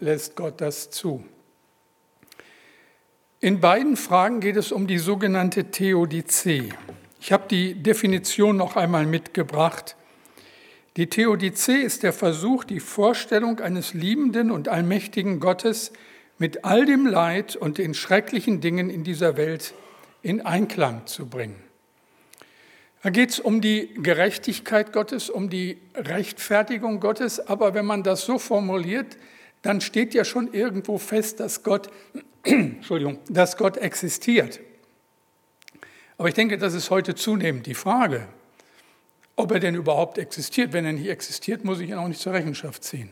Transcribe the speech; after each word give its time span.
lässt 0.00 0.36
Gott 0.36 0.60
das 0.60 0.90
zu? 0.90 1.24
In 3.40 3.60
beiden 3.60 3.96
Fragen 3.96 4.40
geht 4.40 4.56
es 4.56 4.72
um 4.72 4.86
die 4.86 4.98
sogenannte 4.98 5.70
Theodizee. 5.70 6.70
Ich 7.20 7.32
habe 7.32 7.44
die 7.48 7.74
Definition 7.74 8.56
noch 8.56 8.76
einmal 8.76 9.06
mitgebracht. 9.06 9.96
Die 10.96 11.08
Theodizee 11.08 11.82
ist 11.82 12.02
der 12.02 12.12
Versuch, 12.12 12.64
die 12.64 12.80
Vorstellung 12.80 13.60
eines 13.60 13.92
liebenden 13.92 14.50
und 14.50 14.68
allmächtigen 14.68 15.40
Gottes 15.40 15.92
mit 16.38 16.64
all 16.64 16.86
dem 16.86 17.06
Leid 17.06 17.56
und 17.56 17.78
den 17.78 17.94
schrecklichen 17.94 18.60
Dingen 18.60 18.90
in 18.90 19.04
dieser 19.04 19.36
Welt 19.36 19.74
in 20.22 20.40
Einklang 20.40 21.06
zu 21.06 21.26
bringen. 21.26 21.56
Da 23.02 23.10
geht 23.10 23.30
es 23.30 23.38
um 23.38 23.60
die 23.60 23.94
Gerechtigkeit 23.94 24.92
Gottes, 24.92 25.30
um 25.30 25.48
die 25.50 25.78
Rechtfertigung 25.94 26.98
Gottes, 26.98 27.46
aber 27.46 27.74
wenn 27.74 27.86
man 27.86 28.02
das 28.02 28.24
so 28.24 28.38
formuliert, 28.38 29.16
dann 29.66 29.80
steht 29.80 30.14
ja 30.14 30.24
schon 30.24 30.52
irgendwo 30.52 30.96
fest, 30.96 31.40
dass 31.40 31.64
Gott, 31.64 31.90
Entschuldigung, 32.44 33.18
dass 33.28 33.56
Gott 33.56 33.76
existiert. 33.76 34.60
Aber 36.18 36.28
ich 36.28 36.34
denke, 36.34 36.56
das 36.56 36.72
ist 36.72 36.90
heute 36.90 37.16
zunehmend 37.16 37.66
die 37.66 37.74
Frage, 37.74 38.28
ob 39.34 39.50
er 39.50 39.58
denn 39.58 39.74
überhaupt 39.74 40.18
existiert. 40.18 40.72
Wenn 40.72 40.84
er 40.84 40.92
nicht 40.92 41.08
existiert, 41.08 41.64
muss 41.64 41.80
ich 41.80 41.90
ihn 41.90 41.96
auch 41.96 42.06
nicht 42.06 42.20
zur 42.20 42.32
Rechenschaft 42.32 42.84
ziehen. 42.84 43.10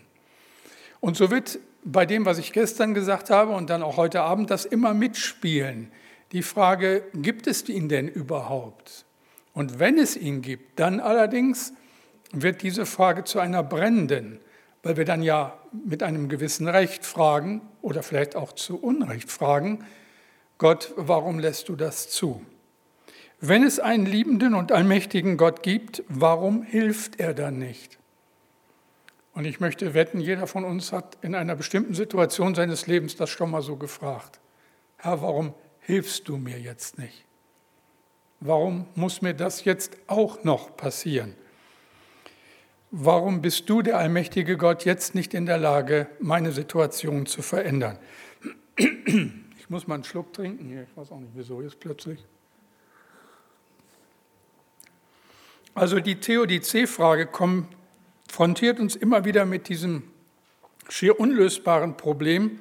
Und 1.00 1.16
so 1.16 1.30
wird 1.30 1.58
bei 1.82 2.06
dem, 2.06 2.24
was 2.24 2.38
ich 2.38 2.52
gestern 2.52 2.94
gesagt 2.94 3.30
habe 3.30 3.52
und 3.52 3.68
dann 3.68 3.82
auch 3.82 3.96
heute 3.96 4.22
Abend, 4.22 4.48
das 4.50 4.64
immer 4.64 4.94
mitspielen. 4.94 5.90
Die 6.30 6.42
Frage, 6.42 7.02
gibt 7.14 7.48
es 7.48 7.68
ihn 7.68 7.88
denn 7.88 8.06
überhaupt? 8.06 9.04
Und 9.52 9.80
wenn 9.80 9.98
es 9.98 10.16
ihn 10.16 10.40
gibt, 10.40 10.78
dann 10.78 11.00
allerdings 11.00 11.72
wird 12.32 12.62
diese 12.62 12.86
Frage 12.86 13.24
zu 13.24 13.40
einer 13.40 13.64
brennenden, 13.64 14.38
weil 14.84 14.96
wir 14.96 15.04
dann 15.04 15.22
ja 15.22 15.58
mit 15.72 16.02
einem 16.02 16.28
gewissen 16.28 16.68
Recht 16.68 17.04
fragen 17.04 17.62
oder 17.82 18.02
vielleicht 18.02 18.36
auch 18.36 18.52
zu 18.52 18.80
Unrecht 18.80 19.32
fragen, 19.32 19.84
Gott, 20.58 20.92
warum 20.96 21.40
lässt 21.40 21.68
du 21.68 21.74
das 21.74 22.08
zu? 22.08 22.44
Wenn 23.40 23.64
es 23.64 23.80
einen 23.80 24.06
liebenden 24.06 24.54
und 24.54 24.70
allmächtigen 24.70 25.36
Gott 25.36 25.62
gibt, 25.62 26.04
warum 26.08 26.62
hilft 26.62 27.18
er 27.18 27.34
dann 27.34 27.58
nicht? 27.58 27.98
Und 29.32 29.46
ich 29.46 29.58
möchte 29.58 29.94
wetten, 29.94 30.20
jeder 30.20 30.46
von 30.46 30.64
uns 30.64 30.92
hat 30.92 31.18
in 31.22 31.34
einer 31.34 31.56
bestimmten 31.56 31.94
Situation 31.94 32.54
seines 32.54 32.86
Lebens 32.86 33.16
das 33.16 33.30
schon 33.30 33.50
mal 33.50 33.62
so 33.62 33.76
gefragt. 33.76 34.38
Herr, 34.98 35.20
warum 35.22 35.54
hilfst 35.80 36.28
du 36.28 36.36
mir 36.36 36.58
jetzt 36.60 36.98
nicht? 36.98 37.24
Warum 38.38 38.86
muss 38.94 39.22
mir 39.22 39.34
das 39.34 39.64
jetzt 39.64 39.96
auch 40.06 40.44
noch 40.44 40.76
passieren? 40.76 41.34
Warum 42.96 43.42
bist 43.42 43.68
du, 43.68 43.82
der 43.82 43.98
allmächtige 43.98 44.56
Gott, 44.56 44.84
jetzt 44.84 45.16
nicht 45.16 45.34
in 45.34 45.46
der 45.46 45.58
Lage, 45.58 46.06
meine 46.20 46.52
Situation 46.52 47.26
zu 47.26 47.42
verändern? 47.42 47.98
Ich 48.76 49.68
muss 49.68 49.88
mal 49.88 49.96
einen 49.96 50.04
Schluck 50.04 50.32
trinken 50.32 50.66
hier. 50.66 50.84
Ich 50.84 50.96
weiß 50.96 51.10
auch 51.10 51.18
nicht, 51.18 51.32
wieso 51.34 51.60
jetzt 51.60 51.80
plötzlich. 51.80 52.24
Also 55.74 55.98
die 55.98 56.20
Theodizee-Frage 56.20 57.26
konfrontiert 57.26 58.78
uns 58.78 58.94
immer 58.94 59.24
wieder 59.24 59.44
mit 59.44 59.68
diesem 59.68 60.04
schier 60.88 61.18
unlösbaren 61.18 61.96
Problem. 61.96 62.60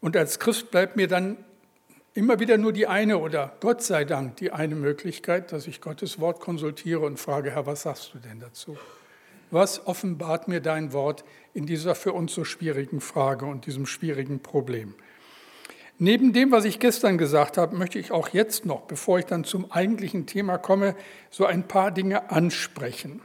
Und 0.00 0.16
als 0.16 0.40
Christ 0.40 0.72
bleibt 0.72 0.96
mir 0.96 1.06
dann 1.06 1.36
immer 2.14 2.40
wieder 2.40 2.58
nur 2.58 2.72
die 2.72 2.88
eine 2.88 3.18
oder 3.18 3.56
Gott 3.60 3.80
sei 3.80 4.04
Dank 4.04 4.38
die 4.38 4.50
eine 4.50 4.74
Möglichkeit, 4.74 5.52
dass 5.52 5.68
ich 5.68 5.80
Gottes 5.80 6.18
Wort 6.18 6.40
konsultiere 6.40 7.06
und 7.06 7.20
frage, 7.20 7.52
Herr, 7.52 7.64
was 7.66 7.82
sagst 7.82 8.12
du 8.12 8.18
denn 8.18 8.40
dazu? 8.40 8.76
Was 9.52 9.86
offenbart 9.86 10.48
mir 10.48 10.60
dein 10.60 10.94
Wort 10.94 11.24
in 11.52 11.66
dieser 11.66 11.94
für 11.94 12.14
uns 12.14 12.32
so 12.32 12.42
schwierigen 12.42 13.02
Frage 13.02 13.44
und 13.44 13.66
diesem 13.66 13.84
schwierigen 13.84 14.40
Problem? 14.40 14.94
Neben 15.98 16.32
dem, 16.32 16.50
was 16.50 16.64
ich 16.64 16.78
gestern 16.78 17.18
gesagt 17.18 17.58
habe, 17.58 17.76
möchte 17.76 17.98
ich 17.98 18.12
auch 18.12 18.30
jetzt 18.30 18.64
noch, 18.64 18.80
bevor 18.80 19.18
ich 19.18 19.26
dann 19.26 19.44
zum 19.44 19.70
eigentlichen 19.70 20.24
Thema 20.24 20.56
komme, 20.56 20.96
so 21.30 21.44
ein 21.44 21.68
paar 21.68 21.90
Dinge 21.90 22.30
ansprechen. 22.30 23.20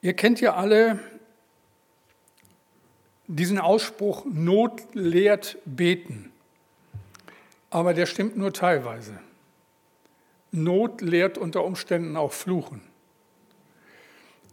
Ihr 0.00 0.14
kennt 0.14 0.40
ja 0.40 0.54
alle 0.54 0.98
diesen 3.26 3.58
Ausspruch, 3.58 4.24
Not 4.24 4.94
lehrt 4.94 5.58
beten. 5.66 6.32
Aber 7.68 7.92
der 7.92 8.06
stimmt 8.06 8.38
nur 8.38 8.54
teilweise. 8.54 9.18
Not 10.50 11.02
lehrt 11.02 11.36
unter 11.36 11.62
Umständen 11.62 12.16
auch 12.16 12.32
Fluchen. 12.32 12.87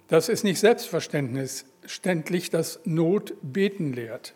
Das 0.07 0.29
ist 0.29 0.43
nicht 0.43 0.59
selbstverständlich, 0.59 2.49
dass 2.51 2.79
Not 2.85 3.33
beten 3.41 3.93
lehrt. 3.93 4.35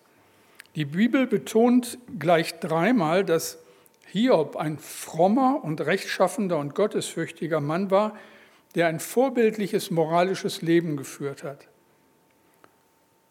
Die 0.75 0.85
Bibel 0.85 1.27
betont 1.27 1.99
gleich 2.17 2.59
dreimal, 2.59 3.23
dass 3.23 3.59
Hiob 4.07 4.55
ein 4.55 4.79
frommer 4.79 5.63
und 5.63 5.81
rechtschaffender 5.81 6.57
und 6.57 6.73
gottesfürchtiger 6.73 7.59
Mann 7.59 7.91
war, 7.91 8.17
der 8.75 8.87
ein 8.87 8.99
vorbildliches 8.99 9.91
moralisches 9.91 10.61
Leben 10.61 10.97
geführt 10.97 11.43
hat. 11.43 11.67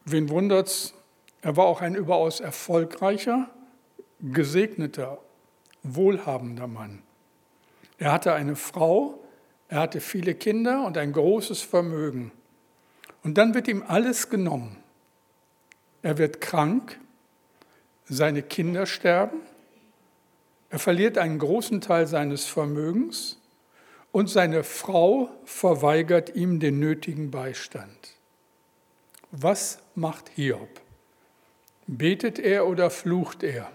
Wen 0.04 0.28
wundert's? 0.30 0.94
Er 1.42 1.56
war 1.56 1.66
auch 1.66 1.80
ein 1.80 1.94
überaus 1.94 2.40
erfolgreicher, 2.40 3.48
gesegneter, 4.20 5.18
wohlhabender 5.82 6.66
Mann. 6.66 7.02
Er 7.98 8.12
hatte 8.12 8.32
eine 8.32 8.56
Frau, 8.56 9.20
er 9.68 9.80
hatte 9.80 10.00
viele 10.00 10.34
Kinder 10.34 10.84
und 10.86 10.96
ein 10.96 11.12
großes 11.12 11.62
Vermögen. 11.62 12.32
Und 13.22 13.36
dann 13.36 13.54
wird 13.54 13.68
ihm 13.68 13.84
alles 13.86 14.30
genommen. 14.30 14.76
Er 16.02 16.18
wird 16.18 16.40
krank, 16.40 16.98
seine 18.06 18.42
Kinder 18.42 18.86
sterben, 18.86 19.40
er 20.70 20.78
verliert 20.78 21.16
einen 21.18 21.38
großen 21.38 21.80
Teil 21.80 22.06
seines 22.06 22.44
Vermögens 22.44 23.38
und 24.12 24.28
seine 24.28 24.64
Frau 24.64 25.30
verweigert 25.44 26.34
ihm 26.34 26.60
den 26.60 26.78
nötigen 26.78 27.30
Beistand. 27.30 28.14
Was 29.30 29.78
macht 29.94 30.30
Hiob? 30.34 30.80
Betet 31.86 32.38
er 32.38 32.66
oder 32.66 32.90
flucht 32.90 33.42
er? 33.42 33.70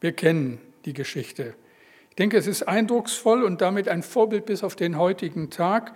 Wir 0.00 0.12
kennen 0.12 0.60
die 0.84 0.92
Geschichte. 0.92 1.54
Denke, 2.20 2.36
es 2.36 2.46
ist 2.46 2.64
eindrucksvoll 2.64 3.42
und 3.42 3.62
damit 3.62 3.88
ein 3.88 4.02
Vorbild 4.02 4.44
bis 4.44 4.62
auf 4.62 4.76
den 4.76 4.98
heutigen 4.98 5.48
Tag, 5.48 5.94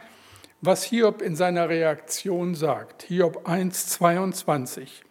was 0.63 0.83
Hiob 0.83 1.21
in 1.21 1.37
seiner 1.37 1.69
Reaktion 1.69 2.55
sagt. 2.55 3.03
Hiob 3.03 3.47
1, 3.47 3.89
22. 3.89 5.03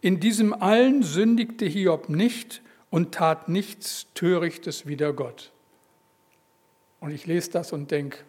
In 0.00 0.18
diesem 0.18 0.54
allen 0.54 1.02
sündigte 1.02 1.66
Hiob 1.66 2.08
nicht 2.08 2.62
und 2.88 3.12
tat 3.12 3.50
nichts 3.50 4.06
Törichtes 4.14 4.86
wider 4.86 5.12
Gott. 5.12 5.52
Und 7.00 7.10
ich 7.10 7.26
lese 7.26 7.50
das 7.50 7.70
und 7.74 7.90
denke, 7.90 8.20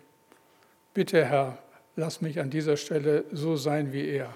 bitte 0.93 1.23
Herr, 1.23 1.59
lass 1.95 2.19
mich 2.19 2.41
an 2.41 2.49
dieser 2.49 2.75
Stelle 2.75 3.23
so 3.31 3.55
sein 3.55 3.93
wie 3.93 4.05
er. 4.05 4.35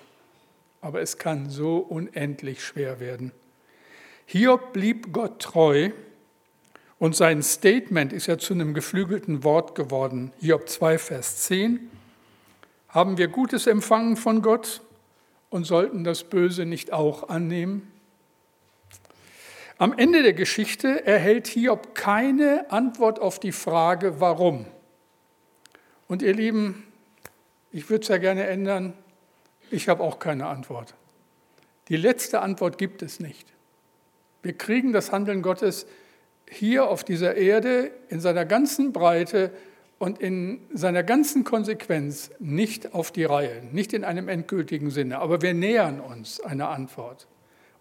Aber 0.79 1.01
es 1.01 1.17
kann 1.17 1.49
so 1.49 1.79
unendlich 1.79 2.63
schwer 2.63 3.01
werden. 3.01 3.33
Hiob 4.27 4.71
blieb 4.71 5.11
Gott 5.11 5.41
treu 5.41 5.91
und 6.99 7.15
sein 7.15 7.43
Statement 7.43 8.13
ist 8.13 8.27
ja 8.27 8.37
zu 8.37 8.53
einem 8.53 8.73
geflügelten 8.73 9.43
Wort 9.43 9.75
geworden. 9.75 10.31
Hiob 10.39 10.69
2, 10.69 10.97
Vers 10.97 11.43
10. 11.43 11.91
Haben 12.89 13.17
wir 13.17 13.27
Gutes 13.27 13.67
empfangen 13.67 14.15
von 14.15 14.41
Gott, 14.41 14.81
und 15.55 15.63
sollten 15.63 16.03
das 16.03 16.25
Böse 16.25 16.65
nicht 16.65 16.91
auch 16.91 17.29
annehmen? 17.29 17.89
Am 19.77 19.97
Ende 19.97 20.21
der 20.21 20.33
Geschichte 20.33 21.05
erhält 21.05 21.47
Hiob 21.47 21.95
keine 21.95 22.69
Antwort 22.71 23.19
auf 23.19 23.39
die 23.39 23.53
Frage, 23.53 24.19
warum. 24.19 24.65
Und 26.09 26.21
ihr 26.21 26.33
Lieben, 26.33 26.85
ich 27.71 27.89
würde 27.89 28.03
es 28.03 28.09
ja 28.09 28.17
gerne 28.17 28.47
ändern, 28.47 28.93
ich 29.71 29.87
habe 29.87 30.03
auch 30.03 30.19
keine 30.19 30.47
Antwort. 30.47 30.93
Die 31.87 31.97
letzte 31.97 32.41
Antwort 32.41 32.77
gibt 32.77 33.01
es 33.01 33.21
nicht. 33.21 33.47
Wir 34.43 34.57
kriegen 34.57 34.91
das 34.91 35.13
Handeln 35.13 35.41
Gottes 35.41 35.87
hier 36.49 36.89
auf 36.89 37.03
dieser 37.03 37.35
Erde 37.35 37.91
in 38.09 38.19
seiner 38.19 38.45
ganzen 38.45 38.93
Breite 38.93 39.51
und 39.97 40.19
in 40.19 40.59
seiner 40.73 41.03
ganzen 41.03 41.43
Konsequenz 41.43 42.31
nicht 42.39 42.93
auf 42.93 43.11
die 43.11 43.23
Reihe, 43.23 43.63
nicht 43.71 43.93
in 43.93 44.03
einem 44.03 44.27
endgültigen 44.27 44.89
Sinne. 44.89 45.19
Aber 45.19 45.41
wir 45.41 45.53
nähern 45.53 45.99
uns 45.99 46.39
einer 46.39 46.69
Antwort. 46.69 47.27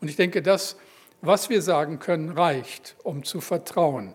Und 0.00 0.08
ich 0.08 0.16
denke, 0.16 0.42
das, 0.42 0.76
was 1.22 1.50
wir 1.50 1.62
sagen 1.62 1.98
können, 1.98 2.30
reicht, 2.30 2.96
um 3.02 3.24
zu 3.24 3.40
vertrauen. 3.40 4.14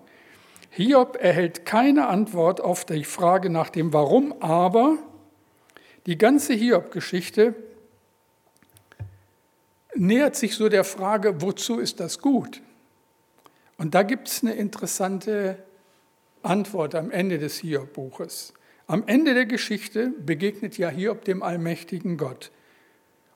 Hiob 0.72 1.18
erhält 1.20 1.66
keine 1.66 2.08
Antwort 2.08 2.62
auf 2.62 2.86
die 2.86 3.04
Frage 3.04 3.50
nach 3.50 3.70
dem 3.70 3.92
Warum, 3.92 4.34
aber 4.40 4.98
die 6.06 6.18
ganze 6.18 6.54
Hiob-Geschichte 6.54 7.56
nähert 9.96 10.36
sich 10.36 10.56
so 10.56 10.70
der 10.70 10.84
Frage, 10.84 11.42
wozu 11.42 11.80
ist 11.80 12.00
das 12.00 12.20
gut? 12.20 12.62
Und 13.80 13.96
da 13.96 14.04
gibt 14.04 14.28
es 14.28 14.44
eine 14.44 14.56
interessante 14.56 15.58
Antwort 16.44 16.96
am 16.96 17.12
Ende 17.12 17.40
des 17.40 17.60
Hiob-Buches. 17.60 18.54
Am 18.88 19.06
Ende 19.08 19.34
der 19.34 19.46
Geschichte 19.46 20.12
begegnet 20.20 20.78
ja 20.78 20.90
Hiob 20.90 21.24
dem 21.24 21.42
allmächtigen 21.42 22.18
Gott. 22.18 22.52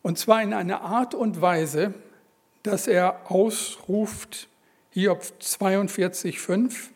Und 0.01 0.19
zwar 0.19 0.43
in 0.43 0.53
einer 0.53 0.81
Art 0.81 1.15
und 1.15 1.39
Weise, 1.39 1.93
dass 2.61 2.87
er 2.87 3.31
ausruft, 3.31 4.49
Hiob 4.89 5.23
42,5, 5.39 6.89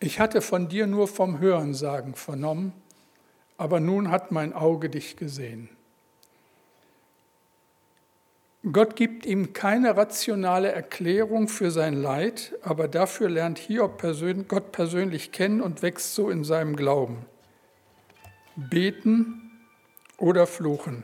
ich 0.00 0.18
hatte 0.18 0.42
von 0.42 0.68
dir 0.68 0.88
nur 0.88 1.06
vom 1.06 1.38
Hörensagen 1.38 2.16
vernommen, 2.16 2.72
aber 3.56 3.78
nun 3.78 4.10
hat 4.10 4.32
mein 4.32 4.52
Auge 4.52 4.90
dich 4.90 5.16
gesehen. 5.16 5.68
Gott 8.70 8.94
gibt 8.94 9.26
ihm 9.26 9.52
keine 9.52 9.96
rationale 9.96 10.70
Erklärung 10.70 11.48
für 11.48 11.72
sein 11.72 11.94
Leid, 11.94 12.54
aber 12.62 12.86
dafür 12.86 13.28
lernt 13.28 13.58
Hiob 13.58 14.00
Gott 14.46 14.70
persönlich 14.70 15.32
kennen 15.32 15.60
und 15.60 15.82
wächst 15.82 16.14
so 16.14 16.30
in 16.30 16.44
seinem 16.44 16.76
Glauben. 16.76 17.26
Beten 18.54 19.50
oder 20.16 20.46
fluchen. 20.46 21.02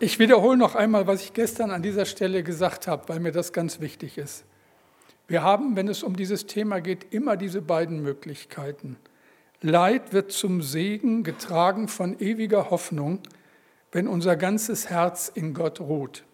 Ich 0.00 0.18
wiederhole 0.18 0.56
noch 0.56 0.74
einmal, 0.74 1.06
was 1.06 1.22
ich 1.22 1.32
gestern 1.32 1.70
an 1.70 1.80
dieser 1.80 2.06
Stelle 2.06 2.42
gesagt 2.42 2.88
habe, 2.88 3.08
weil 3.08 3.20
mir 3.20 3.30
das 3.30 3.52
ganz 3.52 3.78
wichtig 3.78 4.18
ist. 4.18 4.44
Wir 5.28 5.44
haben, 5.44 5.76
wenn 5.76 5.86
es 5.86 6.02
um 6.02 6.16
dieses 6.16 6.46
Thema 6.46 6.80
geht, 6.80 7.14
immer 7.14 7.36
diese 7.36 7.62
beiden 7.62 8.02
Möglichkeiten. 8.02 8.96
Leid 9.62 10.12
wird 10.12 10.32
zum 10.32 10.60
Segen 10.60 11.22
getragen 11.22 11.86
von 11.86 12.18
ewiger 12.18 12.70
Hoffnung, 12.70 13.20
wenn 13.92 14.08
unser 14.08 14.36
ganzes 14.36 14.90
Herz 14.90 15.30
in 15.32 15.54
Gott 15.54 15.80
ruht. 15.80 16.24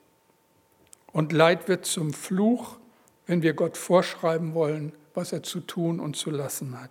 Und 1.13 1.33
Leid 1.33 1.69
wird 1.69 1.85
zum 1.85 2.15
Fluch, 2.15 2.79
wenn 3.27 3.43
wir 3.43 3.53
Gott 3.53 3.77
vorschreiben 3.77 4.55
wollen, 4.55 4.93
was 5.13 5.33
er 5.33 5.43
zu 5.43 5.61
tun 5.61 6.01
und 6.01 6.17
zu 6.17 6.31
lassen 6.31 6.81
hat. 6.81 6.91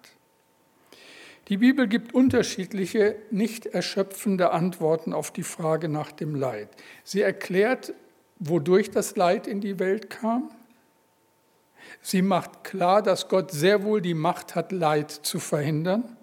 Die 1.47 1.57
Bibel 1.57 1.87
gibt 1.87 2.13
unterschiedliche, 2.13 3.15
nicht 3.31 3.65
erschöpfende 3.65 4.51
Antworten 4.51 5.13
auf 5.13 5.31
die 5.31 5.43
Frage 5.43 5.87
nach 5.87 6.11
dem 6.11 6.35
Leid. 6.35 6.69
Sie 7.03 7.21
erklärt, 7.21 7.93
wodurch 8.37 8.91
das 8.91 9.15
Leid 9.15 9.47
in 9.47 9.61
die 9.61 9.79
Welt 9.79 10.09
kam. 10.09 10.51
Sie 12.01 12.21
macht 12.21 12.65
klar, 12.65 13.01
dass 13.01 13.29
Gott 13.29 13.51
sehr 13.51 13.83
wohl 13.83 14.01
die 14.01 14.13
Macht 14.13 14.55
hat, 14.55 14.71
Leid 14.71 15.09
zu 15.09 15.39
verhindern. 15.39 16.16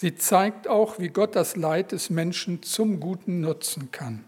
Sie 0.00 0.14
zeigt 0.14 0.66
auch, 0.66 0.98
wie 0.98 1.08
Gott 1.08 1.36
das 1.36 1.56
Leid 1.56 1.92
des 1.92 2.08
Menschen 2.08 2.62
zum 2.62 3.00
Guten 3.00 3.42
nutzen 3.42 3.90
kann. 3.92 4.24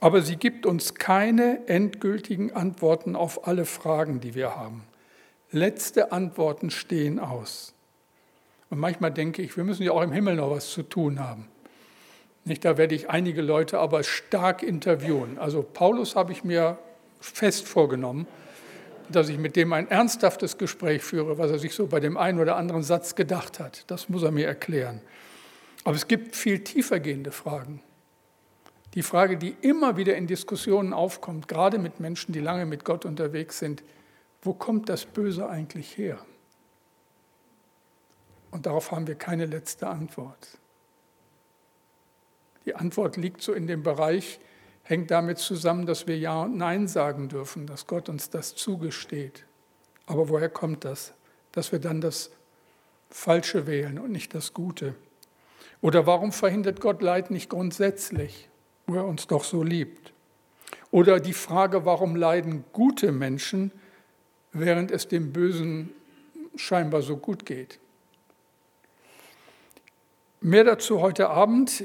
Aber 0.00 0.20
sie 0.20 0.36
gibt 0.36 0.66
uns 0.66 0.94
keine 0.94 1.66
endgültigen 1.66 2.52
Antworten 2.52 3.16
auf 3.16 3.48
alle 3.48 3.64
Fragen, 3.64 4.20
die 4.20 4.34
wir 4.34 4.54
haben. 4.54 4.84
Letzte 5.50 6.12
Antworten 6.12 6.68
stehen 6.68 7.18
aus. 7.18 7.72
Und 8.68 8.78
manchmal 8.78 9.10
denke 9.12 9.40
ich, 9.40 9.56
wir 9.56 9.64
müssen 9.64 9.82
ja 9.82 9.92
auch 9.92 10.02
im 10.02 10.12
Himmel 10.12 10.36
noch 10.36 10.50
was 10.50 10.70
zu 10.70 10.82
tun 10.82 11.20
haben. 11.20 11.48
Nicht, 12.44 12.62
da 12.66 12.76
werde 12.76 12.94
ich 12.94 13.08
einige 13.08 13.40
Leute 13.40 13.78
aber 13.78 14.04
stark 14.04 14.62
interviewen. 14.62 15.38
Also 15.38 15.62
Paulus 15.62 16.16
habe 16.16 16.32
ich 16.32 16.44
mir 16.44 16.76
fest 17.18 17.66
vorgenommen, 17.66 18.26
dass 19.10 19.28
ich 19.28 19.38
mit 19.38 19.56
dem 19.56 19.72
ein 19.72 19.88
ernsthaftes 19.88 20.58
Gespräch 20.58 21.02
führe, 21.02 21.38
was 21.38 21.50
er 21.50 21.58
sich 21.58 21.74
so 21.74 21.86
bei 21.86 22.00
dem 22.00 22.16
einen 22.16 22.38
oder 22.40 22.56
anderen 22.56 22.82
Satz 22.82 23.14
gedacht 23.14 23.60
hat. 23.60 23.84
Das 23.90 24.08
muss 24.08 24.22
er 24.22 24.30
mir 24.30 24.46
erklären. 24.46 25.00
Aber 25.84 25.94
es 25.94 26.08
gibt 26.08 26.34
viel 26.34 26.64
tiefergehende 26.64 27.30
Fragen. 27.30 27.82
Die 28.94 29.02
Frage, 29.02 29.36
die 29.36 29.54
immer 29.60 29.96
wieder 29.96 30.16
in 30.16 30.26
Diskussionen 30.26 30.92
aufkommt, 30.92 31.48
gerade 31.48 31.78
mit 31.78 32.00
Menschen, 32.00 32.32
die 32.32 32.40
lange 32.40 32.66
mit 32.66 32.84
Gott 32.84 33.04
unterwegs 33.04 33.58
sind, 33.58 33.84
wo 34.42 34.54
kommt 34.54 34.88
das 34.88 35.04
Böse 35.04 35.48
eigentlich 35.48 35.96
her? 35.98 36.18
Und 38.50 38.66
darauf 38.66 38.90
haben 38.90 39.06
wir 39.06 39.16
keine 39.16 39.46
letzte 39.46 39.88
Antwort. 39.88 40.58
Die 42.64 42.74
Antwort 42.74 43.16
liegt 43.16 43.42
so 43.42 43.52
in 43.52 43.66
dem 43.66 43.82
Bereich, 43.82 44.40
hängt 44.86 45.10
damit 45.10 45.38
zusammen, 45.38 45.84
dass 45.84 46.06
wir 46.06 46.16
Ja 46.16 46.42
und 46.42 46.56
Nein 46.56 46.86
sagen 46.86 47.28
dürfen, 47.28 47.66
dass 47.66 47.86
Gott 47.86 48.08
uns 48.08 48.30
das 48.30 48.54
zugesteht. 48.54 49.44
Aber 50.06 50.28
woher 50.28 50.48
kommt 50.48 50.84
das? 50.84 51.12
Dass 51.50 51.72
wir 51.72 51.80
dann 51.80 52.00
das 52.00 52.30
Falsche 53.10 53.66
wählen 53.66 53.98
und 53.98 54.12
nicht 54.12 54.32
das 54.32 54.54
Gute. 54.54 54.94
Oder 55.80 56.06
warum 56.06 56.30
verhindert 56.30 56.80
Gott 56.80 57.02
Leid 57.02 57.30
nicht 57.30 57.50
grundsätzlich, 57.50 58.48
wo 58.86 58.94
er 58.94 59.06
uns 59.06 59.26
doch 59.26 59.42
so 59.42 59.64
liebt? 59.64 60.12
Oder 60.92 61.18
die 61.18 61.32
Frage, 61.32 61.84
warum 61.84 62.14
leiden 62.14 62.64
gute 62.72 63.10
Menschen, 63.10 63.72
während 64.52 64.92
es 64.92 65.08
dem 65.08 65.32
Bösen 65.32 65.90
scheinbar 66.54 67.02
so 67.02 67.16
gut 67.16 67.44
geht? 67.44 67.80
Mehr 70.40 70.62
dazu 70.62 71.00
heute 71.00 71.28
Abend. 71.28 71.82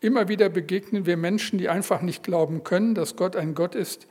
Immer 0.00 0.28
wieder 0.28 0.48
begegnen 0.48 1.04
wir 1.04 1.16
Menschen, 1.16 1.58
die 1.58 1.68
einfach 1.68 2.00
nicht 2.00 2.22
glauben 2.22 2.64
können, 2.64 2.94
dass 2.94 3.16
Gott 3.16 3.36
ein 3.36 3.54
Gott 3.54 3.74
ist, 3.74 4.06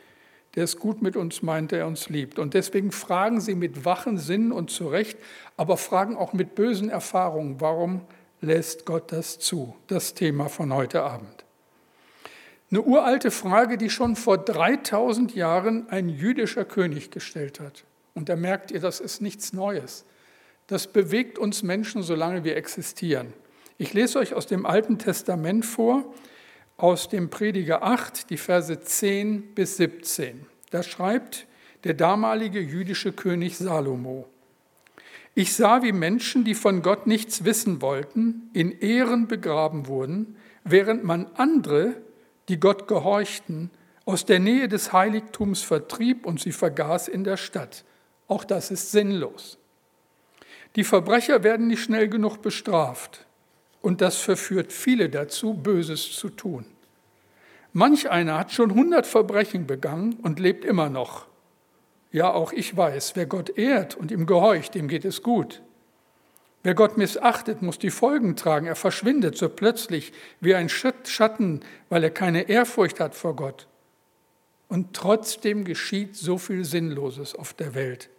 der 0.56 0.64
es 0.64 0.78
gut 0.78 1.02
mit 1.02 1.16
uns 1.16 1.42
meint, 1.42 1.72
der 1.72 1.88
uns 1.88 2.10
liebt. 2.10 2.38
Und 2.38 2.54
deswegen 2.54 2.92
fragen 2.92 3.42
sie 3.42 3.56
mit 3.56 3.86
wachen 3.86 4.18
Sinnen 4.18 4.52
und 4.52 4.70
zu 4.70 4.88
Recht, 4.88 5.18
aber 5.58 5.78
fragen 5.78 6.16
auch 6.16 6.34
mit 6.34 6.56
bösen 6.56 6.90
Erfahrungen, 6.90 7.60
warum 7.60 8.02
lässt 8.42 8.86
Gott 8.86 9.12
das 9.12 9.40
zu? 9.40 9.76
Das 9.88 10.14
Thema 10.14 10.48
von 10.48 10.74
heute 10.74 11.02
Abend. 11.04 11.46
Eine 12.72 12.84
uralte 12.84 13.32
Frage, 13.32 13.78
die 13.78 13.90
schon 13.90 14.16
vor 14.16 14.38
3000 14.38 15.34
Jahren 15.34 15.90
ein 15.90 16.08
jüdischer 16.08 16.66
König 16.66 17.10
gestellt 17.10 17.60
hat. 17.60 17.84
Und 18.14 18.30
da 18.30 18.36
merkt 18.36 18.70
ihr, 18.70 18.80
das 18.80 19.00
ist 19.00 19.22
nichts 19.22 19.54
Neues. 19.54 20.06
Das 20.68 20.86
bewegt 20.86 21.40
uns 21.40 21.64
Menschen, 21.64 22.04
solange 22.04 22.44
wir 22.44 22.56
existieren. 22.58 23.34
Ich 23.82 23.94
lese 23.94 24.20
euch 24.20 24.34
aus 24.34 24.46
dem 24.46 24.66
Alten 24.66 25.00
Testament 25.00 25.66
vor, 25.66 26.04
aus 26.76 27.08
dem 27.08 27.30
Prediger 27.30 27.82
8, 27.82 28.30
die 28.30 28.36
Verse 28.36 28.78
10 28.78 29.56
bis 29.56 29.78
17. 29.78 30.46
Da 30.70 30.84
schreibt 30.84 31.48
der 31.86 31.94
damalige 31.94 32.60
jüdische 32.60 33.14
König 33.14 33.58
Salomo. 33.58 34.28
Ich 35.34 35.56
sah, 35.56 35.82
wie 35.82 35.94
Menschen, 35.94 36.44
die 36.44 36.56
von 36.56 36.82
Gott 36.82 37.08
nichts 37.08 37.46
wissen 37.46 37.82
wollten, 37.82 38.50
in 38.52 38.78
Ehren 38.78 39.30
begraben 39.30 39.88
wurden, 39.88 40.36
während 40.66 41.06
man 41.06 41.28
andere, 41.36 41.96
die 42.50 42.60
Gott 42.60 42.86
gehorchten, 42.86 43.72
aus 44.04 44.26
der 44.26 44.40
Nähe 44.40 44.68
des 44.68 44.92
Heiligtums 44.92 45.62
vertrieb 45.62 46.26
und 46.26 46.42
sie 46.42 46.52
vergaß 46.52 47.08
in 47.08 47.24
der 47.24 47.38
Stadt. 47.38 47.86
Auch 48.28 48.44
das 48.44 48.72
ist 48.72 48.92
sinnlos. 48.92 49.58
Die 50.76 50.84
Verbrecher 50.84 51.44
werden 51.44 51.68
nicht 51.68 51.82
schnell 51.82 52.10
genug 52.10 52.42
bestraft. 52.42 53.26
Und 53.82 54.02
das 54.02 54.18
verführt 54.18 54.74
viele 54.74 55.10
dazu, 55.10 55.54
Böses 55.54 56.16
zu 56.16 56.30
tun. 56.30 56.66
Manch 57.72 58.10
einer 58.10 58.38
hat 58.38 58.52
schon 58.52 58.74
hundert 58.74 59.08
Verbrechen 59.08 59.68
begangen 59.68 60.14
und 60.22 60.40
lebt 60.40 60.66
immer 60.66 60.90
noch. 60.90 61.28
Ja, 62.12 62.32
auch 62.32 62.52
ich 62.52 62.76
weiß, 62.76 63.16
wer 63.16 63.28
Gott 63.28 63.58
ehrt 63.58 63.96
und 63.96 64.12
ihm 64.12 64.26
gehorcht, 64.26 64.74
dem 64.74 64.88
geht 64.88 65.06
es 65.06 65.22
gut. 65.22 65.62
Wer 66.64 66.74
Gott 66.74 66.98
missachtet, 66.98 67.62
muss 67.62 67.80
die 67.80 67.92
Folgen 67.92 68.36
tragen. 68.36 68.66
Er 68.66 68.76
verschwindet 68.76 69.38
so 69.38 69.48
plötzlich 69.48 70.12
wie 70.42 70.56
ein 70.56 70.68
Schatten, 70.68 71.62
weil 71.88 72.04
er 72.04 72.10
keine 72.10 72.50
Ehrfurcht 72.50 73.00
hat 73.00 73.16
vor 73.16 73.36
Gott. 73.36 73.68
Und 74.68 74.94
trotzdem 74.94 75.64
geschieht 75.64 76.18
so 76.18 76.38
viel 76.38 76.66
Sinnloses 76.66 77.34
auf 77.34 77.54
der 77.54 77.76
Welt. 77.76 78.10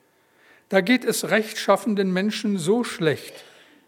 Da 0.69 0.81
geht 0.81 1.05
es 1.05 1.31
rechtschaffenden 1.31 2.13
Menschen 2.13 2.57
so 2.57 2.83
schlecht, 2.83 3.45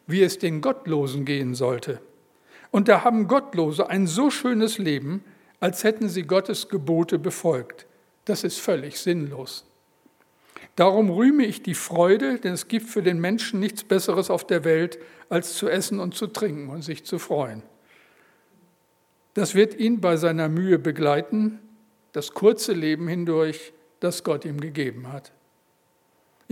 wie 0.07 0.23
es 0.23 0.39
den 0.39 0.61
Gottlosen 0.61 1.25
gehen 1.25 1.55
sollte. 1.55 2.01
Und 2.71 2.89
da 2.89 3.05
haben 3.05 3.29
Gottlose 3.29 3.89
ein 3.89 4.07
so 4.07 4.31
schönes 4.31 4.79
Leben, 4.79 5.23
als 5.61 5.85
hätten 5.85 6.09
sie 6.09 6.23
Gottes 6.23 6.69
Gebote 6.69 7.19
befolgt. 7.19 7.87
Das 8.25 8.45
ist 8.45 8.59
völlig 8.59 8.99
sinnlos. 8.99 9.65
Darum 10.77 11.11
rühme 11.11 11.45
ich 11.45 11.63
die 11.63 11.75
Freude, 11.75 12.39
denn 12.39 12.55
es 12.55 12.69
gibt 12.69 12.89
für 12.89 13.03
den 13.03 13.21
Menschen 13.21 13.61
nichts 13.61 13.85
Besseres 13.85 14.31
auf 14.31 14.47
der 14.47 14.65
Welt, 14.65 14.99
als 15.29 15.55
zu 15.55 15.69
essen 15.69 16.01
und 16.01 16.15
zu 16.15 16.27
trinken 16.27 16.69
und 16.71 16.83
sich 16.83 17.05
zu 17.05 17.19
freuen. 17.19 17.63
Das 19.35 19.55
wird 19.55 19.75
ihn 19.79 20.01
bei 20.01 20.17
seiner 20.17 20.49
Mühe 20.49 20.79
begleiten, 20.79 21.59
das 22.13 22.33
kurze 22.33 22.73
Leben 22.73 23.09
hindurch, 23.09 23.73
das 24.01 24.25
Gott 24.25 24.45
ihm 24.45 24.61
gegeben 24.61 25.13
hat. 25.13 25.33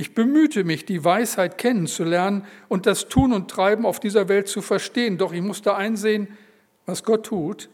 Ich 0.00 0.14
bemühte 0.14 0.64
mich, 0.64 0.86
die 0.86 1.04
Weisheit 1.04 1.58
kennenzulernen 1.58 2.46
und 2.68 2.86
das 2.86 3.08
Tun 3.08 3.34
und 3.34 3.50
Treiben 3.50 3.84
auf 3.84 4.00
dieser 4.00 4.30
Welt 4.30 4.48
zu 4.48 4.62
verstehen, 4.62 5.18
doch 5.18 5.30
ich 5.34 5.42
musste 5.42 5.74
einsehen, 5.74 6.38
was 6.86 7.04
Gott 7.04 7.26
tut 7.26 7.68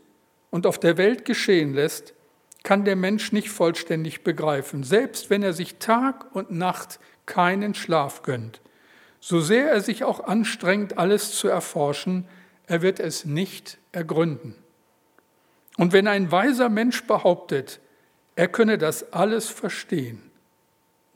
und 0.50 0.66
auf 0.66 0.80
der 0.80 0.98
Welt 0.98 1.24
geschehen 1.24 1.72
lässt, 1.72 2.14
kann 2.64 2.84
der 2.84 2.96
Mensch 2.96 3.30
nicht 3.30 3.48
vollständig 3.48 4.24
begreifen, 4.24 4.82
selbst 4.82 5.30
wenn 5.30 5.44
er 5.44 5.52
sich 5.52 5.76
Tag 5.76 6.34
und 6.34 6.50
Nacht 6.50 6.98
keinen 7.26 7.74
Schlaf 7.74 8.22
gönnt. 8.22 8.60
So 9.20 9.38
sehr 9.40 9.70
er 9.70 9.80
sich 9.80 10.02
auch 10.02 10.18
anstrengt, 10.18 10.98
alles 10.98 11.30
zu 11.30 11.46
erforschen, 11.46 12.26
er 12.66 12.82
wird 12.82 12.98
es 12.98 13.24
nicht 13.24 13.78
ergründen. 13.92 14.56
Und 15.76 15.92
wenn 15.92 16.08
ein 16.08 16.32
weiser 16.32 16.70
Mensch 16.70 17.04
behauptet, 17.04 17.78
er 18.34 18.48
könne 18.48 18.78
das 18.78 19.12
alles 19.12 19.48
verstehen, 19.48 20.25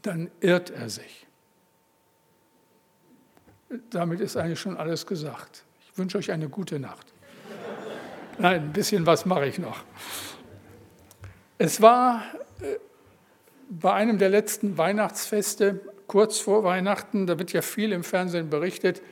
dann 0.03 0.31
irrt 0.41 0.71
er 0.71 0.89
sich. 0.89 1.27
damit 3.91 4.19
ist 4.21 4.37
eigentlich 4.37 4.59
schon 4.59 4.77
alles 4.77 5.07
gesagt. 5.07 5.65
Ich 5.85 5.97
wünsche 5.97 6.19
euch 6.19 6.33
eine 6.33 6.49
gute 6.49 6.81
Nacht. 6.81 7.13
Nein, 8.39 8.63
ein 8.63 8.73
bisschen 8.73 9.07
was 9.07 9.27
mache 9.27 9.47
ich 9.47 9.59
noch. 9.59 9.85
Es 11.59 11.81
war 11.81 12.23
äh, 12.61 12.79
bei 13.69 13.93
einem 13.93 14.19
der 14.19 14.31
letzten 14.31 14.79
Weihnachtsfeste, 14.79 15.81
kurz 16.07 16.39
vor 16.39 16.65
Weihnachten, 16.65 17.27
da 17.27 17.39
wird 17.39 17.53
ja 17.53 17.63
viel 17.63 17.93
im 17.93 18.03
Fernsehen 18.03 18.51
berichtet. 18.51 19.03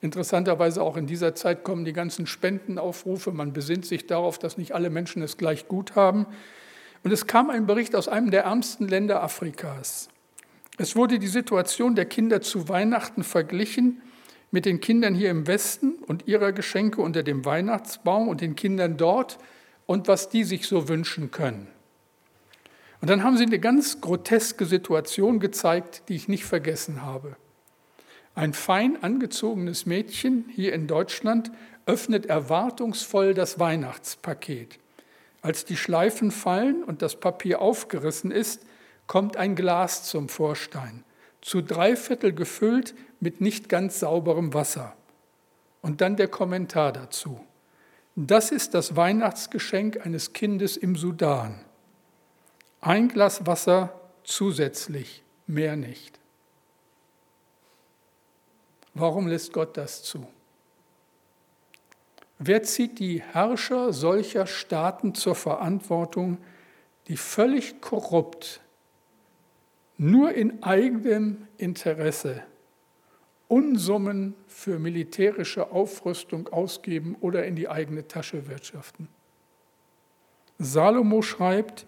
Interessanterweise 0.00 0.82
auch 0.82 0.96
in 0.96 1.06
dieser 1.06 1.34
Zeit 1.34 1.64
kommen 1.64 1.84
die 1.84 1.92
ganzen 1.92 2.26
Spendenaufrufe. 2.26 3.32
Man 3.32 3.52
besinnt 3.52 3.84
sich 3.84 4.06
darauf, 4.06 4.38
dass 4.38 4.56
nicht 4.56 4.72
alle 4.72 4.88
Menschen 4.88 5.20
es 5.20 5.36
gleich 5.36 5.68
gut 5.68 5.96
haben. 5.96 6.26
Und 7.02 7.12
es 7.12 7.26
kam 7.26 7.50
ein 7.50 7.66
Bericht 7.66 7.94
aus 7.94 8.08
einem 8.08 8.30
der 8.30 8.44
ärmsten 8.44 8.88
Länder 8.88 9.22
Afrikas. 9.22 10.08
Es 10.78 10.94
wurde 10.94 11.18
die 11.18 11.26
Situation 11.26 11.94
der 11.94 12.04
Kinder 12.04 12.42
zu 12.42 12.68
Weihnachten 12.68 13.24
verglichen 13.24 14.02
mit 14.50 14.66
den 14.66 14.80
Kindern 14.80 15.14
hier 15.14 15.30
im 15.30 15.46
Westen 15.46 15.94
und 16.06 16.28
ihrer 16.28 16.52
Geschenke 16.52 17.00
unter 17.00 17.22
dem 17.22 17.44
Weihnachtsbaum 17.44 18.28
und 18.28 18.40
den 18.40 18.56
Kindern 18.56 18.96
dort 18.96 19.38
und 19.86 20.08
was 20.08 20.28
die 20.28 20.44
sich 20.44 20.66
so 20.66 20.88
wünschen 20.88 21.30
können. 21.30 21.68
Und 23.00 23.10
dann 23.10 23.22
haben 23.22 23.36
sie 23.36 23.44
eine 23.44 23.58
ganz 23.58 24.00
groteske 24.00 24.66
Situation 24.66 25.40
gezeigt, 25.40 26.02
die 26.08 26.16
ich 26.16 26.28
nicht 26.28 26.44
vergessen 26.44 27.02
habe. 27.02 27.36
Ein 28.34 28.52
fein 28.52 29.02
angezogenes 29.02 29.86
Mädchen 29.86 30.44
hier 30.54 30.74
in 30.74 30.86
Deutschland 30.86 31.50
öffnet 31.86 32.26
erwartungsvoll 32.26 33.32
das 33.32 33.58
Weihnachtspaket. 33.58 34.78
Als 35.40 35.64
die 35.64 35.76
Schleifen 35.76 36.30
fallen 36.30 36.82
und 36.84 37.00
das 37.00 37.16
Papier 37.16 37.60
aufgerissen 37.60 38.30
ist, 38.30 38.66
kommt 39.06 39.36
ein 39.36 39.54
Glas 39.54 40.04
zum 40.04 40.28
Vorstein, 40.28 41.04
zu 41.40 41.62
drei 41.62 41.96
Viertel 41.96 42.32
gefüllt 42.32 42.94
mit 43.20 43.40
nicht 43.40 43.68
ganz 43.68 44.00
sauberem 44.00 44.54
Wasser. 44.54 44.96
Und 45.82 46.00
dann 46.00 46.16
der 46.16 46.28
Kommentar 46.28 46.92
dazu. 46.92 47.40
Das 48.16 48.50
ist 48.50 48.74
das 48.74 48.96
Weihnachtsgeschenk 48.96 50.04
eines 50.04 50.32
Kindes 50.32 50.76
im 50.76 50.96
Sudan. 50.96 51.64
Ein 52.80 53.08
Glas 53.08 53.46
Wasser 53.46 54.00
zusätzlich, 54.24 55.22
mehr 55.46 55.76
nicht. 55.76 56.18
Warum 58.94 59.26
lässt 59.26 59.52
Gott 59.52 59.76
das 59.76 60.02
zu? 60.02 60.26
Wer 62.38 62.62
zieht 62.62 62.98
die 62.98 63.22
Herrscher 63.22 63.92
solcher 63.92 64.46
Staaten 64.46 65.14
zur 65.14 65.34
Verantwortung, 65.34 66.38
die 67.08 67.16
völlig 67.16 67.80
korrupt, 67.80 68.60
nur 69.98 70.32
in 70.32 70.62
eigenem 70.62 71.46
Interesse 71.56 72.42
Unsummen 73.48 74.34
für 74.48 74.78
militärische 74.78 75.70
Aufrüstung 75.70 76.48
ausgeben 76.48 77.16
oder 77.20 77.46
in 77.46 77.54
die 77.54 77.68
eigene 77.68 78.08
Tasche 78.08 78.48
wirtschaften. 78.48 79.08
Salomo 80.58 81.22
schreibt, 81.22 81.86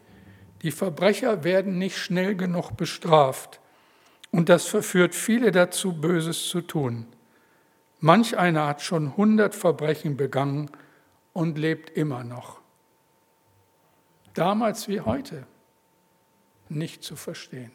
die 0.63 0.71
Verbrecher 0.71 1.43
werden 1.43 1.79
nicht 1.79 1.99
schnell 1.99 2.37
genug 2.37 2.77
bestraft 2.77 3.61
und 4.31 4.49
das 4.49 4.67
verführt 4.67 5.15
viele 5.15 5.51
dazu, 5.51 6.01
Böses 6.01 6.49
zu 6.49 6.61
tun. 6.61 7.07
Manch 8.01 8.37
einer 8.37 8.69
hat 8.69 8.83
schon 8.83 9.17
hundert 9.17 9.55
Verbrechen 9.55 10.17
begangen 10.17 10.71
und 11.33 11.59
lebt 11.59 11.91
immer 11.91 12.23
noch. 12.23 12.61
Damals 14.35 14.87
wie 14.87 15.01
heute 15.01 15.47
nicht 16.69 17.03
zu 17.03 17.17
verstehen. 17.17 17.73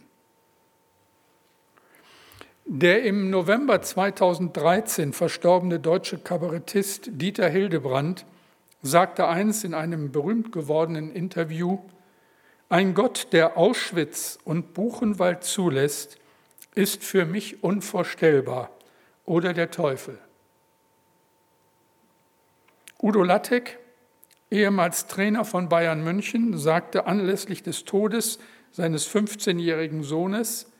Der 2.65 3.03
im 3.03 3.29
November 3.29 3.81
2013 3.81 5.11
verstorbene 5.11 5.81
deutsche 5.81 6.17
Kabarettist 6.17 7.09
Dieter 7.11 7.49
Hildebrand 7.49 8.25
sagte 8.81 9.27
einst 9.27 9.65
in 9.65 9.73
einem 9.73 10.13
berühmt 10.13 10.53
gewordenen 10.53 11.11
Interview, 11.11 11.79
ein 12.69 12.93
Gott, 12.93 13.27
der 13.33 13.57
Auschwitz 13.57 14.39
und 14.45 14.73
Buchenwald 14.73 15.43
zulässt, 15.43 16.17
ist 16.73 17.03
für 17.03 17.25
mich 17.25 17.63
unvorstellbar 17.63 18.69
oder 19.25 19.51
der 19.51 19.69
Teufel. 19.69 20.17
Udo 23.01 23.23
Lattek, 23.23 23.77
ehemals 24.49 25.07
Trainer 25.07 25.43
von 25.43 25.67
Bayern 25.67 26.01
München, 26.01 26.57
sagte 26.57 27.07
anlässlich 27.07 27.61
des 27.61 27.83
Todes 27.83 28.39
seines 28.71 29.13
15-jährigen 29.13 30.03
Sohnes, 30.03 30.71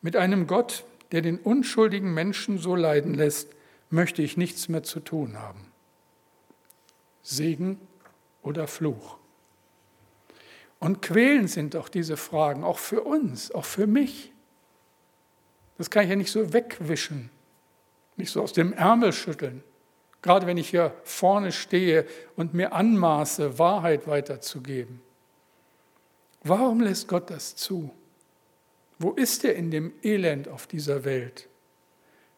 mit 0.00 0.16
einem 0.16 0.46
Gott, 0.46 0.84
der 1.12 1.22
den 1.22 1.38
unschuldigen 1.38 2.12
Menschen 2.14 2.58
so 2.58 2.74
leiden 2.74 3.14
lässt, 3.14 3.50
möchte 3.90 4.22
ich 4.22 4.36
nichts 4.36 4.68
mehr 4.68 4.82
zu 4.82 5.00
tun 5.00 5.38
haben. 5.38 5.72
Segen 7.22 7.78
oder 8.42 8.66
Fluch? 8.66 9.18
Und 10.78 11.00
quälend 11.00 11.50
sind 11.50 11.74
doch 11.74 11.88
diese 11.88 12.16
Fragen, 12.16 12.62
auch 12.62 12.78
für 12.78 13.02
uns, 13.02 13.50
auch 13.50 13.64
für 13.64 13.86
mich. 13.86 14.32
Das 15.78 15.90
kann 15.90 16.04
ich 16.04 16.10
ja 16.10 16.16
nicht 16.16 16.30
so 16.30 16.52
wegwischen, 16.52 17.30
nicht 18.16 18.30
so 18.30 18.42
aus 18.42 18.52
dem 18.52 18.72
Ärmel 18.72 19.12
schütteln. 19.12 19.62
Gerade 20.20 20.46
wenn 20.46 20.56
ich 20.56 20.70
hier 20.70 20.94
vorne 21.04 21.52
stehe 21.52 22.06
und 22.36 22.54
mir 22.54 22.72
anmaße, 22.72 23.58
Wahrheit 23.58 24.06
weiterzugeben. 24.06 25.00
Warum 26.42 26.80
lässt 26.80 27.08
Gott 27.08 27.30
das 27.30 27.56
zu? 27.56 27.90
Wo 29.04 29.10
ist 29.10 29.44
er 29.44 29.54
in 29.54 29.70
dem 29.70 29.92
Elend 30.02 30.48
auf 30.48 30.66
dieser 30.66 31.04
Welt? 31.04 31.50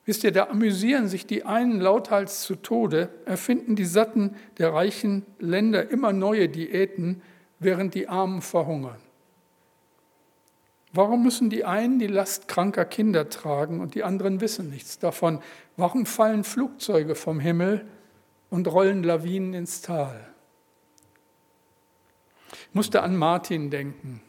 Wisst 0.05 0.25
ihr, 0.25 0.33
da 0.33 0.49
amüsieren 0.49 1.07
sich 1.07 1.25
die 1.25 1.45
einen 1.45 1.79
lauthals 1.79 2.43
zu 2.43 2.57
Tode, 2.57 3.09
erfinden 3.25 3.77
die 3.77 3.85
Satten 3.85 4.35
der 4.59 4.75
reichen 4.75 5.25
Länder 5.39 5.89
immer 5.93 6.13
neue 6.13 6.49
Diäten, 6.49 7.23
während 7.61 7.95
die 7.95 8.09
Armen 8.09 8.43
verhungern. 8.43 8.99
Warum 10.93 11.23
müssen 11.23 11.51
die 11.51 11.65
einen 11.65 12.01
die 12.01 12.09
Last 12.09 12.49
kranker 12.49 12.85
Kinder 12.85 13.29
tragen 13.29 13.79
und 13.79 13.95
die 13.95 14.03
anderen 14.03 14.41
wissen 14.41 14.69
nichts 14.69 14.99
davon? 14.99 15.39
Warum 15.77 16.05
fallen 16.05 16.43
Flugzeuge 16.43 17.15
vom 17.15 17.39
Himmel 17.39 17.87
und 18.51 18.67
rollen 18.67 19.05
Lawinen 19.05 19.55
ins 19.55 19.83
Tal? 19.83 20.21
Ich 22.51 22.75
musste 22.75 23.05
an 23.05 23.17
Martin 23.17 23.71
denken. 23.71 24.21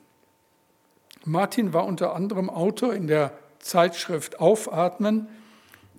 Martin 1.25 1.74
war 1.74 1.86
unter 1.86 2.15
anderem 2.15 2.50
Autor 2.50 2.93
in 2.93 3.07
der 3.07 3.31
Zeitschrift 3.59 4.39
Aufatmen, 4.39 5.27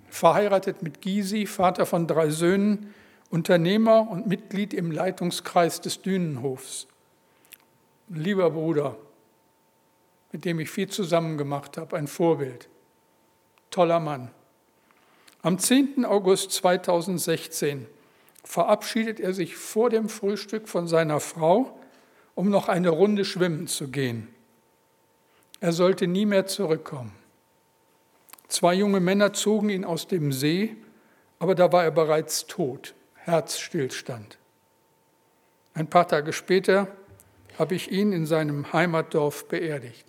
verheiratet 0.09 0.83
mit 0.83 1.03
Gysi, 1.03 1.47
Vater 1.47 1.87
von 1.87 2.07
drei 2.07 2.31
Söhnen, 2.31 2.95
Unternehmer 3.31 4.09
und 4.11 4.27
Mitglied 4.27 4.73
im 4.73 4.91
Leitungskreis 4.91 5.81
des 5.81 6.01
Dünenhofs. 6.01 6.87
Lieber 8.09 8.51
Bruder, 8.51 8.97
mit 10.33 10.45
dem 10.45 10.61
ich 10.61 10.71
viel 10.71 10.89
zusammen 10.89 11.37
gemacht 11.37 11.77
habe, 11.77 11.97
ein 11.97 12.07
Vorbild. 12.07 12.69
Toller 13.71 14.01
Mann. 14.01 14.31
Am 15.43 15.59
10. 15.59 16.05
August 16.07 16.53
2016 16.53 17.87
verabschiedet 18.45 19.21
er 19.21 19.35
sich 19.35 19.57
vor 19.57 19.91
dem 19.91 20.09
Frühstück 20.09 20.69
von 20.69 20.89
seiner 20.89 21.21
Frau, 21.21 21.79
um 22.35 22.49
noch 22.49 22.69
eine 22.69 22.89
Runde 22.89 23.27
schwimmen 23.27 23.67
zu 23.67 23.89
gehen. 23.89 24.29
Er 25.61 25.73
sollte 25.73 26.07
nie 26.07 26.27
mehr 26.27 26.47
zurückkommen. 26.47 27.13
Zwei 28.49 28.75
junge 28.75 29.01
Männer 29.01 29.33
zogen 29.33 29.69
ihn 29.69 29.85
aus 29.85 30.07
dem 30.07 30.33
See, 30.33 30.77
aber 31.39 31.55
da 31.55 31.73
war 31.73 31.85
er 31.85 31.91
bereits 31.91 32.47
tot, 32.47 32.95
Herzstillstand. 33.15 34.39
Ein 35.75 35.89
paar 35.89 36.09
Tage 36.09 36.33
später 36.33 36.89
habe 37.59 37.75
ich 37.75 37.91
ihn 37.91 38.13
in 38.13 38.27
seinem 38.27 38.73
Heimatdorf 38.73 39.49
beerdigt. 39.49 40.07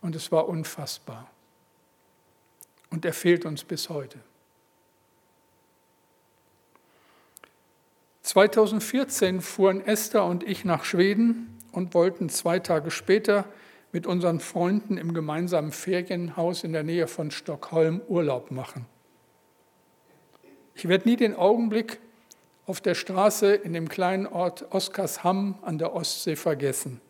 Und 0.00 0.16
es 0.16 0.32
war 0.32 0.48
unfassbar. 0.48 1.30
Und 2.90 3.04
er 3.04 3.12
fehlt 3.12 3.44
uns 3.44 3.64
bis 3.64 3.88
heute. 3.88 4.18
2014 8.22 9.40
fuhren 9.40 9.84
Esther 9.84 10.24
und 10.24 10.42
ich 10.42 10.64
nach 10.64 10.84
Schweden 10.84 11.58
und 11.72 11.94
wollten 11.94 12.28
zwei 12.28 12.58
Tage 12.58 12.90
später 12.90 13.44
mit 13.92 14.06
unseren 14.06 14.40
Freunden 14.40 14.96
im 14.96 15.14
gemeinsamen 15.14 15.72
Ferienhaus 15.72 16.64
in 16.64 16.72
der 16.72 16.82
Nähe 16.82 17.08
von 17.08 17.30
Stockholm 17.30 18.00
Urlaub 18.08 18.50
machen. 18.50 18.86
Ich 20.74 20.88
werde 20.88 21.08
nie 21.08 21.16
den 21.16 21.34
Augenblick 21.34 22.00
auf 22.66 22.80
der 22.80 22.94
Straße 22.94 23.52
in 23.54 23.72
dem 23.72 23.88
kleinen 23.88 24.26
Ort 24.26 24.72
Oskarshamn 24.72 25.56
an 25.62 25.78
der 25.78 25.94
Ostsee 25.94 26.36
vergessen. 26.36 27.00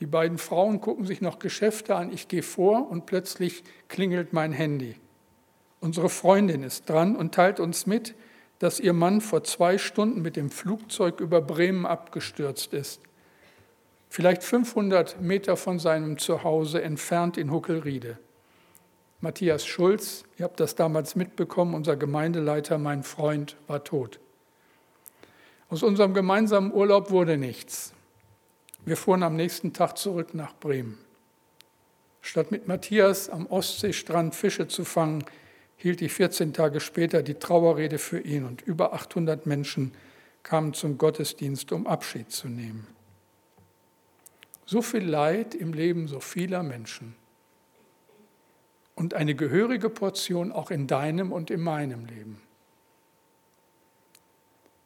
Die 0.00 0.06
beiden 0.06 0.38
Frauen 0.38 0.80
gucken 0.80 1.04
sich 1.04 1.20
noch 1.20 1.38
Geschäfte 1.38 1.94
an, 1.94 2.12
ich 2.12 2.28
gehe 2.28 2.42
vor 2.42 2.90
und 2.90 3.04
plötzlich 3.04 3.64
klingelt 3.88 4.32
mein 4.32 4.52
Handy. 4.52 4.94
Unsere 5.80 6.08
Freundin 6.08 6.62
ist 6.62 6.88
dran 6.88 7.16
und 7.16 7.34
teilt 7.34 7.60
uns 7.60 7.86
mit, 7.86 8.14
dass 8.60 8.80
ihr 8.80 8.92
Mann 8.92 9.20
vor 9.20 9.44
zwei 9.44 9.78
Stunden 9.78 10.22
mit 10.22 10.36
dem 10.36 10.50
Flugzeug 10.50 11.20
über 11.20 11.40
Bremen 11.40 11.84
abgestürzt 11.84 12.72
ist 12.72 13.07
vielleicht 14.08 14.42
500 14.42 15.20
Meter 15.20 15.56
von 15.56 15.78
seinem 15.78 16.18
Zuhause 16.18 16.82
entfernt 16.82 17.36
in 17.36 17.50
Huckelriede. 17.50 18.18
Matthias 19.20 19.66
Schulz, 19.66 20.24
ihr 20.36 20.44
habt 20.44 20.60
das 20.60 20.74
damals 20.76 21.16
mitbekommen, 21.16 21.74
unser 21.74 21.96
Gemeindeleiter, 21.96 22.78
mein 22.78 23.02
Freund, 23.02 23.56
war 23.66 23.82
tot. 23.82 24.20
Aus 25.70 25.82
unserem 25.82 26.14
gemeinsamen 26.14 26.72
Urlaub 26.72 27.10
wurde 27.10 27.36
nichts. 27.36 27.92
Wir 28.86 28.96
fuhren 28.96 29.22
am 29.22 29.36
nächsten 29.36 29.72
Tag 29.72 29.98
zurück 29.98 30.34
nach 30.34 30.54
Bremen. 30.54 30.98
Statt 32.22 32.50
mit 32.50 32.68
Matthias 32.68 33.28
am 33.28 33.46
Ostseestrand 33.46 34.34
Fische 34.34 34.68
zu 34.68 34.84
fangen, 34.84 35.24
hielt 35.76 36.02
ich 36.02 36.12
14 36.12 36.52
Tage 36.52 36.80
später 36.80 37.22
die 37.22 37.34
Trauerrede 37.34 37.98
für 37.98 38.20
ihn 38.20 38.44
und 38.44 38.62
über 38.62 38.92
800 38.92 39.46
Menschen 39.46 39.92
kamen 40.42 40.74
zum 40.74 40.98
Gottesdienst, 40.98 41.72
um 41.72 41.86
Abschied 41.86 42.30
zu 42.30 42.48
nehmen. 42.48 42.86
So 44.68 44.82
viel 44.82 45.02
Leid 45.02 45.54
im 45.54 45.72
Leben 45.72 46.08
so 46.08 46.20
vieler 46.20 46.62
Menschen 46.62 47.16
und 48.94 49.14
eine 49.14 49.34
gehörige 49.34 49.88
Portion 49.88 50.52
auch 50.52 50.70
in 50.70 50.86
deinem 50.86 51.32
und 51.32 51.50
in 51.50 51.62
meinem 51.62 52.04
Leben. 52.04 52.42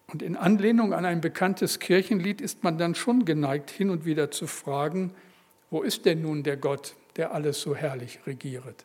Und 0.07 0.23
in 0.23 0.37
Anlehnung 0.37 0.95
an 0.95 1.05
ein 1.05 1.21
bekanntes 1.21 1.81
Kirchenlied 1.81 2.41
ist 2.41 2.63
man 2.63 2.79
dann 2.79 2.95
schon 2.95 3.25
geneigt, 3.25 3.71
hin 3.71 3.91
und 3.91 4.05
wieder 4.05 4.31
zu 4.31 4.47
fragen, 4.47 5.13
wo 5.69 5.83
ist 5.83 6.07
denn 6.07 6.23
nun 6.23 6.45
der 6.45 6.59
Gott, 6.59 6.95
der 7.17 7.35
alles 7.35 7.61
so 7.61 7.75
herrlich 7.75 8.21
regiert? 8.25 8.85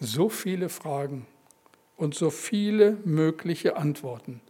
So 0.00 0.28
viele 0.28 0.68
Fragen 0.68 1.24
und 1.96 2.16
so 2.16 2.30
viele 2.30 2.98
mögliche 3.04 3.76
Antworten. 3.76 4.40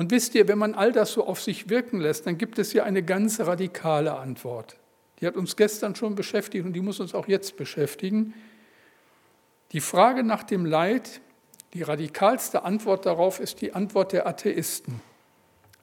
Und 0.00 0.10
wisst 0.12 0.34
ihr, 0.34 0.48
wenn 0.48 0.56
man 0.56 0.72
all 0.72 0.92
das 0.92 1.12
so 1.12 1.26
auf 1.26 1.42
sich 1.42 1.68
wirken 1.68 2.00
lässt, 2.00 2.26
dann 2.26 2.38
gibt 2.38 2.58
es 2.58 2.72
ja 2.72 2.84
eine 2.84 3.02
ganz 3.02 3.38
radikale 3.38 4.16
Antwort. 4.16 4.78
Die 5.20 5.26
hat 5.26 5.36
uns 5.36 5.56
gestern 5.56 5.94
schon 5.94 6.14
beschäftigt 6.14 6.64
und 6.64 6.72
die 6.72 6.80
muss 6.80 7.00
uns 7.00 7.14
auch 7.14 7.28
jetzt 7.28 7.58
beschäftigen. 7.58 8.32
Die 9.72 9.82
Frage 9.82 10.22
nach 10.22 10.42
dem 10.42 10.64
Leid, 10.64 11.20
die 11.74 11.82
radikalste 11.82 12.62
Antwort 12.62 13.04
darauf 13.04 13.40
ist 13.40 13.60
die 13.60 13.74
Antwort 13.74 14.14
der 14.14 14.26
Atheisten. 14.26 15.02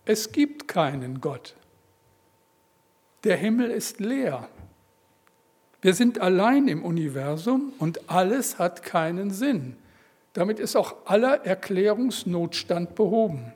Es 0.04 0.32
gibt 0.32 0.68
keinen 0.68 1.22
Gott. 1.22 1.54
Der 3.24 3.38
Himmel 3.38 3.70
ist 3.70 4.00
leer. 4.00 4.50
Wir 5.80 5.94
sind 5.94 6.22
allein 6.22 6.68
im 6.68 6.84
Universum 6.84 7.72
und 7.78 8.10
alles 8.10 8.58
hat 8.58 8.82
keinen 8.82 9.30
Sinn. 9.30 9.78
Damit 10.34 10.60
ist 10.60 10.76
auch 10.76 11.06
aller 11.06 11.46
Erklärungsnotstand 11.46 12.96
behoben. 12.96 13.54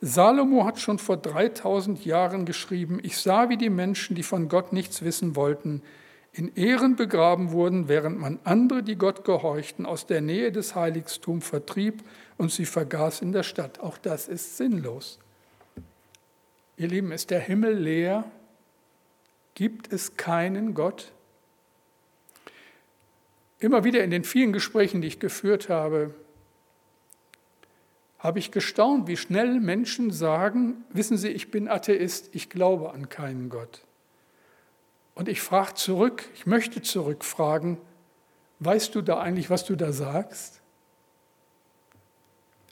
Salomo 0.00 0.64
hat 0.64 0.78
schon 0.78 0.98
vor 0.98 1.16
3000 1.16 2.04
Jahren 2.04 2.44
geschrieben, 2.44 3.00
ich 3.02 3.18
sah, 3.18 3.48
wie 3.48 3.56
die 3.56 3.70
Menschen, 3.70 4.14
die 4.14 4.22
von 4.22 4.48
Gott 4.48 4.72
nichts 4.72 5.02
wissen 5.02 5.34
wollten, 5.34 5.82
in 6.32 6.54
Ehren 6.54 6.94
begraben 6.94 7.50
wurden, 7.50 7.88
während 7.88 8.20
man 8.20 8.38
andere, 8.44 8.84
die 8.84 8.94
Gott 8.94 9.24
gehorchten, 9.24 9.86
aus 9.86 10.06
der 10.06 10.20
Nähe 10.20 10.52
des 10.52 10.76
Heiligtums 10.76 11.46
vertrieb 11.46 12.04
und 12.36 12.52
sie 12.52 12.66
vergaß 12.66 13.22
in 13.22 13.32
der 13.32 13.42
Stadt. 13.42 13.80
Auch 13.80 13.98
das 13.98 14.28
ist 14.28 14.56
sinnlos. 14.56 15.18
Ihr 16.76 16.86
Lieben, 16.86 17.10
ist 17.10 17.30
der 17.30 17.40
Himmel 17.40 17.74
leer? 17.74 18.24
Gibt 19.54 19.92
es 19.92 20.16
keinen 20.16 20.74
Gott? 20.74 21.10
Immer 23.58 23.82
wieder 23.82 24.04
in 24.04 24.12
den 24.12 24.22
vielen 24.22 24.52
Gesprächen, 24.52 25.00
die 25.00 25.08
ich 25.08 25.18
geführt 25.18 25.68
habe, 25.68 26.14
habe 28.18 28.40
ich 28.40 28.50
gestaunt, 28.50 29.06
wie 29.06 29.16
schnell 29.16 29.60
Menschen 29.60 30.10
sagen, 30.10 30.84
wissen 30.90 31.16
Sie, 31.16 31.28
ich 31.28 31.50
bin 31.50 31.68
Atheist, 31.68 32.30
ich 32.32 32.50
glaube 32.50 32.92
an 32.92 33.08
keinen 33.08 33.48
Gott. 33.48 33.82
Und 35.14 35.28
ich 35.28 35.40
frage 35.40 35.74
zurück, 35.74 36.28
ich 36.34 36.46
möchte 36.46 36.82
zurückfragen, 36.82 37.78
weißt 38.60 38.94
du 38.94 39.02
da 39.02 39.20
eigentlich, 39.20 39.50
was 39.50 39.64
du 39.64 39.76
da 39.76 39.92
sagst? 39.92 40.60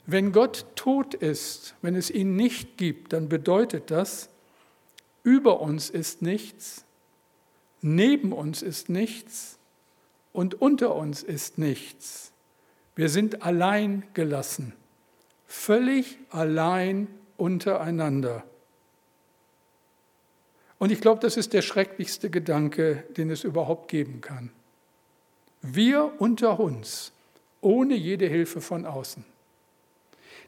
Wenn 0.05 0.31
Gott 0.31 0.65
tot 0.75 1.13
ist, 1.13 1.75
wenn 1.81 1.95
es 1.95 2.09
ihn 2.09 2.35
nicht 2.35 2.77
gibt, 2.77 3.13
dann 3.13 3.29
bedeutet 3.29 3.91
das, 3.91 4.29
über 5.23 5.59
uns 5.59 5.89
ist 5.89 6.21
nichts, 6.21 6.85
neben 7.81 8.31
uns 8.31 8.61
ist 8.61 8.89
nichts 8.89 9.59
und 10.31 10.61
unter 10.61 10.95
uns 10.95 11.23
ist 11.23 11.57
nichts. 11.57 12.31
Wir 12.95 13.09
sind 13.09 13.43
allein 13.43 14.03
gelassen 14.13 14.73
völlig 15.47 16.19
allein 16.29 17.07
untereinander. 17.37 18.43
Und 20.79 20.91
ich 20.91 21.01
glaube, 21.01 21.21
das 21.21 21.37
ist 21.37 21.53
der 21.53 21.61
schrecklichste 21.63 22.29
Gedanke, 22.29 23.03
den 23.17 23.31
es 23.31 23.43
überhaupt 23.43 23.89
geben 23.89 24.21
kann. 24.21 24.51
Wir 25.61 26.11
unter 26.19 26.59
uns, 26.59 27.11
ohne 27.61 27.95
jede 27.95 28.27
Hilfe 28.27 28.61
von 28.61 28.85
außen. 28.85 29.25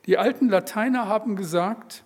Die 0.06 0.18
alten 0.18 0.50
Lateiner 0.50 1.08
haben 1.08 1.36
gesagt, 1.36 2.04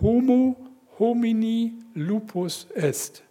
Homo 0.00 0.56
homini 0.98 1.74
lupus 1.94 2.66
est. 2.74 3.22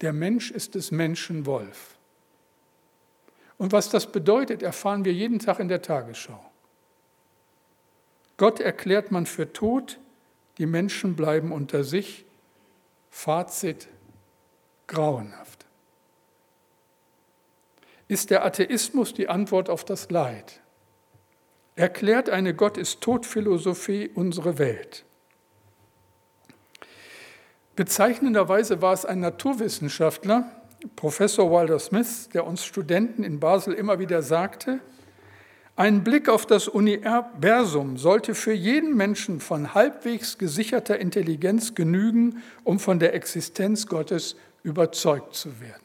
Der 0.00 0.12
Mensch 0.12 0.50
ist 0.50 0.74
des 0.74 0.90
Menschen 0.90 1.46
Wolf. 1.46 1.96
Und 3.56 3.72
was 3.72 3.88
das 3.88 4.10
bedeutet, 4.10 4.62
erfahren 4.62 5.04
wir 5.04 5.12
jeden 5.12 5.38
Tag 5.38 5.60
in 5.60 5.68
der 5.68 5.80
Tagesschau. 5.80 6.44
Gott 8.36 8.60
erklärt 8.60 9.10
man 9.10 9.26
für 9.26 9.52
tot, 9.52 9.98
die 10.58 10.66
Menschen 10.66 11.16
bleiben 11.16 11.52
unter 11.52 11.84
sich. 11.84 12.24
Fazit, 13.10 13.88
grauenhaft. 14.86 15.66
Ist 18.08 18.30
der 18.30 18.44
Atheismus 18.44 19.14
die 19.14 19.28
Antwort 19.28 19.70
auf 19.70 19.84
das 19.84 20.10
Leid? 20.10 20.60
Erklärt 21.76 22.28
eine 22.28 22.54
Gott 22.54 22.76
ist 22.76 23.00
Tod-Philosophie 23.00 24.10
unsere 24.14 24.58
Welt? 24.58 25.04
Bezeichnenderweise 27.76 28.80
war 28.82 28.92
es 28.92 29.04
ein 29.04 29.18
Naturwissenschaftler, 29.20 30.50
Professor 30.94 31.50
Walter 31.50 31.78
Smith, 31.78 32.28
der 32.28 32.46
uns 32.46 32.64
Studenten 32.64 33.24
in 33.24 33.40
Basel 33.40 33.74
immer 33.74 33.98
wieder 33.98 34.22
sagte, 34.22 34.80
ein 35.76 36.04
Blick 36.04 36.28
auf 36.28 36.46
das 36.46 36.68
Universum 36.68 37.96
sollte 37.96 38.36
für 38.36 38.52
jeden 38.52 38.96
Menschen 38.96 39.40
von 39.40 39.74
halbwegs 39.74 40.38
gesicherter 40.38 40.98
Intelligenz 41.00 41.74
genügen, 41.74 42.42
um 42.62 42.78
von 42.78 43.00
der 43.00 43.12
Existenz 43.14 43.88
Gottes 43.88 44.36
überzeugt 44.62 45.34
zu 45.34 45.60
werden. 45.60 45.82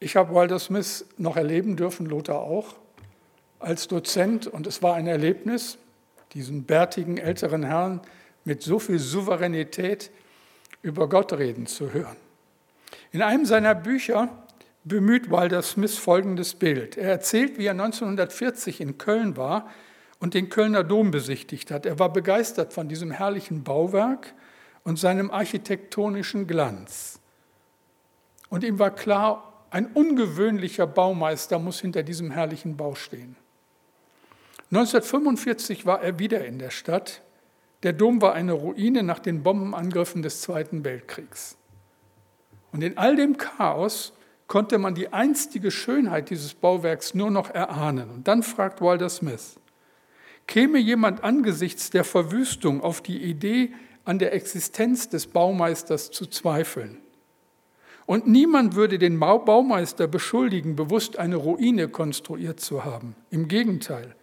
Ich 0.00 0.16
habe 0.16 0.34
Walter 0.34 0.58
Smith 0.58 1.06
noch 1.16 1.36
erleben 1.36 1.76
dürfen, 1.76 2.06
Lothar 2.06 2.40
auch, 2.40 2.74
als 3.58 3.88
Dozent 3.88 4.46
und 4.46 4.66
es 4.66 4.82
war 4.82 4.94
ein 4.94 5.06
Erlebnis, 5.06 5.78
diesen 6.34 6.64
bärtigen 6.64 7.16
älteren 7.16 7.64
Herrn 7.64 8.00
mit 8.44 8.62
so 8.62 8.78
viel 8.78 8.98
Souveränität 8.98 10.10
über 10.82 11.08
Gott 11.08 11.32
reden 11.32 11.66
zu 11.66 11.92
hören. 11.92 12.16
In 13.12 13.22
einem 13.22 13.46
seiner 13.46 13.74
Bücher 13.74 14.28
bemüht 14.84 15.30
Walter 15.30 15.62
Smith 15.62 15.98
folgendes 15.98 16.54
Bild. 16.54 16.96
Er 16.96 17.10
erzählt, 17.10 17.58
wie 17.58 17.66
er 17.66 17.72
1940 17.72 18.80
in 18.80 18.98
Köln 18.98 19.36
war 19.36 19.68
und 20.18 20.34
den 20.34 20.48
Kölner 20.48 20.84
Dom 20.84 21.10
besichtigt 21.10 21.70
hat. 21.70 21.86
Er 21.86 21.98
war 21.98 22.12
begeistert 22.12 22.72
von 22.72 22.88
diesem 22.88 23.10
herrlichen 23.10 23.64
Bauwerk 23.64 24.34
und 24.84 24.98
seinem 24.98 25.30
architektonischen 25.30 26.46
Glanz. 26.46 27.20
Und 28.48 28.64
ihm 28.64 28.78
war 28.78 28.90
klar, 28.90 29.66
ein 29.70 29.86
ungewöhnlicher 29.86 30.86
Baumeister 30.86 31.58
muss 31.58 31.80
hinter 31.80 32.02
diesem 32.02 32.30
herrlichen 32.30 32.76
Bau 32.76 32.94
stehen. 32.94 33.36
1945 34.70 35.86
war 35.86 36.02
er 36.02 36.18
wieder 36.18 36.44
in 36.44 36.58
der 36.58 36.70
Stadt. 36.70 37.22
Der 37.82 37.92
Dom 37.92 38.20
war 38.20 38.34
eine 38.34 38.52
Ruine 38.52 39.02
nach 39.02 39.18
den 39.18 39.42
Bombenangriffen 39.42 40.22
des 40.22 40.40
Zweiten 40.40 40.84
Weltkriegs. 40.84 41.56
Und 42.72 42.82
in 42.82 42.98
all 42.98 43.16
dem 43.16 43.36
Chaos 43.36 44.12
konnte 44.48 44.78
man 44.78 44.94
die 44.94 45.12
einstige 45.12 45.70
Schönheit 45.70 46.30
dieses 46.30 46.54
Bauwerks 46.54 47.14
nur 47.14 47.30
noch 47.30 47.50
erahnen. 47.50 48.10
Und 48.10 48.26
dann 48.26 48.42
fragt 48.42 48.80
Walter 48.80 49.10
Smith, 49.10 49.60
käme 50.46 50.78
jemand 50.78 51.22
angesichts 51.22 51.90
der 51.90 52.02
Verwüstung 52.02 52.80
auf 52.80 53.02
die 53.02 53.22
Idee, 53.22 53.72
an 54.04 54.18
der 54.18 54.32
Existenz 54.32 55.10
des 55.10 55.26
Baumeisters 55.26 56.10
zu 56.10 56.26
zweifeln? 56.26 56.98
Und 58.06 58.26
niemand 58.26 58.74
würde 58.74 58.98
den 58.98 59.20
Baumeister 59.20 60.08
beschuldigen, 60.08 60.76
bewusst 60.76 61.18
eine 61.18 61.36
Ruine 61.36 61.88
konstruiert 61.88 62.58
zu 62.58 62.86
haben. 62.86 63.14
Im 63.28 63.48
Gegenteil, 63.48 64.14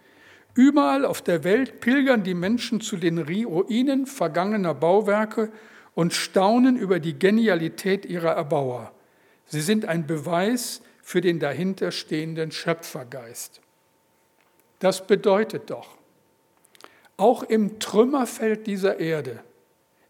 überall 0.56 1.06
auf 1.06 1.22
der 1.22 1.44
Welt 1.44 1.82
pilgern 1.82 2.24
die 2.24 2.34
Menschen 2.34 2.82
zu 2.82 2.98
den 2.98 3.20
Ruinen 3.20 4.08
vergangener 4.08 4.74
Bauwerke 4.74 5.52
und 5.94 6.14
staunen 6.14 6.78
über 6.78 7.00
die 7.00 7.20
Genialität 7.20 8.08
ihrer 8.08 8.32
Erbauer. 8.32 8.95
Sie 9.48 9.62
sind 9.62 9.86
ein 9.86 10.08
Beweis 10.08 10.82
für 11.02 11.22
den 11.22 11.40
dahinterstehenden 11.40 12.52
Schöpfergeist. 12.52 13.62
Das 14.80 15.06
bedeutet 15.06 15.70
doch, 15.70 15.98
auch 17.18 17.44
im 17.44 17.80
Trümmerfeld 17.80 18.68
dieser 18.68 19.00
Erde 19.00 19.44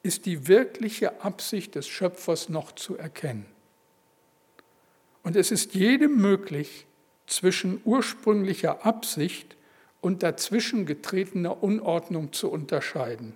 ist 0.04 0.26
die 0.26 0.48
wirkliche 0.48 1.22
Absicht 1.24 1.76
des 1.76 1.88
Schöpfers 1.88 2.50
noch 2.50 2.72
zu 2.72 2.98
erkennen. 2.98 3.46
Und 5.24 5.36
es 5.36 5.52
ist 5.52 5.74
jedem 5.74 6.18
möglich, 6.18 6.86
zwischen 7.28 7.82
ursprünglicher 7.86 8.86
Absicht 8.86 9.56
und 10.02 10.22
dazwischen 10.22 10.86
getretener 10.86 11.64
Unordnung 11.64 12.32
zu 12.32 12.52
unterscheiden. 12.52 13.34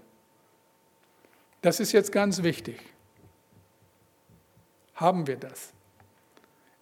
Das 1.62 1.80
ist 1.80 1.92
jetzt 1.92 2.12
ganz 2.12 2.44
wichtig. 2.44 2.80
Haben 4.94 5.28
wir 5.28 5.38
das? 5.38 5.74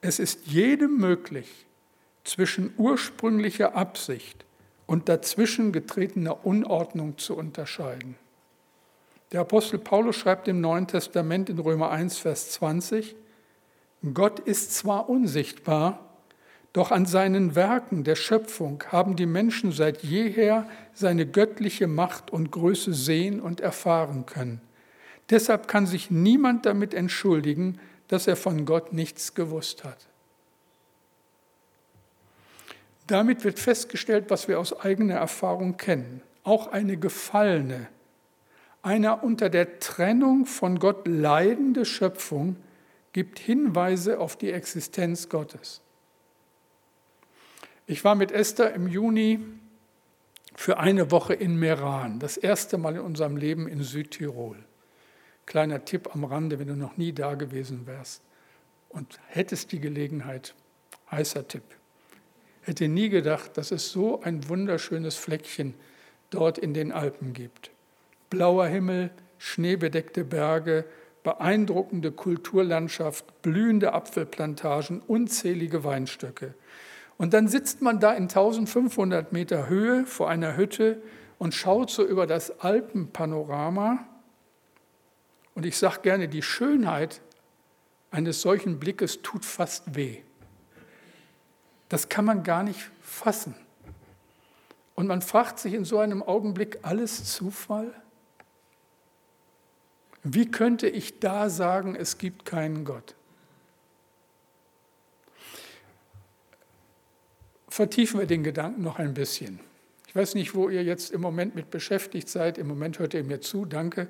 Es 0.01 0.19
ist 0.19 0.47
jedem 0.47 0.97
möglich, 0.97 1.65
zwischen 2.23 2.73
ursprünglicher 2.77 3.75
Absicht 3.75 4.45
und 4.86 5.10
dazwischen 5.10 5.71
getretener 5.71 6.45
Unordnung 6.45 7.17
zu 7.17 7.36
unterscheiden. 7.36 8.15
Der 9.31 9.41
Apostel 9.41 9.79
Paulus 9.79 10.15
schreibt 10.15 10.47
im 10.47 10.62
Neuen 10.62 10.88
Testament 10.88 11.49
in 11.49 11.60
Römer 11.60 11.89
1, 11.91 12.17
Vers 12.17 12.51
20, 12.51 13.15
Gott 14.13 14.39
ist 14.39 14.75
zwar 14.75 15.10
unsichtbar, 15.10 15.99
doch 16.71 16.91
an 16.91 17.05
seinen 17.05 17.55
Werken 17.55 18.03
der 18.03 18.15
Schöpfung 18.15 18.83
haben 18.89 19.15
die 19.15 19.25
Menschen 19.25 19.71
seit 19.71 20.03
jeher 20.03 20.69
seine 20.93 21.25
göttliche 21.25 21.88
Macht 21.88 22.29
und 22.29 22.51
Größe 22.51 22.93
sehen 22.93 23.41
und 23.41 23.62
erfahren 23.62 24.25
können. 24.25 24.62
Deshalb 25.29 25.67
kann 25.67 25.88
sich 25.88 26.12
niemand 26.12 26.65
damit 26.65 26.93
entschuldigen, 26.93 27.79
dass 28.08 28.28
er 28.28 28.36
von 28.36 28.65
Gott 28.65 28.93
nichts 28.93 29.34
gewusst 29.34 29.84
hat. 29.84 30.08
Damit 33.08 33.43
wird 33.43 33.60
festgestellt, 33.60 34.26
was 34.30 34.48
wir 34.48 34.60
aus 34.60 34.80
eigener 34.80 35.15
Erfahrung 35.15 35.78
kennen. 35.78 36.22
Auch 36.43 36.67
eine 36.67 36.98
gefallene, 36.98 37.88
einer 38.82 39.24
unter 39.24 39.50
der 39.50 39.80
Trennung 39.80 40.46
von 40.46 40.80
Gott 40.80 41.08
leidende 41.08 41.86
Schöpfung 41.86 42.58
gibt 43.12 43.39
Hinweise 43.39 44.20
auf 44.20 44.38
die 44.38 44.52
Existenz 44.52 45.30
Gottes. 45.30 45.82
Ich 47.86 48.04
war 48.04 48.15
mit 48.15 48.32
Esther 48.32 48.74
im 48.74 48.88
Juni 48.88 49.39
für 50.56 50.78
eine 50.78 51.12
Woche 51.12 51.34
in 51.34 51.58
Meran, 51.58 52.20
das 52.20 52.38
erste 52.38 52.78
Mal 52.78 52.96
in 52.96 53.02
unserem 53.02 53.38
Leben 53.38 53.67
in 53.67 53.82
Südtirol. 53.82 54.58
Kleiner 55.47 55.83
Tipp 55.83 56.13
am 56.13 56.23
Rande, 56.23 56.60
wenn 56.60 56.67
du 56.67 56.75
noch 56.75 56.97
nie 56.97 57.13
da 57.13 57.33
gewesen 57.33 57.88
wärst 57.88 58.21
und 58.89 59.19
hättest 59.27 59.71
die 59.71 59.79
Gelegenheit, 59.79 60.53
heißer 61.10 61.47
Tipp. 61.47 61.63
Hätte 62.62 62.88
nie 62.88 63.10
gedacht, 63.10 63.57
dass 63.57 63.71
es 63.71 63.91
so 63.91 64.21
ein 64.21 64.47
wunderschönes 64.49 65.15
Fleckchen 65.15 65.73
dort 66.29 66.57
in 66.57 66.73
den 66.73 66.91
Alpen 66.91 67.33
gibt. 67.33 67.71
Blauer 68.29 68.67
Himmel, 68.67 69.10
schneebedeckte 69.38 70.25
Berge, 70.25 70.86
beeindruckende 71.23 72.12
Kulturlandschaft, 72.12 73.41
blühende 73.41 73.93
Apfelplantagen, 73.93 75.01
unzählige 75.01 75.83
Weinstöcke. 75.83 76.53
Und 77.17 77.33
dann 77.33 77.47
sitzt 77.47 77.81
man 77.81 77.99
da 77.99 78.13
in 78.13 78.23
1500 78.23 79.33
Meter 79.33 79.67
Höhe 79.69 80.05
vor 80.05 80.29
einer 80.29 80.55
Hütte 80.55 81.01
und 81.38 81.53
schaut 81.53 81.89
so 81.89 82.05
über 82.05 82.27
das 82.27 82.60
Alpenpanorama. 82.60 84.05
Und 85.58 85.65
ich 85.65 85.76
sage 85.76 86.02
gerne, 86.04 86.28
die 86.28 86.43
Schönheit 86.43 87.20
eines 88.12 88.41
solchen 88.41 88.78
Blickes 88.80 89.24
tut 89.24 89.43
fast 89.43 89.96
weh. 89.96 90.20
Das 91.89 92.10
kann 92.10 92.26
man 92.26 92.43
gar 92.43 92.62
nicht 92.62 92.91
fassen. 93.02 93.56
Und 94.93 95.08
man 95.08 95.24
fragt 95.24 95.58
sich 95.58 95.74
in 95.74 95.84
so 95.84 95.98
einem 95.98 96.22
Augenblick, 96.22 96.78
alles 96.84 97.26
Zufall? 97.34 97.91
Wie 100.22 100.52
könnte 100.52 100.88
ich 100.88 101.20
da 101.22 101.50
sagen, 101.50 101.96
es 101.96 102.20
gibt 102.20 102.46
keinen 102.46 102.86
Gott? 102.86 103.15
vertiefen 107.67 108.20
wir 108.20 108.28
den 108.28 108.43
Gedanken 108.43 108.84
noch 108.84 109.00
ein 109.00 109.15
bisschen. 109.15 109.60
Ich 110.08 110.15
weiß 110.15 110.36
nicht, 110.36 110.54
wo 110.54 110.70
ihr 110.70 110.84
jetzt 110.84 111.10
im 111.10 111.22
Moment 111.22 111.56
mit 111.56 111.72
beschäftigt 111.72 112.30
seid. 112.30 112.60
Im 112.60 112.67
Moment 112.67 113.00
hört 113.00 113.15
ihr 113.15 113.24
mir 113.24 113.41
zu, 113.41 113.65
danke. 113.65 114.08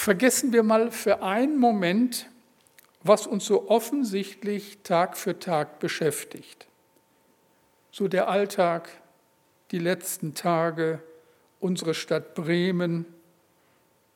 Vergessen 0.00 0.54
wir 0.54 0.62
mal 0.62 0.90
für 0.90 1.22
einen 1.22 1.58
Moment, 1.58 2.30
was 3.02 3.26
uns 3.26 3.44
so 3.44 3.68
offensichtlich 3.68 4.78
Tag 4.82 5.14
für 5.14 5.38
Tag 5.38 5.78
beschäftigt. 5.78 6.68
So 7.90 8.08
der 8.08 8.30
Alltag, 8.30 8.88
die 9.72 9.78
letzten 9.78 10.32
Tage, 10.32 11.02
unsere 11.60 11.92
Stadt 11.92 12.34
Bremen, 12.34 13.04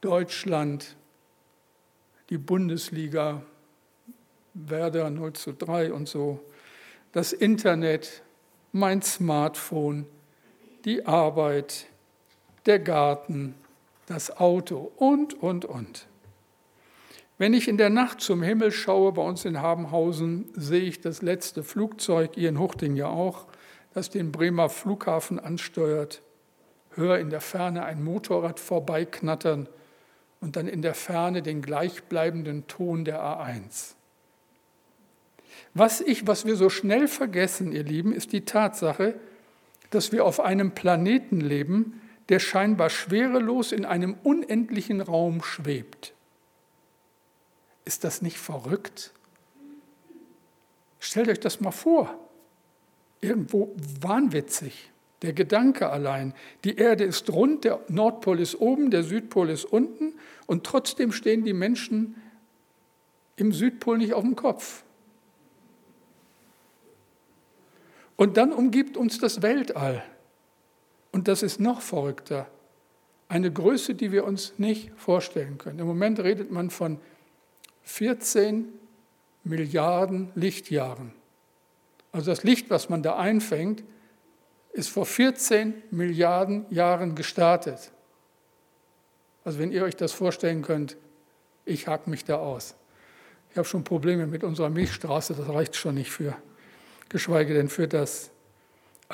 Deutschland, 0.00 0.96
die 2.30 2.38
Bundesliga, 2.38 3.42
Werder 4.54 5.10
0 5.10 5.34
zu 5.34 5.52
3 5.52 5.92
und 5.92 6.08
so, 6.08 6.42
das 7.12 7.34
Internet, 7.34 8.22
mein 8.72 9.02
Smartphone, 9.02 10.06
die 10.86 11.04
Arbeit, 11.04 11.88
der 12.64 12.78
Garten, 12.78 13.54
das 14.06 14.36
Auto 14.36 14.92
und, 14.96 15.34
und, 15.34 15.64
und. 15.64 16.06
Wenn 17.36 17.52
ich 17.52 17.66
in 17.66 17.78
der 17.78 17.90
Nacht 17.90 18.20
zum 18.20 18.42
Himmel 18.42 18.70
schaue, 18.70 19.12
bei 19.12 19.22
uns 19.22 19.44
in 19.44 19.60
Habenhausen, 19.60 20.48
sehe 20.54 20.82
ich 20.82 21.00
das 21.00 21.20
letzte 21.20 21.64
Flugzeug, 21.64 22.36
ihr 22.36 22.48
in 22.48 22.60
Huchting 22.60 22.94
ja 22.94 23.08
auch, 23.08 23.46
das 23.92 24.10
den 24.10 24.30
Bremer 24.30 24.68
Flughafen 24.68 25.40
ansteuert, 25.40 26.22
höre 26.90 27.18
in 27.18 27.30
der 27.30 27.40
Ferne 27.40 27.84
ein 27.84 28.04
Motorrad 28.04 28.60
vorbeiknattern 28.60 29.68
und 30.40 30.56
dann 30.56 30.68
in 30.68 30.82
der 30.82 30.94
Ferne 30.94 31.42
den 31.42 31.60
gleichbleibenden 31.60 32.68
Ton 32.68 33.04
der 33.04 33.20
A1. 33.20 33.94
Was 35.72 36.00
ich, 36.00 36.26
was 36.26 36.44
wir 36.44 36.54
so 36.54 36.68
schnell 36.68 37.08
vergessen, 37.08 37.72
ihr 37.72 37.82
Lieben, 37.82 38.12
ist 38.12 38.32
die 38.32 38.44
Tatsache, 38.44 39.14
dass 39.90 40.12
wir 40.12 40.24
auf 40.24 40.40
einem 40.40 40.72
Planeten 40.72 41.40
leben, 41.40 42.00
der 42.28 42.38
scheinbar 42.38 42.90
schwerelos 42.90 43.72
in 43.72 43.84
einem 43.84 44.14
unendlichen 44.22 45.00
Raum 45.00 45.42
schwebt. 45.42 46.14
Ist 47.84 48.04
das 48.04 48.22
nicht 48.22 48.38
verrückt? 48.38 49.12
Stellt 50.98 51.28
euch 51.28 51.40
das 51.40 51.60
mal 51.60 51.70
vor. 51.70 52.18
Irgendwo 53.20 53.74
wahnwitzig. 54.00 54.90
Der 55.22 55.32
Gedanke 55.32 55.90
allein. 55.90 56.34
Die 56.64 56.76
Erde 56.76 57.04
ist 57.04 57.30
rund, 57.30 57.64
der 57.64 57.80
Nordpol 57.88 58.40
ist 58.40 58.56
oben, 58.56 58.90
der 58.90 59.02
Südpol 59.02 59.50
ist 59.50 59.64
unten 59.64 60.14
und 60.46 60.64
trotzdem 60.64 61.12
stehen 61.12 61.44
die 61.44 61.52
Menschen 61.52 62.16
im 63.36 63.52
Südpol 63.52 63.98
nicht 63.98 64.14
auf 64.14 64.22
dem 64.22 64.36
Kopf. 64.36 64.82
Und 68.16 68.36
dann 68.36 68.52
umgibt 68.52 68.96
uns 68.96 69.18
das 69.18 69.42
Weltall. 69.42 70.04
Und 71.14 71.28
das 71.28 71.44
ist 71.44 71.60
noch 71.60 71.80
verrückter. 71.80 72.48
Eine 73.28 73.52
Größe, 73.52 73.94
die 73.94 74.10
wir 74.10 74.24
uns 74.24 74.54
nicht 74.58 74.90
vorstellen 74.96 75.58
können. 75.58 75.78
Im 75.78 75.86
Moment 75.86 76.18
redet 76.18 76.50
man 76.50 76.70
von 76.70 76.98
14 77.84 78.72
Milliarden 79.44 80.32
Lichtjahren. 80.34 81.12
Also 82.10 82.32
das 82.32 82.42
Licht, 82.42 82.68
was 82.68 82.88
man 82.88 83.04
da 83.04 83.16
einfängt, 83.16 83.84
ist 84.72 84.88
vor 84.88 85.06
14 85.06 85.84
Milliarden 85.92 86.66
Jahren 86.70 87.14
gestartet. 87.14 87.92
Also 89.44 89.60
wenn 89.60 89.70
ihr 89.70 89.84
euch 89.84 89.94
das 89.94 90.10
vorstellen 90.10 90.62
könnt, 90.62 90.96
ich 91.64 91.86
hack 91.86 92.08
mich 92.08 92.24
da 92.24 92.38
aus. 92.38 92.74
Ich 93.52 93.56
habe 93.56 93.68
schon 93.68 93.84
Probleme 93.84 94.26
mit 94.26 94.42
unserer 94.42 94.68
Milchstraße, 94.68 95.34
das 95.34 95.48
reicht 95.48 95.76
schon 95.76 95.94
nicht 95.94 96.10
für 96.10 96.34
geschweige 97.08 97.54
denn 97.54 97.68
für 97.68 97.86
das. 97.86 98.32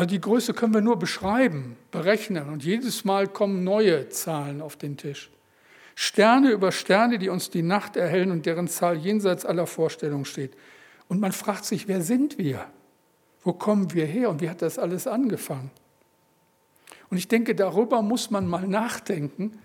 Also 0.00 0.08
die 0.08 0.20
Größe 0.22 0.54
können 0.54 0.72
wir 0.72 0.80
nur 0.80 0.98
beschreiben, 0.98 1.76
berechnen 1.90 2.48
und 2.48 2.64
jedes 2.64 3.04
Mal 3.04 3.28
kommen 3.28 3.64
neue 3.64 4.08
Zahlen 4.08 4.62
auf 4.62 4.76
den 4.76 4.96
Tisch. 4.96 5.28
Sterne 5.94 6.52
über 6.52 6.72
Sterne, 6.72 7.18
die 7.18 7.28
uns 7.28 7.50
die 7.50 7.60
Nacht 7.60 7.96
erhellen 7.96 8.30
und 8.30 8.46
deren 8.46 8.66
Zahl 8.66 8.96
jenseits 8.96 9.44
aller 9.44 9.66
Vorstellung 9.66 10.24
steht. 10.24 10.56
Und 11.08 11.20
man 11.20 11.32
fragt 11.32 11.66
sich, 11.66 11.86
wer 11.86 12.00
sind 12.00 12.38
wir? 12.38 12.64
Wo 13.44 13.52
kommen 13.52 13.92
wir 13.92 14.06
her 14.06 14.30
und 14.30 14.40
wie 14.40 14.48
hat 14.48 14.62
das 14.62 14.78
alles 14.78 15.06
angefangen? 15.06 15.70
Und 17.10 17.18
ich 17.18 17.28
denke, 17.28 17.54
darüber 17.54 18.00
muss 18.00 18.30
man 18.30 18.46
mal 18.46 18.66
nachdenken 18.66 19.58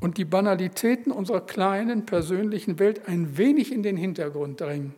und 0.00 0.18
die 0.18 0.26
Banalitäten 0.26 1.12
unserer 1.12 1.40
kleinen 1.40 2.04
persönlichen 2.04 2.78
Welt 2.78 3.08
ein 3.08 3.38
wenig 3.38 3.72
in 3.72 3.82
den 3.82 3.96
Hintergrund 3.96 4.60
drängen. 4.60 4.94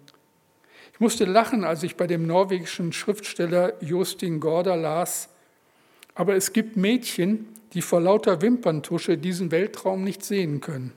Ich 1.00 1.02
musste 1.02 1.24
lachen, 1.24 1.64
als 1.64 1.82
ich 1.82 1.96
bei 1.96 2.06
dem 2.06 2.26
norwegischen 2.26 2.92
Schriftsteller 2.92 3.72
Justin 3.82 4.38
Gorda 4.38 4.74
las, 4.74 5.30
aber 6.14 6.34
es 6.34 6.52
gibt 6.52 6.76
Mädchen, 6.76 7.48
die 7.72 7.80
vor 7.80 8.02
lauter 8.02 8.42
Wimperntusche 8.42 9.16
diesen 9.16 9.50
Weltraum 9.50 10.04
nicht 10.04 10.22
sehen 10.22 10.60
können. 10.60 10.92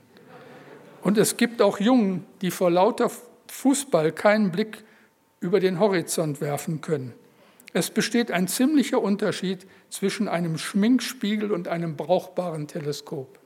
Und 1.00 1.16
es 1.16 1.38
gibt 1.38 1.62
auch 1.62 1.80
Jungen, 1.80 2.26
die 2.42 2.50
vor 2.50 2.70
lauter 2.70 3.10
Fußball 3.48 4.12
keinen 4.12 4.52
Blick 4.52 4.84
über 5.40 5.58
den 5.58 5.80
Horizont 5.80 6.42
werfen 6.42 6.82
können. 6.82 7.14
Es 7.72 7.88
besteht 7.88 8.30
ein 8.30 8.46
ziemlicher 8.46 9.00
Unterschied 9.00 9.66
zwischen 9.88 10.28
einem 10.28 10.58
Schminkspiegel 10.58 11.50
und 11.50 11.66
einem 11.66 11.96
brauchbaren 11.96 12.66
Teleskop. 12.68 13.38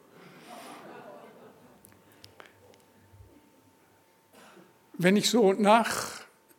Wenn 4.95 5.15
ich 5.15 5.31
so 5.31 5.41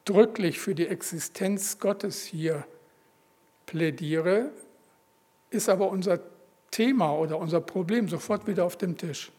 nachdrücklich 0.10 0.60
für 0.60 0.76
die 0.76 0.88
Existenz 0.88 1.80
Gottes 1.80 2.24
hier 2.24 2.66
plädiere, 3.66 4.52
ist 5.52 5.70
aber 5.70 5.90
unser 5.90 6.20
Thema 6.72 7.14
oder 7.14 7.38
unser 7.38 7.62
Problem 7.62 8.10
sofort 8.10 8.48
wieder 8.48 8.66
auf 8.66 8.78
dem 8.78 8.98
Tisch. 8.98 9.32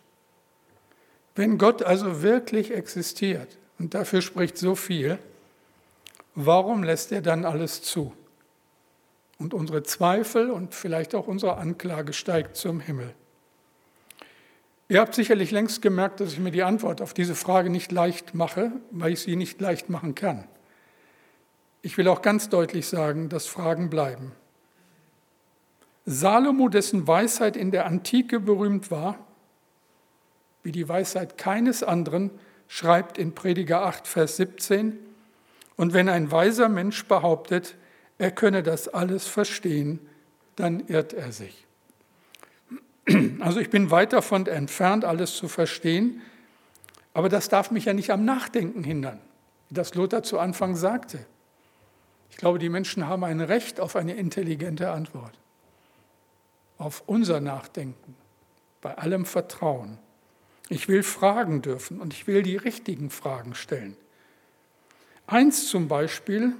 Wenn 1.35 1.59
Gott 1.59 1.83
also 1.83 2.23
wirklich 2.23 2.73
existiert, 2.73 3.59
und 3.79 3.95
dafür 3.95 4.21
spricht 4.21 4.59
so 4.59 4.75
viel, 4.75 5.19
warum 6.35 6.83
lässt 6.83 7.13
er 7.13 7.23
dann 7.23 7.45
alles 7.45 7.83
zu? 7.83 8.13
Und 9.39 9.55
unsere 9.55 9.83
Zweifel 9.83 10.51
und 10.51 10.75
vielleicht 10.75 11.15
auch 11.15 11.27
unsere 11.27 11.57
Anklage 11.57 12.13
steigt 12.13 12.57
zum 12.57 12.81
Himmel. 12.81 13.15
Ihr 14.89 15.01
habt 15.01 15.15
sicherlich 15.15 15.51
längst 15.51 15.83
gemerkt, 15.83 16.21
dass 16.21 16.33
ich 16.33 16.41
mir 16.41 16.51
die 16.51 16.63
Antwort 16.63 17.01
auf 17.01 17.15
diese 17.15 17.35
Frage 17.35 17.71
nicht 17.71 17.91
leicht 17.91 18.35
mache, 18.35 18.73
weil 18.91 19.13
ich 19.13 19.21
sie 19.21 19.37
nicht 19.37 19.61
leicht 19.61 19.89
machen 19.89 20.15
kann. 20.15 20.45
Ich 21.83 21.97
will 21.97 22.09
auch 22.09 22.23
ganz 22.23 22.49
deutlich 22.49 22.87
sagen, 22.87 23.29
dass 23.29 23.47
Fragen 23.47 23.89
bleiben. 23.89 24.33
Salomo, 26.05 26.69
dessen 26.69 27.07
Weisheit 27.07 27.57
in 27.57 27.71
der 27.71 27.87
Antike 27.87 28.41
berühmt 28.41 28.91
war, 28.91 29.19
wie 30.63 30.73
die 30.73 30.89
Weisheit 30.89 31.39
keines 31.39 31.83
anderen, 31.83 32.31
schreibt 32.69 33.19
in 33.19 33.35
Prediger 33.35 33.83
8, 33.83 34.07
Vers 34.07 34.37
17, 34.37 34.99
und 35.77 35.95
wenn 35.95 36.09
ein 36.11 36.31
weiser 36.31 36.69
Mensch 36.69 37.07
behauptet, 37.07 37.77
er 38.19 38.31
könne 38.31 38.63
das 38.63 38.89
alles 38.89 39.27
verstehen, 39.27 39.99
dann 40.57 40.81
irrt 40.89 41.15
er 41.15 41.33
sich. 41.33 41.67
Also 43.41 43.61
ich 43.61 43.71
bin 43.71 43.91
weit 43.91 44.13
davon 44.13 44.47
entfernt, 44.47 45.07
alles 45.07 45.35
zu 45.35 45.49
verstehen, 45.49 46.21
aber 47.15 47.29
das 47.29 47.49
darf 47.49 47.71
mich 47.71 47.87
ja 47.87 47.95
nicht 47.95 48.11
am 48.11 48.25
Nachdenken 48.25 48.85
hindern, 48.85 49.21
wie 49.69 49.75
das 49.75 49.95
Lothar 49.95 50.23
zu 50.23 50.39
Anfang 50.39 50.77
sagte. 50.77 51.25
Ich 52.31 52.37
glaube, 52.37 52.59
die 52.59 52.69
Menschen 52.69 53.07
haben 53.07 53.25
ein 53.25 53.41
Recht 53.41 53.81
auf 53.81 53.97
eine 53.97 54.15
intelligente 54.15 54.91
Antwort, 54.91 55.39
auf 56.79 57.03
unser 57.07 57.41
Nachdenken, 57.41 58.17
bei 58.81 58.97
allem 58.97 59.27
Vertrauen. 59.27 59.99
Ich 60.69 60.89
will 60.89 61.03
fragen 61.03 61.63
dürfen 61.63 62.01
und 62.01 62.15
ich 62.15 62.27
will 62.27 62.43
die 62.43 62.57
richtigen 62.57 63.11
Fragen 63.11 63.55
stellen. 63.55 63.97
Eins 65.27 65.69
zum 65.69 65.89
Beispiel, 65.89 66.55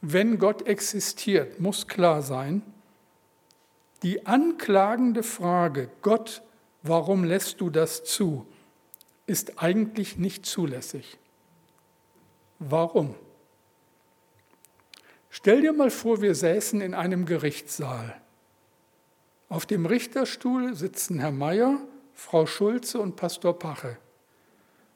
wenn 0.00 0.38
Gott 0.38 0.66
existiert, 0.66 1.60
muss 1.60 1.88
klar 1.88 2.22
sein, 2.22 2.62
die 4.02 4.26
anklagende 4.26 5.22
Frage, 5.22 5.90
Gott, 6.02 6.42
warum 6.82 7.24
lässt 7.24 7.60
du 7.60 7.68
das 7.68 8.04
zu, 8.04 8.46
ist 9.26 9.60
eigentlich 9.62 10.16
nicht 10.16 10.46
zulässig. 10.46 11.18
Warum? 12.60 13.14
Stell 15.40 15.60
dir 15.60 15.72
mal 15.72 15.92
vor, 15.92 16.20
wir 16.20 16.34
säßen 16.34 16.80
in 16.80 16.94
einem 16.94 17.24
Gerichtssaal. 17.24 18.20
Auf 19.48 19.66
dem 19.66 19.86
Richterstuhl 19.86 20.74
sitzen 20.74 21.20
Herr 21.20 21.30
Meier, 21.30 21.78
Frau 22.12 22.44
Schulze 22.44 22.98
und 22.98 23.14
Pastor 23.14 23.56
Pache. 23.56 23.98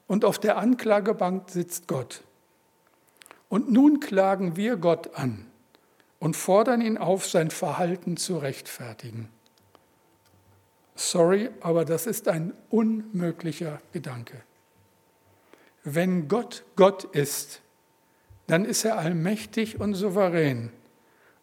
Und 0.05 0.25
auf 0.25 0.39
der 0.39 0.57
Anklagebank 0.57 1.49
sitzt 1.49 1.87
Gott. 1.87 2.25
Und 3.47 3.71
nun 3.71 4.01
klagen 4.01 4.57
wir 4.57 4.75
Gott 4.75 5.15
an 5.15 5.45
und 6.19 6.35
fordern 6.35 6.81
ihn 6.81 6.97
auf, 6.97 7.25
sein 7.25 7.49
Verhalten 7.49 8.17
zu 8.17 8.37
rechtfertigen. 8.37 9.29
Sorry, 10.93 11.51
aber 11.61 11.85
das 11.85 12.05
ist 12.05 12.27
ein 12.27 12.51
unmöglicher 12.69 13.81
Gedanke. 13.93 14.43
Wenn 15.85 16.27
Gott 16.27 16.65
Gott 16.75 17.05
ist, 17.15 17.62
dann 18.47 18.65
ist 18.65 18.85
er 18.85 18.97
allmächtig 18.97 19.79
und 19.79 19.93
souverän 19.93 20.71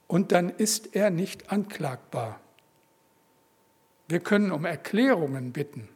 und 0.06 0.32
dann 0.32 0.50
ist 0.50 0.94
er 0.94 1.10
nicht 1.10 1.50
anklagbar. 1.50 2.40
Wir 4.08 4.20
können 4.20 4.50
um 4.50 4.64
Erklärungen 4.64 5.52
bitten, 5.52 5.88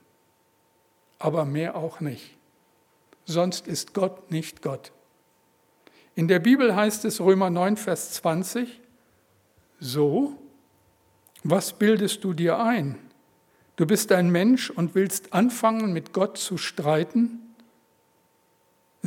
aber 1.18 1.44
mehr 1.44 1.76
auch 1.76 2.00
nicht. 2.00 2.36
Sonst 3.24 3.66
ist 3.66 3.92
Gott 3.94 4.30
nicht 4.30 4.62
Gott. 4.62 4.92
In 6.14 6.28
der 6.28 6.38
Bibel 6.38 6.76
heißt 6.76 7.04
es 7.06 7.20
Römer 7.20 7.50
9, 7.50 7.76
Vers 7.76 8.12
20, 8.12 8.80
so, 9.80 10.38
was 11.42 11.72
bildest 11.72 12.22
du 12.22 12.34
dir 12.34 12.58
ein? 12.58 12.98
Du 13.76 13.86
bist 13.86 14.12
ein 14.12 14.30
Mensch 14.30 14.70
und 14.70 14.94
willst 14.94 15.32
anfangen, 15.32 15.92
mit 15.92 16.12
Gott 16.12 16.38
zu 16.38 16.56
streiten? 16.56 17.43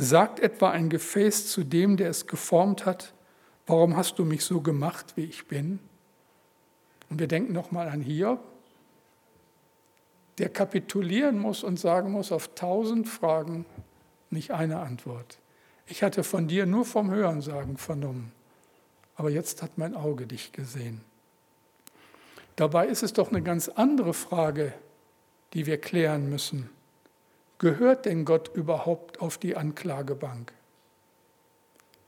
Sagt 0.00 0.38
etwa 0.38 0.70
ein 0.70 0.90
Gefäß 0.90 1.48
zu 1.48 1.64
dem, 1.64 1.96
der 1.96 2.08
es 2.08 2.28
geformt 2.28 2.86
hat, 2.86 3.12
warum 3.66 3.96
hast 3.96 4.20
du 4.20 4.24
mich 4.24 4.44
so 4.44 4.60
gemacht, 4.60 5.14
wie 5.16 5.24
ich 5.24 5.48
bin? 5.48 5.80
Und 7.10 7.18
wir 7.18 7.26
denken 7.26 7.52
nochmal 7.52 7.88
an 7.88 8.00
Hiob, 8.00 8.38
der 10.38 10.50
kapitulieren 10.50 11.40
muss 11.40 11.64
und 11.64 11.80
sagen 11.80 12.12
muss, 12.12 12.30
auf 12.30 12.54
tausend 12.54 13.08
Fragen 13.08 13.66
nicht 14.30 14.52
eine 14.52 14.78
Antwort. 14.78 15.40
Ich 15.88 16.04
hatte 16.04 16.22
von 16.22 16.46
dir 16.46 16.64
nur 16.64 16.84
vom 16.84 17.10
Hörensagen 17.10 17.76
vernommen, 17.76 18.30
aber 19.16 19.30
jetzt 19.30 19.62
hat 19.62 19.78
mein 19.78 19.96
Auge 19.96 20.28
dich 20.28 20.52
gesehen. 20.52 21.00
Dabei 22.54 22.86
ist 22.86 23.02
es 23.02 23.14
doch 23.14 23.30
eine 23.30 23.42
ganz 23.42 23.68
andere 23.68 24.14
Frage, 24.14 24.72
die 25.54 25.66
wir 25.66 25.80
klären 25.80 26.30
müssen. 26.30 26.70
Gehört 27.58 28.06
denn 28.06 28.24
Gott 28.24 28.54
überhaupt 28.54 29.20
auf 29.20 29.36
die 29.36 29.56
Anklagebank? 29.56 30.52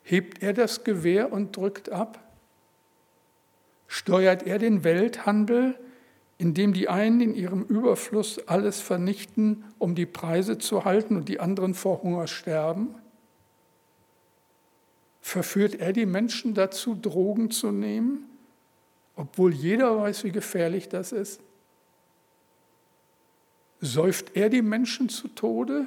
Hebt 0.02 0.42
er 0.42 0.52
das 0.52 0.84
Gewehr 0.84 1.32
und 1.32 1.56
drückt 1.56 1.90
ab? 1.90 2.22
Steuert 3.88 4.44
er 4.44 4.58
den 4.58 4.84
Welthandel, 4.84 5.78
indem 6.38 6.72
die 6.72 6.88
einen 6.88 7.20
in 7.20 7.34
ihrem 7.34 7.64
Überfluss 7.64 8.46
alles 8.46 8.80
vernichten, 8.80 9.64
um 9.78 9.94
die 9.96 10.06
Preise 10.06 10.58
zu 10.58 10.84
halten 10.84 11.16
und 11.16 11.28
die 11.28 11.40
anderen 11.40 11.74
vor 11.74 12.02
Hunger 12.02 12.28
sterben? 12.28 12.94
Verführt 15.20 15.74
er 15.74 15.92
die 15.92 16.06
Menschen 16.06 16.54
dazu, 16.54 16.94
Drogen 16.94 17.50
zu 17.50 17.72
nehmen, 17.72 18.24
obwohl 19.16 19.52
jeder 19.52 19.98
weiß, 19.98 20.24
wie 20.24 20.32
gefährlich 20.32 20.88
das 20.88 21.12
ist? 21.12 21.40
Säuft 23.80 24.36
er 24.36 24.50
die 24.50 24.62
Menschen 24.62 25.08
zu 25.08 25.28
Tode 25.28 25.86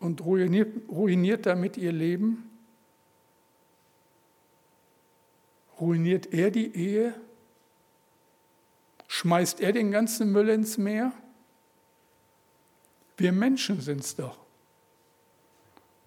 und 0.00 0.24
ruiniert, 0.24 0.88
ruiniert 0.88 1.46
damit 1.46 1.76
ihr 1.76 1.92
Leben? 1.92 2.50
Ruiniert 5.80 6.32
er 6.32 6.50
die 6.50 6.74
Ehe? 6.74 7.14
Schmeißt 9.06 9.60
er 9.60 9.72
den 9.72 9.90
ganzen 9.90 10.32
Müll 10.32 10.48
ins 10.48 10.76
Meer? 10.76 11.12
Wir 13.16 13.32
Menschen 13.32 13.80
sind 13.80 14.00
es 14.00 14.16
doch. 14.16 14.38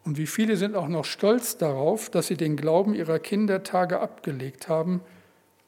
Und 0.04 0.18
wie 0.18 0.28
viele 0.28 0.58
sind 0.58 0.76
auch 0.76 0.88
noch 0.88 1.06
stolz 1.06 1.58
darauf, 1.58 2.10
dass 2.10 2.28
sie 2.28 2.38
den 2.38 2.58
Glauben 2.58 2.94
ihrer 2.94 3.20
Kindertage 3.20 4.00
abgelegt 4.00 4.68
haben, 4.68 5.02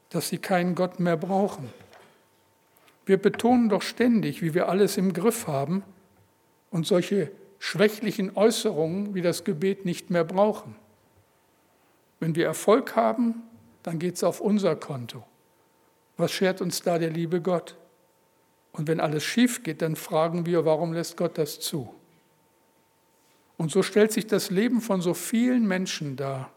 dass 0.09 0.29
sie 0.29 0.37
keinen 0.37 0.75
Gott 0.75 0.99
mehr 0.99 1.17
brauchen. 1.17 1.69
Wir 3.09 3.17
betonen 3.17 3.69
doch 3.69 3.81
ständig, 3.81 4.43
wie 4.43 4.53
wir 4.53 4.69
alles 4.69 4.95
im 4.95 5.13
Griff 5.13 5.47
haben 5.47 5.81
und 6.69 6.85
solche 6.85 7.31
schwächlichen 7.57 8.37
Äußerungen 8.37 9.15
wie 9.15 9.23
das 9.23 9.43
Gebet 9.43 9.83
nicht 9.83 10.11
mehr 10.11 10.23
brauchen. 10.23 10.75
Wenn 12.19 12.35
wir 12.35 12.45
Erfolg 12.45 12.95
haben, 12.95 13.41
dann 13.81 13.97
geht 13.97 14.17
es 14.17 14.23
auf 14.23 14.39
unser 14.39 14.75
Konto. 14.75 15.23
Was 16.17 16.31
schert 16.31 16.61
uns 16.61 16.83
da 16.83 16.99
der 16.99 17.09
liebe 17.09 17.41
Gott? 17.41 17.77
Und 18.73 18.87
wenn 18.87 18.99
alles 18.99 19.23
schief 19.23 19.63
geht, 19.63 19.81
dann 19.81 19.95
fragen 19.95 20.45
wir, 20.45 20.63
warum 20.65 20.93
lässt 20.93 21.17
Gott 21.17 21.39
das 21.39 21.59
zu? 21.59 21.91
Und 23.57 23.71
so 23.71 23.81
stellt 23.81 24.11
sich 24.11 24.27
das 24.27 24.51
Leben 24.51 24.81
von 24.81 25.01
so 25.01 25.15
vielen 25.15 25.67
Menschen 25.67 26.15
dar. 26.15 26.51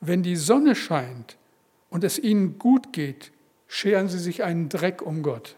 Wenn 0.00 0.22
die 0.22 0.36
Sonne 0.36 0.76
scheint 0.76 1.36
und 1.90 2.04
es 2.04 2.20
ihnen 2.20 2.60
gut 2.60 2.92
geht, 2.92 3.32
scheren 3.66 4.06
sie 4.06 4.20
sich 4.20 4.44
einen 4.44 4.68
Dreck 4.68 5.02
um 5.02 5.24
Gott. 5.24 5.56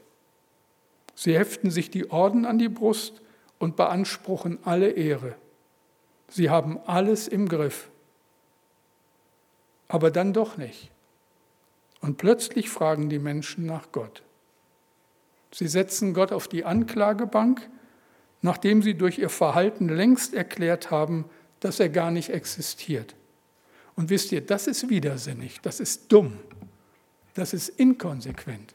Sie 1.16 1.36
heften 1.36 1.72
sich 1.72 1.90
die 1.90 2.10
Orden 2.12 2.44
an 2.44 2.58
die 2.58 2.68
Brust 2.68 3.20
und 3.58 3.74
beanspruchen 3.74 4.60
alle 4.62 4.90
Ehre. 4.90 5.34
Sie 6.28 6.48
haben 6.48 6.78
alles 6.86 7.26
im 7.26 7.48
Griff. 7.48 7.90
Aber 9.88 10.12
dann 10.12 10.32
doch 10.32 10.56
nicht. 10.56 10.92
Und 12.00 12.18
plötzlich 12.18 12.70
fragen 12.70 13.08
die 13.08 13.18
Menschen 13.18 13.66
nach 13.66 13.90
Gott. 13.90 14.22
Sie 15.50 15.66
setzen 15.66 16.14
Gott 16.14 16.30
auf 16.30 16.46
die 16.46 16.64
Anklagebank 16.64 17.68
nachdem 18.46 18.80
sie 18.80 18.94
durch 18.94 19.18
ihr 19.18 19.28
Verhalten 19.28 19.88
längst 19.88 20.32
erklärt 20.32 20.90
haben, 20.90 21.24
dass 21.60 21.80
er 21.80 21.88
gar 21.88 22.10
nicht 22.10 22.30
existiert. 22.30 23.14
Und 23.96 24.08
wisst 24.08 24.30
ihr, 24.30 24.40
das 24.40 24.66
ist 24.66 24.88
widersinnig, 24.88 25.60
das 25.62 25.80
ist 25.80 26.12
dumm, 26.12 26.38
das 27.34 27.52
ist 27.52 27.68
inkonsequent. 27.68 28.74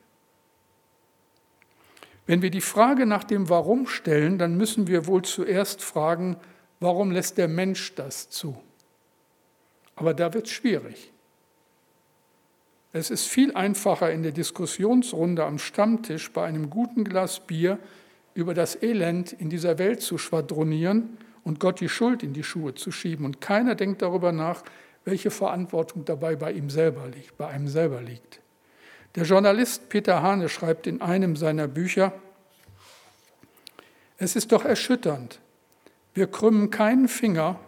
Wenn 2.31 2.41
wir 2.41 2.49
die 2.49 2.61
Frage 2.61 3.05
nach 3.05 3.25
dem 3.25 3.49
Warum 3.49 3.87
stellen, 3.87 4.37
dann 4.37 4.55
müssen 4.55 4.87
wir 4.87 5.05
wohl 5.05 5.21
zuerst 5.21 5.81
fragen, 5.81 6.37
Warum 6.79 7.11
lässt 7.11 7.37
der 7.37 7.49
Mensch 7.49 7.93
das 7.95 8.29
zu? 8.29 8.55
Aber 9.97 10.13
da 10.13 10.33
wird 10.33 10.47
es 10.47 10.53
schwierig. 10.53 11.11
Es 12.93 13.11
ist 13.11 13.27
viel 13.27 13.53
einfacher 13.53 14.13
in 14.13 14.23
der 14.23 14.31
Diskussionsrunde 14.31 15.43
am 15.43 15.59
Stammtisch 15.59 16.31
bei 16.31 16.45
einem 16.45 16.69
guten 16.69 17.03
Glas 17.03 17.41
Bier 17.41 17.77
über 18.33 18.53
das 18.53 18.81
Elend 18.81 19.33
in 19.33 19.49
dieser 19.49 19.77
Welt 19.77 20.01
zu 20.01 20.17
schwadronieren 20.17 21.17
und 21.43 21.59
Gott 21.59 21.81
die 21.81 21.89
Schuld 21.89 22.23
in 22.23 22.31
die 22.31 22.45
Schuhe 22.45 22.73
zu 22.75 22.93
schieben. 22.93 23.25
Und 23.25 23.41
keiner 23.41 23.75
denkt 23.75 24.01
darüber 24.01 24.31
nach, 24.31 24.63
welche 25.03 25.31
Verantwortung 25.31 26.05
dabei 26.05 26.37
bei 26.37 26.53
ihm 26.53 26.69
selber 26.69 27.09
liegt, 27.09 27.37
bei 27.37 27.47
einem 27.47 27.67
selber 27.67 28.01
liegt. 28.01 28.40
Der 29.15 29.23
Journalist 29.23 29.89
Peter 29.89 30.21
Hane 30.21 30.47
schreibt 30.47 30.87
in 30.87 31.01
einem 31.01 31.35
seiner 31.35 31.67
Bücher, 31.67 32.13
es 34.17 34.35
ist 34.35 34.51
doch 34.51 34.63
erschütternd. 34.63 35.39
Wir 36.13 36.27
krümmen 36.27 36.69
keinen 36.69 37.07
Finger, 37.07 37.59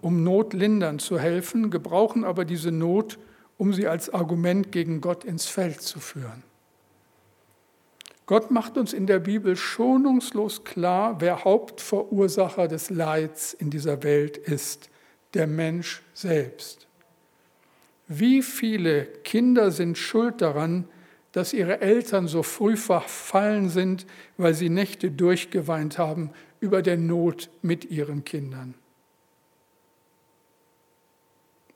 um 0.00 0.22
Notlindern 0.22 0.98
zu 0.98 1.18
helfen, 1.18 1.70
gebrauchen 1.70 2.24
aber 2.24 2.44
diese 2.44 2.70
Not, 2.70 3.18
um 3.58 3.74
sie 3.74 3.86
als 3.86 4.08
Argument 4.08 4.72
gegen 4.72 5.00
Gott 5.00 5.24
ins 5.24 5.46
Feld 5.46 5.82
zu 5.82 6.00
führen. 6.00 6.44
Gott 8.24 8.50
macht 8.50 8.78
uns 8.78 8.92
in 8.92 9.06
der 9.06 9.18
Bibel 9.18 9.56
schonungslos 9.56 10.62
klar, 10.62 11.20
wer 11.20 11.44
Hauptverursacher 11.44 12.68
des 12.68 12.88
Leids 12.88 13.52
in 13.52 13.70
dieser 13.70 14.02
Welt 14.04 14.36
ist, 14.38 14.88
der 15.34 15.48
Mensch 15.48 16.02
selbst. 16.14 16.86
Wie 18.12 18.42
viele 18.42 19.04
Kinder 19.04 19.70
sind 19.70 19.96
schuld 19.96 20.40
daran, 20.40 20.88
dass 21.30 21.52
ihre 21.52 21.80
Eltern 21.80 22.26
so 22.26 22.42
früh 22.42 22.76
verfallen 22.76 23.68
sind, 23.68 24.04
weil 24.36 24.52
sie 24.52 24.68
Nächte 24.68 25.12
durchgeweint 25.12 25.96
haben 25.96 26.30
über 26.58 26.82
der 26.82 26.96
Not 26.96 27.50
mit 27.62 27.84
ihren 27.84 28.24
Kindern? 28.24 28.74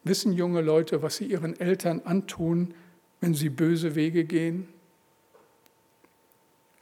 Wissen 0.03 0.33
junge 0.33 0.61
Leute, 0.61 1.03
was 1.03 1.19
sie 1.19 1.27
ihren 1.27 1.59
Eltern 1.61 2.03
antun, 2.05 2.75
wenn 3.21 3.35
sie 3.35 3.49
böse 3.49 3.95
Wege 3.95 4.25
gehen? 4.25 4.67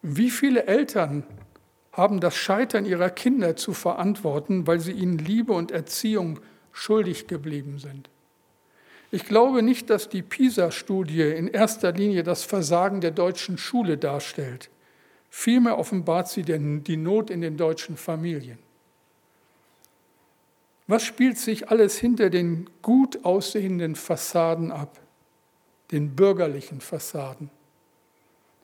Wie 0.00 0.30
viele 0.30 0.64
Eltern 0.64 1.24
haben 1.92 2.20
das 2.20 2.36
Scheitern 2.36 2.86
ihrer 2.86 3.10
Kinder 3.10 3.54
zu 3.54 3.74
verantworten, 3.74 4.66
weil 4.66 4.80
sie 4.80 4.92
ihnen 4.92 5.18
Liebe 5.18 5.52
und 5.52 5.70
Erziehung 5.72 6.40
schuldig 6.72 7.26
geblieben 7.26 7.78
sind? 7.78 8.08
Ich 9.14 9.26
glaube 9.26 9.62
nicht, 9.62 9.90
dass 9.90 10.08
die 10.08 10.22
PISA-Studie 10.22 11.20
in 11.20 11.46
erster 11.46 11.92
Linie 11.92 12.22
das 12.22 12.44
Versagen 12.44 13.02
der 13.02 13.10
deutschen 13.10 13.58
Schule 13.58 13.98
darstellt. 13.98 14.70
Vielmehr 15.28 15.78
offenbart 15.78 16.30
sie 16.30 16.42
die 16.42 16.96
Not 16.96 17.28
in 17.28 17.42
den 17.42 17.58
deutschen 17.58 17.98
Familien. 17.98 18.58
Was 20.86 21.04
spielt 21.04 21.36
sich 21.36 21.68
alles 21.68 21.98
hinter 21.98 22.30
den 22.30 22.70
gut 22.80 23.22
aussehenden 23.24 23.96
Fassaden 23.96 24.72
ab, 24.72 24.98
den 25.90 26.16
bürgerlichen 26.16 26.80
Fassaden? 26.80 27.50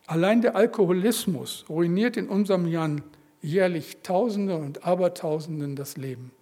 Allein 0.07 0.41
der 0.41 0.57
Alkoholismus 0.57 1.67
ruiniert 1.69 2.17
in 2.17 2.27
unserem 2.27 2.65
Land 2.65 3.03
jährlich 3.43 3.99
Tausende 4.03 4.57
und 4.57 4.87
Abertausenden 4.87 5.77
das 5.77 5.99
Leben. 5.99 6.33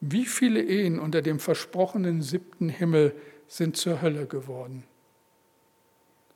Wie 0.00 0.26
viele 0.26 0.62
Ehen 0.62 0.98
unter 0.98 1.22
dem 1.22 1.40
versprochenen 1.40 2.22
siebten 2.22 2.68
Himmel 2.68 3.14
sind 3.48 3.76
zur 3.76 4.00
Hölle 4.00 4.26
geworden? 4.26 4.84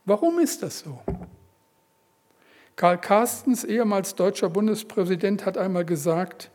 Warum 0.04 0.40
ist 0.40 0.62
das 0.62 0.80
so? 0.80 1.00
Karl 2.74 2.98
Carstens, 2.98 3.62
ehemals 3.62 4.14
deutscher 4.14 4.48
Bundespräsident, 4.48 5.46
hat 5.46 5.56
einmal 5.58 5.84
gesagt, 5.84 6.50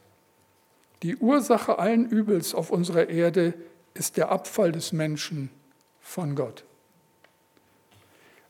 die 1.03 1.15
Ursache 1.15 1.79
allen 1.79 2.09
Übels 2.09 2.55
auf 2.55 2.71
unserer 2.71 3.07
Erde 3.07 3.53
ist 3.93 4.17
der 4.17 4.29
Abfall 4.29 4.71
des 4.71 4.91
Menschen 4.91 5.49
von 6.01 6.35
Gott. 6.35 6.65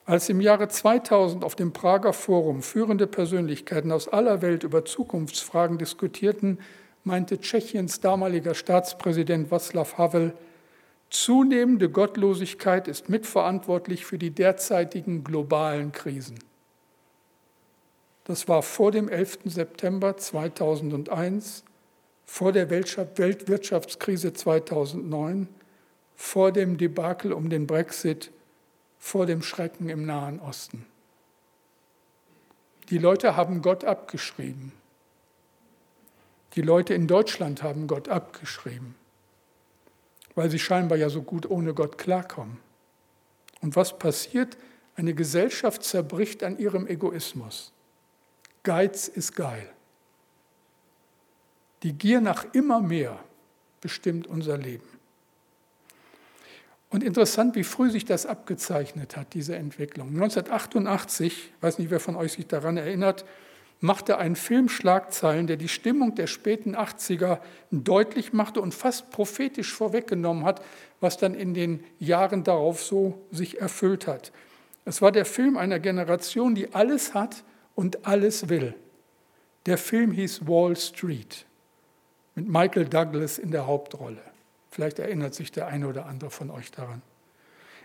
Als 0.05 0.29
im 0.29 0.39
Jahre 0.39 0.69
2000 0.69 1.43
auf 1.43 1.55
dem 1.55 1.73
Prager 1.73 2.13
Forum 2.13 2.61
führende 2.61 3.07
Persönlichkeiten 3.07 3.91
aus 3.91 4.07
aller 4.07 4.41
Welt 4.41 4.63
über 4.63 4.85
Zukunftsfragen 4.85 5.77
diskutierten, 5.77 6.59
meinte 7.07 7.39
Tschechiens 7.39 7.99
damaliger 7.99 8.53
Staatspräsident 8.53 9.51
Václav 9.51 9.97
Havel, 9.97 10.33
zunehmende 11.09 11.89
Gottlosigkeit 11.89 12.87
ist 12.87 13.09
mitverantwortlich 13.09 14.05
für 14.05 14.19
die 14.19 14.31
derzeitigen 14.31 15.23
globalen 15.23 15.91
Krisen. 15.91 16.37
Das 18.25 18.47
war 18.47 18.61
vor 18.61 18.91
dem 18.91 19.07
11. 19.07 19.39
September 19.45 20.17
2001, 20.17 21.63
vor 22.25 22.51
der 22.51 22.69
Weltwirtschaftskrise 22.69 24.33
2009, 24.33 25.47
vor 26.13 26.51
dem 26.51 26.77
Debakel 26.77 27.31
um 27.31 27.49
den 27.49 27.65
Brexit 27.65 28.31
vor 28.99 29.25
dem 29.25 29.41
Schrecken 29.41 29.87
im 29.87 30.05
Nahen 30.05 30.39
Osten. 30.39 30.85
Die 32.89 32.97
Leute 32.97 33.35
haben 33.37 33.61
Gott 33.61 33.85
abgeschrieben. 33.85 34.73
Die 36.55 36.61
Leute 36.61 36.93
in 36.93 37.07
Deutschland 37.07 37.63
haben 37.63 37.87
Gott 37.87 38.09
abgeschrieben, 38.09 38.95
weil 40.35 40.49
sie 40.49 40.59
scheinbar 40.59 40.97
ja 40.97 41.09
so 41.09 41.21
gut 41.21 41.49
ohne 41.49 41.73
Gott 41.73 41.97
klarkommen. 41.97 42.57
Und 43.61 43.75
was 43.75 43.97
passiert? 43.97 44.57
Eine 44.95 45.13
Gesellschaft 45.13 45.83
zerbricht 45.83 46.43
an 46.43 46.57
ihrem 46.57 46.87
Egoismus. 46.87 47.71
Geiz 48.63 49.07
ist 49.07 49.35
geil. 49.35 49.69
Die 51.83 51.93
Gier 51.93 52.21
nach 52.21 52.45
immer 52.53 52.81
mehr 52.81 53.19
bestimmt 53.81 54.25
unser 54.27 54.57
Leben. 54.57 54.87
Und 56.89 57.03
interessant, 57.03 57.55
wie 57.55 57.63
früh 57.63 57.91
sich 57.91 58.05
das 58.05 58.25
abgezeichnet 58.25 59.17
hat, 59.17 59.33
diese 59.33 59.55
Entwicklung. 59.55 60.07
1988, 60.09 61.51
ich 61.55 61.61
weiß 61.61 61.79
nicht, 61.79 61.91
wer 61.91 61.99
von 61.99 62.15
euch 62.15 62.33
sich 62.33 62.47
daran 62.47 62.77
erinnert, 62.77 63.25
machte 63.79 64.17
ein 64.17 64.35
Film 64.35 64.69
Schlagzeilen, 64.69 65.47
der 65.47 65.57
die 65.57 65.67
Stimmung 65.67 66.15
der 66.15 66.27
späten 66.27 66.75
80er 66.75 67.39
deutlich 67.71 68.33
machte 68.33 68.61
und 68.61 68.73
fast 68.73 69.11
prophetisch 69.11 69.73
vorweggenommen 69.73 70.45
hat, 70.45 70.61
was 70.99 71.17
dann 71.17 71.35
in 71.35 71.53
den 71.53 71.83
Jahren 71.99 72.43
darauf 72.43 72.81
so 72.81 73.21
sich 73.31 73.61
erfüllt 73.61 74.07
hat. 74.07 74.31
Es 74.85 75.01
war 75.01 75.11
der 75.11 75.25
Film 75.25 75.57
einer 75.57 75.79
Generation, 75.79 76.55
die 76.55 76.73
alles 76.73 77.13
hat 77.13 77.43
und 77.75 78.07
alles 78.07 78.49
will. 78.49 78.73
Der 79.65 79.77
Film 79.77 80.11
hieß 80.11 80.47
Wall 80.47 80.75
Street 80.75 81.45
mit 82.35 82.47
Michael 82.47 82.85
Douglas 82.85 83.37
in 83.37 83.51
der 83.51 83.67
Hauptrolle. 83.67 84.21
Vielleicht 84.71 84.99
erinnert 84.99 85.33
sich 85.33 85.51
der 85.51 85.67
eine 85.67 85.87
oder 85.87 86.05
andere 86.05 86.29
von 86.29 86.49
euch 86.51 86.71
daran. 86.71 87.01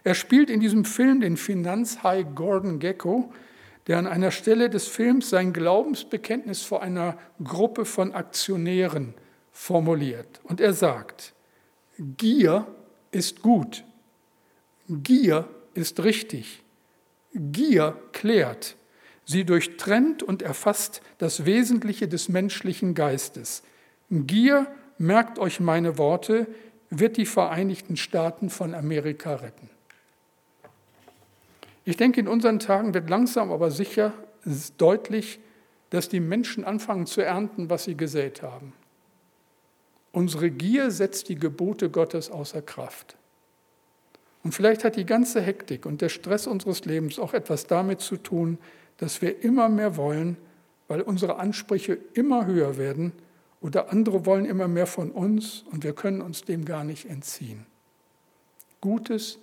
Er 0.04 0.14
spielt 0.14 0.50
in 0.50 0.60
diesem 0.60 0.84
Film 0.84 1.20
den 1.20 1.36
Finanzhai 1.36 2.22
Gordon 2.22 2.78
Gecko, 2.78 3.32
der 3.86 3.98
an 3.98 4.06
einer 4.06 4.30
Stelle 4.30 4.70
des 4.70 4.86
Films 4.86 5.30
sein 5.30 5.52
Glaubensbekenntnis 5.52 6.62
vor 6.62 6.82
einer 6.82 7.18
Gruppe 7.42 7.84
von 7.84 8.12
Aktionären 8.12 9.14
formuliert. 9.50 10.40
Und 10.44 10.60
er 10.60 10.72
sagt, 10.72 11.34
Gier 11.98 12.66
ist 13.10 13.42
gut, 13.42 13.84
Gier 14.88 15.48
ist 15.74 16.02
richtig, 16.02 16.62
Gier 17.34 17.96
klärt, 18.12 18.76
sie 19.24 19.44
durchtrennt 19.44 20.22
und 20.22 20.42
erfasst 20.42 21.02
das 21.18 21.44
Wesentliche 21.44 22.08
des 22.08 22.28
menschlichen 22.28 22.94
Geistes. 22.94 23.62
Gier, 24.10 24.66
merkt 24.98 25.38
euch 25.38 25.60
meine 25.60 25.98
Worte, 25.98 26.46
wird 26.90 27.16
die 27.16 27.26
Vereinigten 27.26 27.96
Staaten 27.96 28.50
von 28.50 28.74
Amerika 28.74 29.34
retten. 29.36 29.70
Ich 31.84 31.96
denke, 31.96 32.20
in 32.20 32.28
unseren 32.28 32.58
Tagen 32.58 32.94
wird 32.94 33.10
langsam 33.10 33.50
aber 33.50 33.70
sicher 33.70 34.12
deutlich, 34.76 35.40
dass 35.90 36.08
die 36.08 36.20
Menschen 36.20 36.64
anfangen 36.64 37.06
zu 37.06 37.20
ernten, 37.20 37.70
was 37.70 37.84
sie 37.84 37.96
gesät 37.96 38.42
haben. 38.42 38.72
Unsere 40.12 40.50
Gier 40.50 40.90
setzt 40.90 41.28
die 41.28 41.36
Gebote 41.36 41.90
Gottes 41.90 42.30
außer 42.30 42.62
Kraft. 42.62 43.16
Und 44.44 44.52
vielleicht 44.52 44.84
hat 44.84 44.96
die 44.96 45.06
ganze 45.06 45.40
Hektik 45.40 45.86
und 45.86 46.00
der 46.00 46.08
Stress 46.08 46.46
unseres 46.46 46.84
Lebens 46.84 47.18
auch 47.18 47.32
etwas 47.32 47.66
damit 47.66 48.00
zu 48.00 48.16
tun, 48.16 48.58
dass 48.98 49.22
wir 49.22 49.42
immer 49.42 49.68
mehr 49.68 49.96
wollen, 49.96 50.36
weil 50.88 51.00
unsere 51.00 51.36
Ansprüche 51.36 51.98
immer 52.14 52.46
höher 52.46 52.76
werden 52.76 53.12
oder 53.60 53.90
andere 53.90 54.26
wollen 54.26 54.44
immer 54.44 54.68
mehr 54.68 54.86
von 54.86 55.10
uns 55.10 55.64
und 55.70 55.84
wir 55.84 55.94
können 55.94 56.20
uns 56.20 56.42
dem 56.42 56.64
gar 56.64 56.84
nicht 56.84 57.08
entziehen. 57.08 57.66
Gutes 58.80 59.38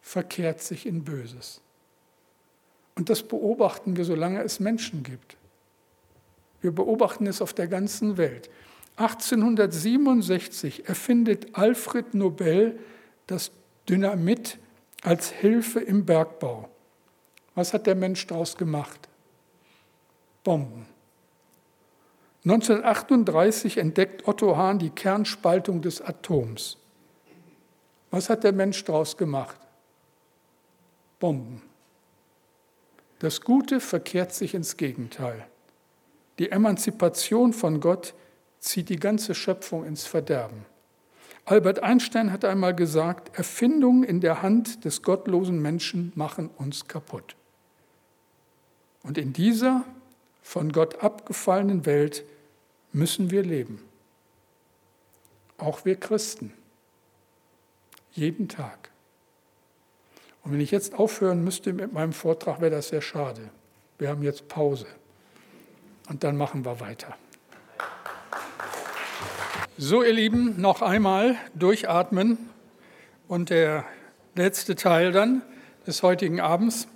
verkehrt 0.00 0.60
sich 0.60 0.86
in 0.86 1.04
Böses. 1.04 1.60
Und 2.96 3.10
das 3.10 3.22
beobachten 3.22 3.96
wir, 3.96 4.04
solange 4.04 4.42
es 4.42 4.60
Menschen 4.60 5.02
gibt. 5.02 5.36
Wir 6.60 6.72
beobachten 6.72 7.26
es 7.26 7.42
auf 7.42 7.52
der 7.52 7.66
ganzen 7.66 8.16
Welt. 8.16 8.48
1867 8.96 10.88
erfindet 10.88 11.56
Alfred 11.56 12.14
Nobel 12.14 12.78
das 13.26 13.50
Dynamit 13.88 14.58
als 15.02 15.30
Hilfe 15.30 15.80
im 15.80 16.06
Bergbau. 16.06 16.68
Was 17.54 17.74
hat 17.74 17.86
der 17.86 17.94
Mensch 17.94 18.26
daraus 18.26 18.56
gemacht? 18.56 19.08
Bomben. 20.44 20.86
1938 22.44 23.78
entdeckt 23.78 24.28
Otto 24.28 24.56
Hahn 24.56 24.78
die 24.78 24.90
Kernspaltung 24.90 25.80
des 25.80 26.00
Atoms. 26.00 26.76
Was 28.10 28.28
hat 28.28 28.44
der 28.44 28.52
Mensch 28.52 28.84
daraus 28.84 29.16
gemacht? 29.16 29.58
Bomben. 31.18 31.62
Das 33.24 33.40
Gute 33.40 33.80
verkehrt 33.80 34.34
sich 34.34 34.52
ins 34.52 34.76
Gegenteil. 34.76 35.46
Die 36.38 36.50
Emanzipation 36.50 37.54
von 37.54 37.80
Gott 37.80 38.12
zieht 38.60 38.90
die 38.90 38.98
ganze 38.98 39.34
Schöpfung 39.34 39.86
ins 39.86 40.04
Verderben. 40.04 40.66
Albert 41.46 41.82
Einstein 41.82 42.32
hat 42.32 42.44
einmal 42.44 42.74
gesagt, 42.74 43.34
Erfindungen 43.34 44.04
in 44.04 44.20
der 44.20 44.42
Hand 44.42 44.84
des 44.84 45.00
gottlosen 45.00 45.62
Menschen 45.62 46.12
machen 46.14 46.50
uns 46.58 46.86
kaputt. 46.86 47.34
Und 49.02 49.16
in 49.16 49.32
dieser 49.32 49.86
von 50.42 50.70
Gott 50.70 51.02
abgefallenen 51.02 51.86
Welt 51.86 52.24
müssen 52.92 53.30
wir 53.30 53.42
leben. 53.42 53.82
Auch 55.56 55.86
wir 55.86 55.96
Christen. 55.96 56.52
Jeden 58.12 58.48
Tag. 58.50 58.90
Und 60.44 60.52
wenn 60.52 60.60
ich 60.60 60.70
jetzt 60.70 60.94
aufhören 60.94 61.42
müsste 61.42 61.72
mit 61.72 61.92
meinem 61.92 62.12
Vortrag, 62.12 62.60
wäre 62.60 62.70
das 62.70 62.88
sehr 62.88 63.00
schade. 63.00 63.50
Wir 63.98 64.10
haben 64.10 64.22
jetzt 64.22 64.48
Pause. 64.48 64.86
Und 66.08 66.22
dann 66.22 66.36
machen 66.36 66.64
wir 66.64 66.80
weiter. 66.80 67.16
So, 69.78 70.02
ihr 70.02 70.12
Lieben, 70.12 70.60
noch 70.60 70.82
einmal 70.82 71.36
durchatmen. 71.54 72.38
Und 73.26 73.48
der 73.48 73.84
letzte 74.34 74.74
Teil 74.74 75.12
dann 75.12 75.42
des 75.86 76.02
heutigen 76.02 76.40
Abends. 76.40 76.88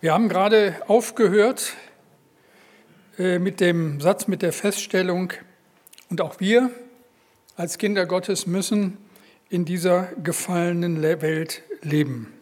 Wir 0.00 0.14
haben 0.14 0.30
gerade 0.30 0.76
aufgehört 0.86 1.74
äh, 3.18 3.38
mit 3.38 3.60
dem 3.60 4.00
Satz, 4.00 4.28
mit 4.28 4.40
der 4.40 4.54
Feststellung, 4.54 5.32
und 6.08 6.20
auch 6.22 6.40
wir 6.40 6.70
als 7.56 7.78
Kinder 7.78 8.06
Gottes 8.06 8.46
müssen 8.46 8.96
in 9.50 9.66
dieser 9.66 10.04
gefallenen 10.22 11.02
Welt 11.02 11.62
leben. 11.82 12.32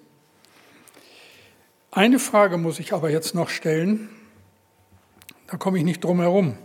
Eine 1.91 2.19
Frage 2.19 2.59
muss 2.59 2.79
ich 2.79 2.93
aber 2.93 3.11
jetzt 3.11 3.35
noch 3.35 3.49
stellen, 3.49 4.09
da 5.49 5.57
komme 5.57 5.79
ich 5.79 5.85
nicht 5.85 6.05
drum 6.05 6.21
herum. 6.21 6.57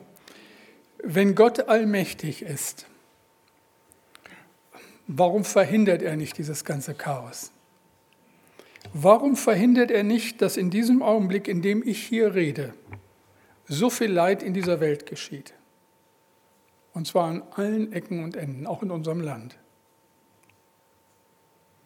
Wenn 1.01 1.33
Gott 1.33 1.67
allmächtig 1.69 2.43
ist, 2.43 2.85
warum 5.07 5.45
verhindert 5.45 6.01
er 6.01 6.15
nicht 6.17 6.37
dieses 6.37 6.65
ganze 6.65 6.93
Chaos? 6.93 7.51
Warum 8.93 9.37
verhindert 9.37 9.89
er 9.89 10.03
nicht, 10.03 10.41
dass 10.41 10.57
in 10.57 10.69
diesem 10.69 11.01
Augenblick, 11.01 11.47
in 11.47 11.61
dem 11.61 11.81
ich 11.87 12.03
hier 12.03 12.35
rede, 12.35 12.73
so 13.65 13.89
viel 13.89 14.11
Leid 14.11 14.43
in 14.43 14.53
dieser 14.53 14.79
Welt 14.79 15.05
geschieht. 15.05 15.53
Und 16.93 17.07
zwar 17.07 17.29
an 17.29 17.43
allen 17.55 17.91
Ecken 17.93 18.23
und 18.23 18.35
Enden, 18.35 18.67
auch 18.67 18.83
in 18.83 18.91
unserem 18.91 19.21
Land. 19.21 19.57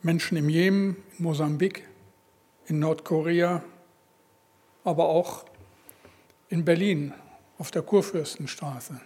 Menschen 0.01 0.37
im 0.37 0.49
Jemen, 0.49 0.97
in 1.17 1.23
Mosambik, 1.23 1.87
in 2.67 2.79
Nordkorea, 2.79 3.63
aber 4.83 5.09
auch 5.09 5.45
in 6.49 6.63
Berlin 6.63 7.13
auf 7.57 7.71
der 7.71 7.81
Kurfürstenstraße 7.81 8.99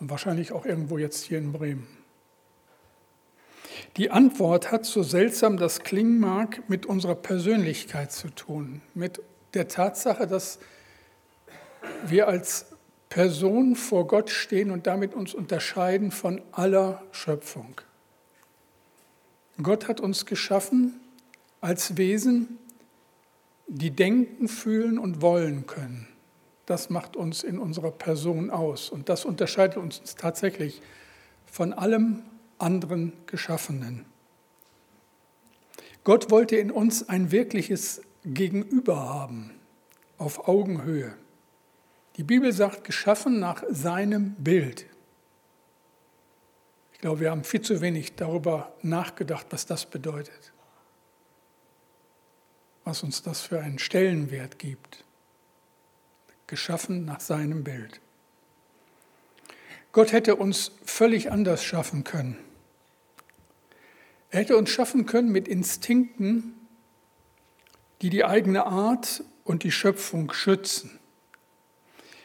und 0.00 0.10
wahrscheinlich 0.10 0.52
auch 0.52 0.66
irgendwo 0.66 0.98
jetzt 0.98 1.24
hier 1.24 1.38
in 1.38 1.52
Bremen. 1.52 1.86
Die 3.96 4.10
Antwort 4.10 4.70
hat, 4.70 4.86
so 4.86 5.02
seltsam 5.02 5.56
das 5.56 5.80
klingen 5.80 6.20
mag, 6.20 6.68
mit 6.68 6.86
unserer 6.86 7.14
Persönlichkeit 7.14 8.12
zu 8.12 8.28
tun, 8.28 8.82
mit 8.94 9.22
der 9.54 9.68
Tatsache, 9.68 10.26
dass 10.26 10.58
wir 12.06 12.28
als 12.28 12.66
Person 13.08 13.74
vor 13.74 14.06
Gott 14.06 14.30
stehen 14.30 14.70
und 14.70 14.86
damit 14.86 15.14
uns 15.14 15.34
unterscheiden 15.34 16.12
von 16.12 16.40
aller 16.52 17.02
Schöpfung. 17.10 17.80
Gott 19.62 19.88
hat 19.88 20.00
uns 20.00 20.26
geschaffen 20.26 21.00
als 21.60 21.96
Wesen, 21.96 22.58
die 23.66 23.90
denken, 23.90 24.48
fühlen 24.48 24.98
und 24.98 25.22
wollen 25.22 25.66
können. 25.66 26.08
Das 26.66 26.90
macht 26.90 27.16
uns 27.16 27.42
in 27.42 27.58
unserer 27.58 27.90
Person 27.90 28.50
aus 28.50 28.90
und 28.90 29.08
das 29.08 29.24
unterscheidet 29.24 29.76
uns 29.76 30.00
tatsächlich 30.16 30.82
von 31.46 31.72
allem 31.72 32.22
anderen 32.58 33.12
Geschaffenen. 33.26 34.04
Gott 36.04 36.30
wollte 36.30 36.56
in 36.56 36.70
uns 36.70 37.08
ein 37.08 37.30
wirkliches 37.30 38.02
Gegenüber 38.24 39.08
haben, 39.08 39.50
auf 40.18 40.48
Augenhöhe. 40.48 41.14
Die 42.16 42.24
Bibel 42.24 42.52
sagt, 42.52 42.84
geschaffen 42.84 43.38
nach 43.38 43.62
seinem 43.70 44.34
Bild. 44.34 44.86
Ich 47.00 47.02
glaube, 47.02 47.20
wir 47.20 47.30
haben 47.30 47.44
viel 47.44 47.62
zu 47.62 47.80
wenig 47.80 48.16
darüber 48.16 48.74
nachgedacht, 48.82 49.46
was 49.48 49.64
das 49.64 49.86
bedeutet. 49.86 50.52
Was 52.84 53.02
uns 53.02 53.22
das 53.22 53.40
für 53.40 53.58
einen 53.58 53.78
Stellenwert 53.78 54.58
gibt. 54.58 55.02
Geschaffen 56.46 57.06
nach 57.06 57.20
seinem 57.20 57.64
Bild. 57.64 58.02
Gott 59.92 60.12
hätte 60.12 60.36
uns 60.36 60.72
völlig 60.84 61.32
anders 61.32 61.64
schaffen 61.64 62.04
können. 62.04 62.36
Er 64.28 64.40
hätte 64.40 64.58
uns 64.58 64.68
schaffen 64.68 65.06
können 65.06 65.32
mit 65.32 65.48
Instinkten, 65.48 66.52
die 68.02 68.10
die 68.10 68.26
eigene 68.26 68.66
Art 68.66 69.24
und 69.44 69.62
die 69.62 69.72
Schöpfung 69.72 70.34
schützen. 70.34 71.00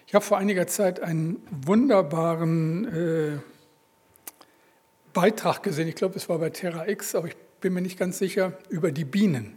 Ich 0.05 0.13
habe 0.13 0.25
vor 0.25 0.37
einiger 0.37 0.67
Zeit 0.67 0.99
einen 0.99 1.41
wunderbaren 1.49 3.37
äh, 3.37 3.54
Beitrag 5.15 5.63
gesehen, 5.63 5.87
ich 5.87 5.95
glaube, 5.95 6.17
es 6.17 6.27
war 6.27 6.37
bei 6.39 6.49
Terra 6.49 6.87
X, 6.89 7.15
aber 7.15 7.29
ich 7.29 7.37
bin 7.61 7.73
mir 7.73 7.81
nicht 7.81 7.97
ganz 7.97 8.19
sicher, 8.19 8.59
über 8.69 8.91
die 8.91 9.05
Bienen. 9.05 9.55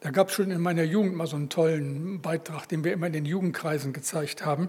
Da 0.00 0.10
gab 0.10 0.28
es 0.28 0.34
schon 0.34 0.50
in 0.50 0.60
meiner 0.60 0.82
Jugend 0.82 1.16
mal 1.16 1.26
so 1.26 1.36
einen 1.36 1.48
tollen 1.48 2.20
Beitrag, 2.20 2.68
den 2.68 2.84
wir 2.84 2.92
immer 2.92 3.06
in 3.06 3.14
den 3.14 3.24
Jugendkreisen 3.24 3.94
gezeigt 3.94 4.44
haben. 4.44 4.68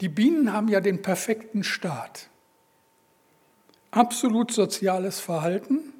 Die 0.00 0.08
Bienen 0.08 0.52
haben 0.52 0.68
ja 0.68 0.80
den 0.80 1.02
perfekten 1.02 1.64
Staat. 1.64 2.28
Absolut 3.90 4.52
soziales 4.52 5.18
Verhalten, 5.18 5.92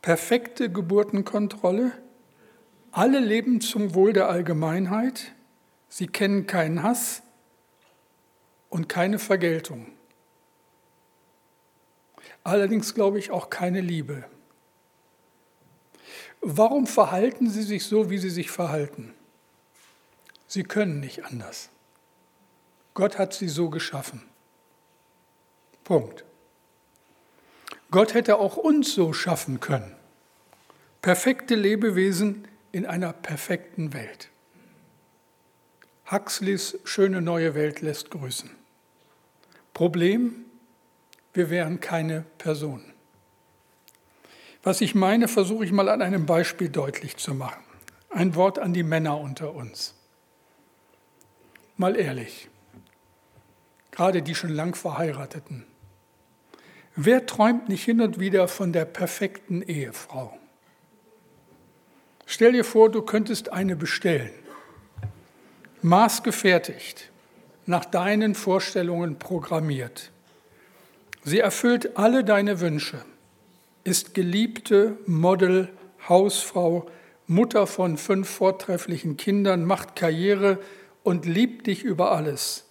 perfekte 0.00 0.72
Geburtenkontrolle, 0.72 1.92
alle 2.92 3.20
leben 3.20 3.60
zum 3.60 3.94
Wohl 3.94 4.14
der 4.14 4.28
Allgemeinheit, 4.28 5.32
Sie 5.90 6.06
kennen 6.06 6.46
keinen 6.46 6.82
Hass 6.82 7.22
und 8.70 8.88
keine 8.88 9.18
Vergeltung. 9.18 9.95
Allerdings 12.46 12.94
glaube 12.94 13.18
ich 13.18 13.32
auch 13.32 13.50
keine 13.50 13.80
Liebe. 13.80 14.22
Warum 16.40 16.86
verhalten 16.86 17.50
sie 17.50 17.64
sich 17.64 17.86
so, 17.86 18.08
wie 18.08 18.18
sie 18.18 18.30
sich 18.30 18.52
verhalten? 18.52 19.12
Sie 20.46 20.62
können 20.62 21.00
nicht 21.00 21.24
anders. 21.24 21.70
Gott 22.94 23.18
hat 23.18 23.34
sie 23.34 23.48
so 23.48 23.68
geschaffen. 23.68 24.22
Punkt. 25.82 26.24
Gott 27.90 28.14
hätte 28.14 28.38
auch 28.38 28.56
uns 28.56 28.94
so 28.94 29.12
schaffen 29.12 29.58
können. 29.58 29.96
Perfekte 31.02 31.56
Lebewesen 31.56 32.46
in 32.70 32.86
einer 32.86 33.12
perfekten 33.12 33.92
Welt. 33.92 34.28
Huxleys 36.08 36.78
schöne 36.84 37.20
neue 37.20 37.56
Welt 37.56 37.80
lässt 37.80 38.12
grüßen. 38.12 38.50
Problem, 39.74 40.45
wir 41.36 41.50
wären 41.50 41.80
keine 41.80 42.24
Person. 42.38 42.82
Was 44.62 44.80
ich 44.80 44.94
meine, 44.94 45.28
versuche 45.28 45.64
ich 45.64 45.72
mal 45.72 45.88
an 45.88 46.02
einem 46.02 46.26
Beispiel 46.26 46.68
deutlich 46.68 47.16
zu 47.16 47.34
machen. 47.34 47.62
Ein 48.10 48.34
Wort 48.34 48.58
an 48.58 48.72
die 48.72 48.82
Männer 48.82 49.20
unter 49.20 49.54
uns. 49.54 49.94
Mal 51.76 51.96
ehrlich, 51.96 52.48
gerade 53.90 54.22
die 54.22 54.34
schon 54.34 54.50
lang 54.50 54.74
verheirateten. 54.74 55.64
Wer 56.96 57.26
träumt 57.26 57.68
nicht 57.68 57.84
hin 57.84 58.00
und 58.00 58.18
wieder 58.18 58.48
von 58.48 58.72
der 58.72 58.86
perfekten 58.86 59.62
Ehefrau? 59.62 60.36
Stell 62.24 62.52
dir 62.52 62.64
vor, 62.64 62.90
du 62.90 63.02
könntest 63.02 63.52
eine 63.52 63.76
bestellen 63.76 64.32
maßgefertigt, 65.86 67.10
nach 67.66 67.84
deinen 67.84 68.34
Vorstellungen 68.34 69.18
programmiert. 69.18 70.10
Sie 71.28 71.40
erfüllt 71.40 71.96
alle 71.96 72.22
deine 72.22 72.60
Wünsche, 72.60 73.04
ist 73.82 74.14
geliebte 74.14 74.96
Model, 75.06 75.68
Hausfrau, 76.08 76.88
Mutter 77.26 77.66
von 77.66 77.98
fünf 77.98 78.28
vortrefflichen 78.30 79.16
Kindern, 79.16 79.64
macht 79.64 79.96
Karriere 79.96 80.60
und 81.02 81.26
liebt 81.26 81.66
dich 81.66 81.82
über 81.82 82.12
alles. 82.12 82.68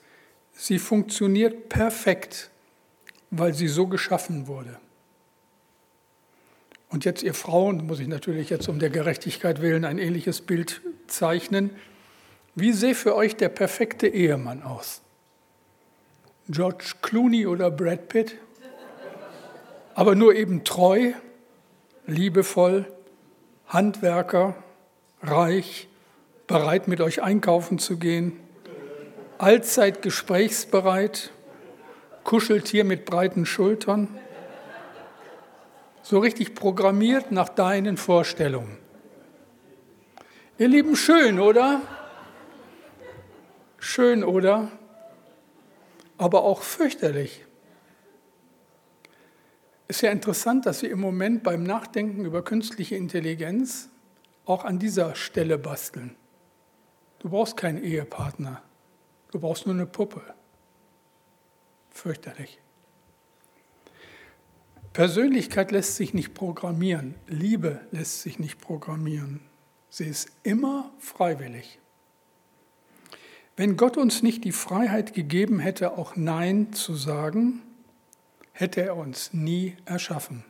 Sie 0.53 0.79
funktioniert 0.79 1.67
perfekt, 1.67 2.49
weil 3.29 3.53
sie 3.53 3.67
so 3.67 3.87
geschaffen 3.87 4.47
wurde. 4.47 4.79
Und 6.87 7.03
jetzt, 7.03 7.23
ihr 7.23 7.33
Frauen, 7.33 7.85
muss 7.85 7.99
ich 7.99 8.07
natürlich 8.07 8.49
jetzt 8.49 8.69
um 8.69 8.79
der 8.79 8.89
Gerechtigkeit 8.89 9.61
willen 9.61 9.83
ein 9.83 9.97
ähnliches 9.97 10.39
Bild 10.39 10.79
zeichnen, 11.07 11.71
Wie 12.57 12.71
sähe 12.71 12.95
für 12.95 13.17
euch 13.17 13.35
der 13.35 13.49
perfekte 13.49 14.07
Ehemann 14.07 14.63
aus? 14.63 15.01
George 16.47 16.93
Clooney 17.01 17.47
oder 17.47 17.69
Brad 17.69 18.07
Pitt? 18.07 18.37
Aber 19.95 20.13
nur 20.13 20.35
eben 20.35 20.65
treu, 20.65 21.13
liebevoll, 22.05 22.85
Handwerker, 23.67 24.55
reich, 25.23 25.87
bereit 26.47 26.89
mit 26.89 26.99
euch 26.99 27.23
einkaufen 27.23 27.79
zu 27.79 27.97
gehen, 27.97 28.37
allzeit 29.37 30.01
gesprächsbereit, 30.01 31.31
Kuscheltier 32.25 32.83
mit 32.83 33.05
breiten 33.05 33.45
Schultern, 33.45 34.09
so 36.01 36.19
richtig 36.19 36.55
programmiert 36.55 37.31
nach 37.31 37.47
deinen 37.47 37.95
Vorstellungen. 37.95 38.77
Ihr 40.57 40.67
Lieben, 40.67 40.97
schön, 40.97 41.39
oder? 41.39 41.81
Schön, 43.79 44.25
oder? 44.25 44.71
Aber 46.17 46.43
auch 46.43 46.63
fürchterlich. 46.63 47.44
Ist 49.87 50.01
ja 50.01 50.11
interessant, 50.11 50.65
dass 50.65 50.81
wir 50.81 50.89
im 50.89 50.99
Moment 50.99 51.43
beim 51.43 51.63
Nachdenken 51.63 52.25
über 52.25 52.43
künstliche 52.43 52.95
Intelligenz 52.95 53.89
auch 54.45 54.65
an 54.65 54.79
dieser 54.79 55.15
Stelle 55.15 55.57
basteln. 55.57 56.15
Du 57.19 57.29
brauchst 57.29 57.57
keinen 57.57 57.83
Ehepartner, 57.83 58.61
du 59.31 59.39
brauchst 59.39 59.65
nur 59.65 59.75
eine 59.75 59.85
Puppe. 59.85 60.21
Fürchterlich. 61.89 62.59
Persönlichkeit 64.93 65.71
lässt 65.71 65.97
sich 65.97 66.13
nicht 66.13 66.33
programmieren, 66.33 67.15
Liebe 67.27 67.81
lässt 67.91 68.21
sich 68.21 68.39
nicht 68.39 68.61
programmieren. 68.61 69.41
Sie 69.89 70.05
ist 70.05 70.31
immer 70.43 70.91
freiwillig. 70.99 71.79
Wenn 73.57 73.77
Gott 73.77 73.97
uns 73.97 74.23
nicht 74.23 74.43
die 74.43 74.51
Freiheit 74.51 75.13
gegeben 75.13 75.59
hätte, 75.59 75.97
auch 75.97 76.15
Nein 76.15 76.73
zu 76.73 76.95
sagen, 76.95 77.61
hätte 78.55 78.81
er 78.81 78.95
uns 78.95 79.33
nie 79.33 79.75
erschaffen. 79.83 80.45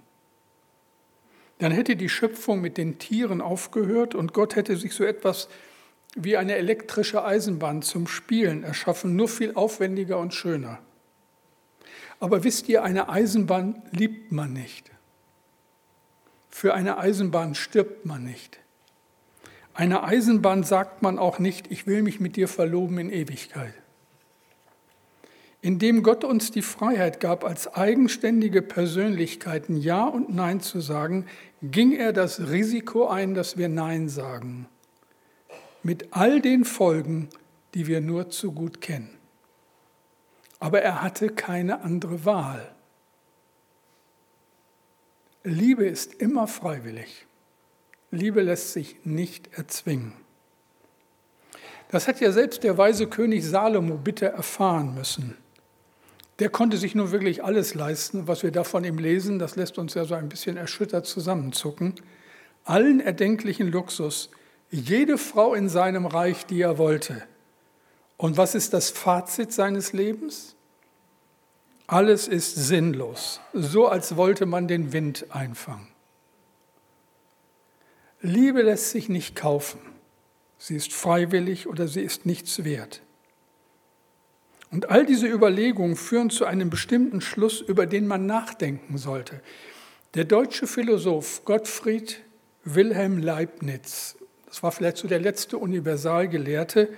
Dann 1.57 1.71
hätte 1.71 1.95
die 1.95 2.09
Schöpfung 2.09 2.61
mit 2.61 2.77
den 2.77 2.99
Tieren 2.99 3.41
aufgehört 3.41 4.13
und 4.13 4.31
Gott 4.31 4.55
hätte 4.55 4.77
sich 4.77 4.93
so 4.93 5.03
etwas 5.03 5.49
wie 6.15 6.37
eine 6.37 6.55
elektrische 6.55 7.25
Eisenbahn 7.25 7.81
zum 7.81 8.07
Spielen 8.07 8.63
erschaffen, 8.63 9.15
nur 9.15 9.27
viel 9.27 9.55
aufwendiger 9.55 10.19
und 10.19 10.33
schöner. 10.33 10.79
Aber 12.19 12.43
wisst 12.43 12.69
ihr, 12.69 12.83
eine 12.83 13.09
Eisenbahn 13.09 13.81
liebt 13.91 14.31
man 14.31 14.53
nicht. 14.53 14.91
Für 16.49 16.75
eine 16.75 16.99
Eisenbahn 16.99 17.55
stirbt 17.55 18.05
man 18.05 18.23
nicht. 18.23 18.59
Eine 19.73 20.03
Eisenbahn 20.03 20.63
sagt 20.63 21.01
man 21.01 21.17
auch 21.17 21.39
nicht, 21.39 21.71
ich 21.71 21.87
will 21.87 22.03
mich 22.03 22.19
mit 22.19 22.35
dir 22.35 22.47
verloben 22.47 22.99
in 22.99 23.09
Ewigkeit. 23.09 23.73
Indem 25.65 26.03
Gott 26.03 26.23
uns 26.23 26.51
die 26.51 26.61
Freiheit 26.61 27.19
gab, 27.19 27.43
als 27.43 27.73
eigenständige 27.73 28.61
Persönlichkeiten 28.61 29.75
Ja 29.75 30.03
und 30.03 30.29
Nein 30.29 30.61
zu 30.61 30.79
sagen, 30.79 31.25
ging 31.63 31.91
er 31.91 32.13
das 32.13 32.51
Risiko 32.51 33.07
ein, 33.07 33.33
dass 33.33 33.57
wir 33.57 33.67
Nein 33.67 34.07
sagen. 34.07 34.67
Mit 35.81 36.09
all 36.11 36.39
den 36.39 36.65
Folgen, 36.65 37.29
die 37.73 37.87
wir 37.87 37.99
nur 37.99 38.29
zu 38.29 38.51
gut 38.51 38.79
kennen. 38.79 39.09
Aber 40.59 40.83
er 40.83 41.01
hatte 41.01 41.29
keine 41.29 41.81
andere 41.81 42.25
Wahl. 42.25 42.71
Liebe 45.43 45.87
ist 45.87 46.13
immer 46.13 46.45
freiwillig. 46.45 47.25
Liebe 48.11 48.43
lässt 48.43 48.73
sich 48.73 48.97
nicht 49.03 49.57
erzwingen. 49.57 50.13
Das 51.89 52.07
hat 52.07 52.19
ja 52.19 52.31
selbst 52.31 52.63
der 52.63 52.77
weise 52.77 53.07
König 53.07 53.43
Salomo 53.43 53.95
bitte 53.95 54.27
erfahren 54.27 54.93
müssen. 54.93 55.35
Der 56.39 56.49
konnte 56.49 56.77
sich 56.77 56.95
nur 56.95 57.11
wirklich 57.11 57.43
alles 57.43 57.73
leisten, 57.75 58.27
was 58.27 58.43
wir 58.43 58.51
da 58.51 58.63
von 58.63 58.83
ihm 58.83 58.97
lesen, 58.97 59.39
das 59.39 59.55
lässt 59.55 59.77
uns 59.77 59.93
ja 59.93 60.03
so 60.03 60.15
ein 60.15 60.27
bisschen 60.27 60.57
erschüttert 60.57 61.05
zusammenzucken. 61.05 61.95
Allen 62.65 62.99
erdenklichen 62.99 63.71
Luxus, 63.71 64.29
jede 64.69 65.17
Frau 65.17 65.53
in 65.53 65.69
seinem 65.69 66.05
Reich, 66.05 66.45
die 66.45 66.61
er 66.61 66.77
wollte. 66.77 67.23
Und 68.17 68.37
was 68.37 68.55
ist 68.55 68.73
das 68.73 68.89
Fazit 68.89 69.53
seines 69.53 69.93
Lebens? 69.93 70.55
Alles 71.87 72.27
ist 72.27 72.55
sinnlos, 72.55 73.39
so 73.53 73.87
als 73.87 74.17
wollte 74.17 74.45
man 74.45 74.67
den 74.67 74.91
Wind 74.91 75.27
einfangen. 75.29 75.87
Liebe 78.21 78.63
lässt 78.63 78.89
sich 78.89 79.07
nicht 79.07 79.35
kaufen. 79.35 79.79
Sie 80.57 80.75
ist 80.75 80.93
freiwillig 80.93 81.67
oder 81.67 81.87
sie 81.87 82.01
ist 82.01 82.25
nichts 82.25 82.63
wert. 82.63 83.01
Und 84.71 84.89
all 84.89 85.05
diese 85.05 85.27
Überlegungen 85.27 85.95
führen 85.95 86.29
zu 86.29 86.45
einem 86.45 86.69
bestimmten 86.69 87.21
Schluss, 87.21 87.61
über 87.61 87.85
den 87.85 88.07
man 88.07 88.25
nachdenken 88.25 88.97
sollte. 88.97 89.41
Der 90.15 90.25
deutsche 90.25 90.67
Philosoph 90.67 91.45
Gottfried 91.45 92.21
Wilhelm 92.63 93.19
Leibniz, 93.19 94.17
das 94.47 94.63
war 94.63 94.71
vielleicht 94.71 94.97
so 94.97 95.07
der 95.07 95.19
letzte 95.19 95.57
Universalgelehrte, 95.57 96.89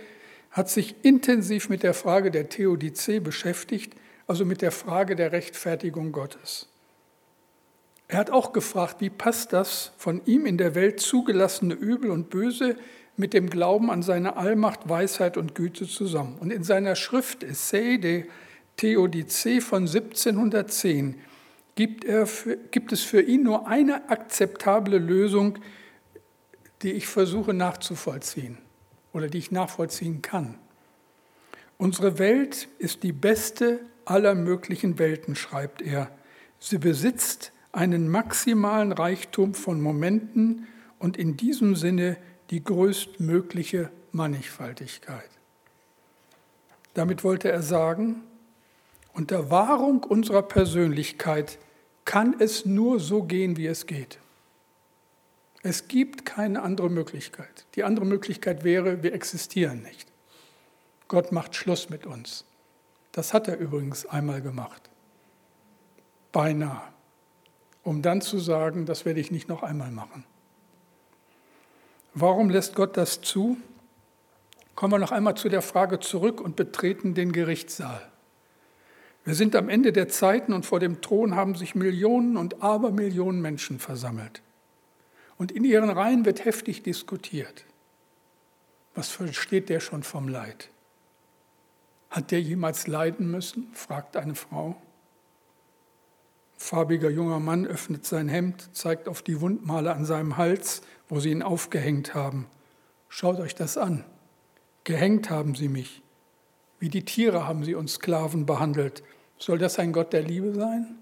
hat 0.51 0.69
sich 0.69 0.95
intensiv 1.03 1.69
mit 1.69 1.83
der 1.83 1.93
Frage 1.93 2.31
der 2.31 2.49
Theodizee 2.49 3.19
beschäftigt, 3.19 3.93
also 4.27 4.45
mit 4.45 4.61
der 4.61 4.71
Frage 4.71 5.15
der 5.15 5.31
Rechtfertigung 5.31 6.11
Gottes. 6.11 6.67
Er 8.07 8.19
hat 8.19 8.29
auch 8.29 8.53
gefragt, 8.53 8.97
wie 8.99 9.09
passt 9.09 9.51
das 9.51 9.91
von 9.97 10.21
ihm 10.25 10.45
in 10.45 10.57
der 10.57 10.75
Welt 10.75 10.99
zugelassene 10.99 11.73
Übel 11.73 12.09
und 12.09 12.29
Böse 12.29 12.77
mit 13.17 13.33
dem 13.33 13.49
Glauben 13.49 13.89
an 13.89 14.03
seine 14.03 14.37
Allmacht, 14.37 14.87
Weisheit 14.87 15.37
und 15.37 15.55
Güte 15.55 15.87
zusammen. 15.87 16.37
Und 16.39 16.51
in 16.51 16.63
seiner 16.63 16.95
Schrift 16.95 17.43
Essay 17.43 17.97
de 17.97 18.25
Theodicee 18.77 19.59
von 19.59 19.87
1710 19.87 21.15
gibt, 21.75 22.05
für, 22.05 22.57
gibt 22.71 22.91
es 22.91 23.01
für 23.01 23.21
ihn 23.21 23.43
nur 23.43 23.67
eine 23.67 24.09
akzeptable 24.09 24.99
Lösung, 24.99 25.57
die 26.83 26.91
ich 26.91 27.07
versuche 27.07 27.55
nachzuvollziehen 27.55 28.59
oder 29.13 29.27
die 29.27 29.39
ich 29.39 29.51
nachvollziehen 29.51 30.21
kann. 30.21 30.59
Unsere 31.79 32.19
Welt 32.19 32.67
ist 32.77 33.01
die 33.01 33.11
beste 33.11 33.79
aller 34.05 34.35
möglichen 34.35 34.99
Welten, 34.99 35.35
schreibt 35.35 35.81
er. 35.81 36.11
Sie 36.59 36.77
besitzt 36.77 37.51
einen 37.71 38.09
maximalen 38.09 38.91
Reichtum 38.91 39.53
von 39.53 39.81
Momenten 39.81 40.67
und 40.99 41.17
in 41.17 41.37
diesem 41.37 41.75
Sinne 41.75 42.17
die 42.49 42.63
größtmögliche 42.63 43.91
Mannigfaltigkeit. 44.11 45.29
Damit 46.93 47.23
wollte 47.23 47.51
er 47.51 47.61
sagen, 47.61 48.23
unter 49.13 49.49
Wahrung 49.49 50.03
unserer 50.03 50.43
Persönlichkeit 50.43 51.59
kann 52.05 52.39
es 52.39 52.65
nur 52.65 52.99
so 52.99 53.23
gehen, 53.23 53.57
wie 53.57 53.67
es 53.67 53.85
geht. 53.85 54.19
Es 55.63 55.87
gibt 55.87 56.25
keine 56.25 56.61
andere 56.61 56.89
Möglichkeit. 56.89 57.65
Die 57.75 57.83
andere 57.83 58.05
Möglichkeit 58.05 58.63
wäre, 58.63 59.03
wir 59.03 59.13
existieren 59.13 59.81
nicht. 59.81 60.11
Gott 61.07 61.31
macht 61.31 61.55
Schluss 61.55 61.89
mit 61.89 62.05
uns. 62.05 62.45
Das 63.11 63.33
hat 63.33 63.47
er 63.47 63.57
übrigens 63.57 64.05
einmal 64.05 64.41
gemacht. 64.41 64.89
Beinahe. 66.31 66.81
Um 67.83 68.01
dann 68.01 68.21
zu 68.21 68.39
sagen, 68.39 68.85
das 68.85 69.05
werde 69.05 69.19
ich 69.19 69.31
nicht 69.31 69.49
noch 69.49 69.63
einmal 69.63 69.91
machen. 69.91 70.23
Warum 72.19 72.49
lässt 72.49 72.73
Gott 72.73 72.97
das 72.97 73.21
zu? 73.21 73.57
Kommen 74.73 74.93
wir 74.93 74.97
noch 74.97 75.11
einmal 75.11 75.37
zu 75.37 75.49
der 75.49 75.61
Frage 75.61 75.99
zurück 75.99 76.41
und 76.41 76.55
betreten 76.55 77.13
den 77.13 77.31
Gerichtssaal. 77.31 78.01
Wir 79.23 79.35
sind 79.35 79.55
am 79.55 79.69
Ende 79.69 79.93
der 79.93 80.07
Zeiten 80.07 80.51
und 80.51 80.65
vor 80.65 80.79
dem 80.79 80.99
Thron 81.01 81.35
haben 81.35 81.53
sich 81.53 81.75
Millionen 81.75 82.35
und 82.35 82.63
Abermillionen 82.63 83.39
Menschen 83.39 83.77
versammelt. 83.77 84.41
Und 85.37 85.51
in 85.51 85.63
ihren 85.63 85.91
Reihen 85.91 86.25
wird 86.25 86.43
heftig 86.43 86.81
diskutiert. 86.81 87.65
Was 88.95 89.09
versteht 89.09 89.69
der 89.69 89.79
schon 89.79 90.01
vom 90.01 90.27
Leid? 90.27 90.71
Hat 92.09 92.31
der 92.31 92.41
jemals 92.41 92.87
leiden 92.87 93.29
müssen? 93.29 93.67
fragt 93.73 94.17
eine 94.17 94.33
Frau. 94.33 94.69
Ein 94.69 94.75
farbiger 96.55 97.11
junger 97.11 97.39
Mann 97.39 97.67
öffnet 97.67 98.07
sein 98.07 98.27
Hemd, 98.27 98.75
zeigt 98.75 99.07
auf 99.07 99.21
die 99.21 99.39
Wundmale 99.39 99.93
an 99.93 100.03
seinem 100.03 100.37
Hals 100.37 100.81
wo 101.09 101.19
sie 101.19 101.31
ihn 101.31 101.43
aufgehängt 101.43 102.13
haben. 102.13 102.47
Schaut 103.09 103.39
euch 103.39 103.55
das 103.55 103.77
an. 103.77 104.03
Gehängt 104.83 105.29
haben 105.29 105.55
sie 105.55 105.69
mich. 105.69 106.01
Wie 106.79 106.89
die 106.89 107.05
Tiere 107.05 107.47
haben 107.47 107.63
sie 107.63 107.75
uns 107.75 107.95
Sklaven 107.95 108.45
behandelt. 108.45 109.03
Soll 109.37 109.57
das 109.57 109.79
ein 109.79 109.93
Gott 109.93 110.13
der 110.13 110.21
Liebe 110.21 110.53
sein? 110.53 110.97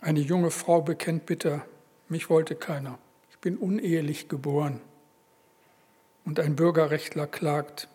Eine 0.00 0.20
junge 0.20 0.50
Frau 0.50 0.80
bekennt 0.80 1.26
bitter, 1.26 1.64
mich 2.08 2.30
wollte 2.30 2.54
keiner. 2.54 2.98
Ich 3.30 3.38
bin 3.38 3.56
unehelich 3.56 4.28
geboren. 4.28 4.80
Und 6.24 6.40
ein 6.40 6.56
Bürgerrechtler 6.56 7.26
klagt, 7.26 7.88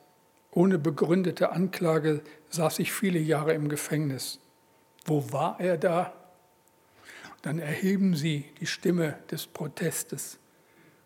ohne 0.51 0.77
begründete 0.77 1.51
Anklage 1.51 2.21
saß 2.49 2.79
ich 2.79 2.91
viele 2.91 3.19
Jahre 3.19 3.53
im 3.53 3.69
Gefängnis. 3.69 4.39
Wo 5.05 5.31
war 5.31 5.59
er 5.59 5.77
da? 5.77 6.13
Dann 7.43 7.59
erheben 7.59 8.15
sie 8.15 8.45
die 8.59 8.65
Stimme 8.65 9.17
des 9.29 9.45
Protestes. 9.47 10.39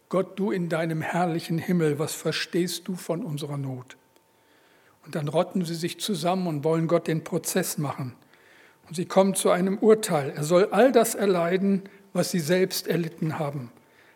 Gott, 0.08 0.40
du 0.40 0.52
in 0.52 0.70
deinem 0.70 1.02
herrlichen 1.02 1.58
Himmel, 1.58 2.00
was 2.00 2.14
verstehst 2.14 2.88
du 2.88 2.96
von 2.96 3.26
unserer 3.26 3.58
Not? 3.58 3.98
Und 5.04 5.16
dann 5.16 5.28
rotten 5.28 5.66
sie 5.66 5.76
sich 5.76 6.00
zusammen 6.00 6.48
und 6.48 6.64
wollen 6.64 6.88
Gott 6.88 7.08
den 7.08 7.24
Prozess 7.24 7.78
machen. 7.78 8.16
Und 8.88 8.96
sie 8.96 9.06
kommen 9.06 9.36
zu 9.36 9.50
einem 9.50 9.80
Urteil. 9.80 10.30
Er 10.30 10.44
soll 10.44 10.70
all 10.72 10.92
das 10.92 11.16
erleiden, 11.16 11.84
was 12.14 12.32
sie 12.32 12.40
selbst 12.40 12.88
erlitten 12.88 13.40
haben. 13.40 13.72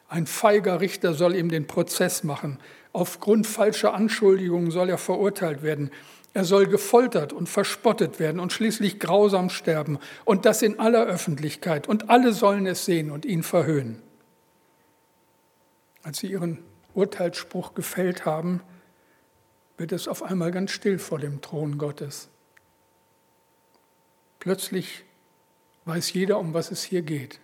Ein 0.08 0.28
feiger 0.28 0.80
Richter 0.80 1.14
soll 1.14 1.36
ihm 1.36 1.50
den 1.50 1.68
Prozess 1.68 2.24
machen. 2.24 2.60
Aufgrund 2.94 3.48
falscher 3.48 3.94
Anschuldigungen 3.94 4.70
soll 4.70 4.90
er 4.90 4.98
verurteilt 4.98 5.64
werden. 5.64 5.90
Er 6.34 6.46
soll 6.46 6.68
gefoltert 6.68 7.34
und 7.34 7.50
verspottet 7.50 8.20
werden 8.20 8.40
und 8.40 8.54
schließlich 8.54 9.00
grausam 9.00 9.50
sterben. 9.50 10.00
Und 10.24 10.46
das 10.46 10.62
in 10.62 10.80
aller 10.80 11.06
Öffentlichkeit. 11.06 11.88
Und 11.88 12.10
alle 12.10 12.32
sollen 12.32 12.66
es 12.66 12.86
sehen 12.86 13.12
und 13.12 13.26
ihn 13.26 13.44
verhöhnen. 13.44 14.02
Als 16.04 16.20
sie 16.20 16.28
ihren 16.28 16.60
Urteilsspruch 16.94 17.74
gefällt 17.74 18.26
haben, 18.26 18.62
wird 19.78 19.92
es 19.92 20.08
auf 20.08 20.24
einmal 20.24 20.52
ganz 20.52 20.72
still 20.72 21.00
vor 21.00 21.20
dem 21.20 21.42
Thron 21.42 21.78
Gottes. 21.78 22.30
Plötzlich 24.40 25.04
weiß 25.86 26.14
jeder, 26.14 26.40
um 26.40 26.54
was 26.54 26.72
es 26.72 26.84
hier 26.84 27.02
geht. 27.02 27.40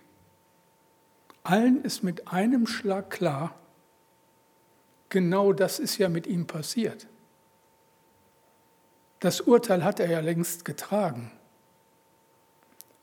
Allen 1.42 1.82
ist 1.82 2.02
mit 2.02 2.28
einem 2.28 2.66
Schlag 2.66 3.10
klar, 3.10 3.54
genau 5.08 5.52
das 5.52 5.78
ist 5.78 5.98
ja 5.98 6.08
mit 6.08 6.26
ihm 6.26 6.46
passiert. 6.46 7.06
Das 9.20 9.40
Urteil 9.40 9.84
hat 9.84 10.00
er 10.00 10.10
ja 10.10 10.20
längst 10.20 10.64
getragen. 10.64 11.32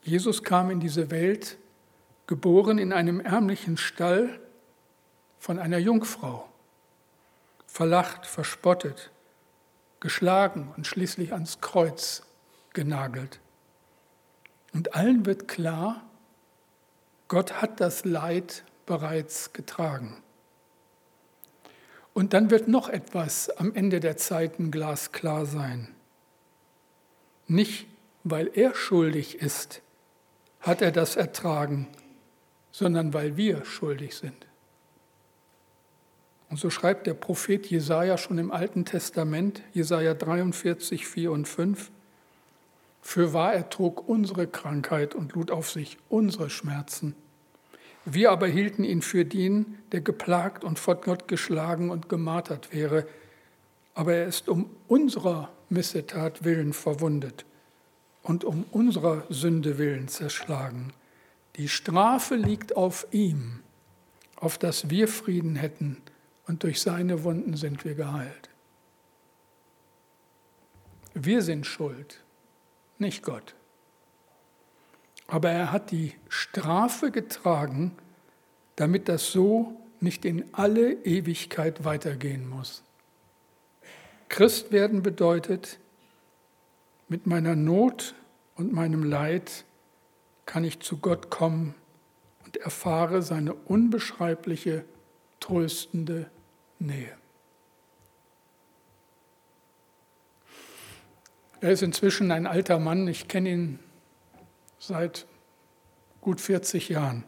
Jesus 0.02 0.42
kam 0.42 0.70
in 0.70 0.80
diese 0.80 1.10
Welt, 1.10 1.58
geboren 2.26 2.78
in 2.78 2.92
einem 2.92 3.20
ärmlichen 3.20 3.76
Stall 3.76 4.40
von 5.38 5.58
einer 5.58 5.78
Jungfrau, 5.78 6.48
verlacht, 7.66 8.24
verspottet, 8.24 9.10
geschlagen 10.00 10.72
und 10.76 10.86
schließlich 10.86 11.32
ans 11.32 11.60
Kreuz 11.60 12.22
genagelt. 12.72 13.40
Und 14.72 14.94
allen 14.94 15.26
wird 15.26 15.48
klar, 15.48 16.02
Gott 17.28 17.60
hat 17.60 17.80
das 17.80 18.04
Leid 18.04 18.64
bereits 18.86 19.52
getragen. 19.52 20.22
Und 22.14 22.32
dann 22.32 22.50
wird 22.50 22.68
noch 22.68 22.88
etwas 22.88 23.50
am 23.50 23.74
Ende 23.74 24.00
der 24.00 24.16
Zeiten 24.16 24.70
glasklar 24.70 25.46
sein. 25.46 25.95
Nicht, 27.48 27.86
weil 28.24 28.50
er 28.54 28.74
schuldig 28.74 29.36
ist, 29.36 29.82
hat 30.60 30.82
er 30.82 30.90
das 30.90 31.16
ertragen, 31.16 31.88
sondern 32.72 33.14
weil 33.14 33.36
wir 33.36 33.64
schuldig 33.64 34.16
sind. 34.16 34.46
Und 36.48 36.58
so 36.58 36.70
schreibt 36.70 37.06
der 37.06 37.14
Prophet 37.14 37.66
Jesaja 37.66 38.18
schon 38.18 38.38
im 38.38 38.50
Alten 38.50 38.84
Testament, 38.84 39.62
Jesaja 39.72 40.14
43, 40.14 41.06
4 41.06 41.32
und 41.32 41.48
5, 41.48 41.90
für 43.02 43.32
wahr 43.32 43.54
er 43.54 43.68
trug 43.68 44.08
unsere 44.08 44.46
Krankheit 44.46 45.14
und 45.14 45.32
lud 45.34 45.50
auf 45.50 45.70
sich 45.70 45.96
unsere 46.08 46.50
Schmerzen. 46.50 47.14
Wir 48.04 48.30
aber 48.30 48.46
hielten 48.46 48.84
ihn 48.84 49.02
für 49.02 49.24
den, 49.24 49.78
der 49.92 50.00
geplagt 50.00 50.64
und 50.64 50.78
vor 50.78 50.96
Gott 50.96 51.26
geschlagen 51.28 51.90
und 51.90 52.08
gemartert 52.08 52.72
wäre. 52.72 53.06
Aber 53.94 54.14
er 54.14 54.26
ist 54.26 54.48
um 54.48 54.70
unserer 54.86 55.52
Missetat 55.68 56.44
willen 56.44 56.72
verwundet 56.72 57.44
und 58.22 58.44
um 58.44 58.64
unserer 58.70 59.24
Sünde 59.28 59.78
willen 59.78 60.08
zerschlagen. 60.08 60.92
Die 61.56 61.68
Strafe 61.68 62.34
liegt 62.36 62.76
auf 62.76 63.06
ihm, 63.10 63.60
auf 64.36 64.58
dass 64.58 64.90
wir 64.90 65.08
Frieden 65.08 65.56
hätten, 65.56 66.02
und 66.46 66.62
durch 66.62 66.80
seine 66.80 67.24
Wunden 67.24 67.56
sind 67.56 67.84
wir 67.84 67.94
geheilt. 67.94 68.50
Wir 71.14 71.42
sind 71.42 71.66
schuld 71.66 72.22
nicht 72.98 73.22
Gott. 73.22 73.54
Aber 75.26 75.50
er 75.50 75.72
hat 75.72 75.90
die 75.90 76.14
Strafe 76.28 77.10
getragen, 77.10 77.96
damit 78.76 79.08
das 79.08 79.32
so 79.32 79.80
nicht 80.00 80.24
in 80.24 80.44
alle 80.52 80.92
Ewigkeit 81.04 81.84
weitergehen 81.84 82.48
muss. 82.48 82.84
Christ 84.28 84.72
werden 84.72 85.02
bedeutet, 85.02 85.78
mit 87.08 87.26
meiner 87.26 87.54
Not 87.54 88.14
und 88.56 88.72
meinem 88.72 89.04
Leid 89.04 89.64
kann 90.44 90.64
ich 90.64 90.80
zu 90.80 90.98
Gott 90.98 91.30
kommen 91.30 91.74
und 92.44 92.56
erfahre 92.56 93.22
seine 93.22 93.54
unbeschreibliche, 93.54 94.84
tröstende 95.40 96.30
Nähe. 96.78 97.16
Er 101.60 101.72
ist 101.72 101.82
inzwischen 101.82 102.30
ein 102.30 102.46
alter 102.46 102.78
Mann. 102.78 103.08
Ich 103.08 103.28
kenne 103.28 103.50
ihn 103.50 103.78
seit 104.78 105.26
gut 106.20 106.40
40 106.40 106.88
Jahren. 106.88 107.24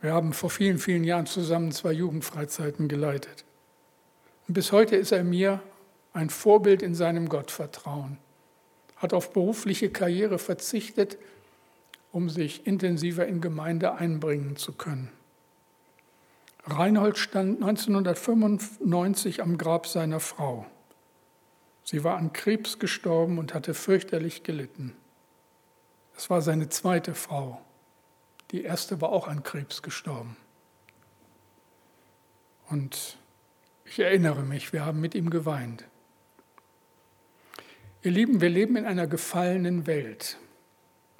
Wir 0.00 0.14
haben 0.14 0.32
vor 0.32 0.50
vielen, 0.50 0.78
vielen 0.78 1.04
Jahren 1.04 1.26
zusammen 1.26 1.72
zwei 1.72 1.92
Jugendfreizeiten 1.92 2.88
geleitet. 2.88 3.44
Und 4.50 4.54
bis 4.54 4.72
heute 4.72 4.96
ist 4.96 5.12
er 5.12 5.22
mir 5.22 5.62
ein 6.12 6.28
Vorbild 6.28 6.82
in 6.82 6.92
seinem 6.96 7.28
Gottvertrauen. 7.28 8.18
Hat 8.96 9.14
auf 9.14 9.32
berufliche 9.32 9.90
Karriere 9.90 10.40
verzichtet, 10.40 11.18
um 12.10 12.28
sich 12.28 12.66
intensiver 12.66 13.28
in 13.28 13.40
Gemeinde 13.40 13.94
einbringen 13.94 14.56
zu 14.56 14.72
können. 14.72 15.12
Reinhold 16.64 17.16
stand 17.16 17.62
1995 17.62 19.40
am 19.40 19.56
Grab 19.56 19.86
seiner 19.86 20.18
Frau. 20.18 20.66
Sie 21.84 22.02
war 22.02 22.16
an 22.16 22.32
Krebs 22.32 22.80
gestorben 22.80 23.38
und 23.38 23.54
hatte 23.54 23.72
fürchterlich 23.72 24.42
gelitten. 24.42 24.96
Es 26.16 26.28
war 26.28 26.42
seine 26.42 26.68
zweite 26.70 27.14
Frau. 27.14 27.60
Die 28.50 28.64
erste 28.64 29.00
war 29.00 29.10
auch 29.10 29.28
an 29.28 29.44
Krebs 29.44 29.80
gestorben. 29.80 30.36
Und 32.68 33.16
ich 33.90 33.98
erinnere 33.98 34.42
mich, 34.42 34.72
wir 34.72 34.86
haben 34.86 35.00
mit 35.00 35.16
ihm 35.16 35.30
geweint. 35.30 35.84
Ihr 38.02 38.12
Lieben, 38.12 38.40
wir 38.40 38.48
leben 38.48 38.76
in 38.76 38.86
einer 38.86 39.08
gefallenen 39.08 39.88
Welt. 39.88 40.38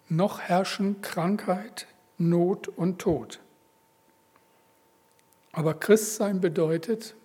Noch 0.08 0.40
herrschen 0.40 1.02
Krankheit, 1.02 1.88
Not 2.16 2.68
und 2.68 3.00
Tod. 3.00 3.40
Aber 5.50 5.74
Christsein 5.74 6.40
bedeutet, 6.40 7.16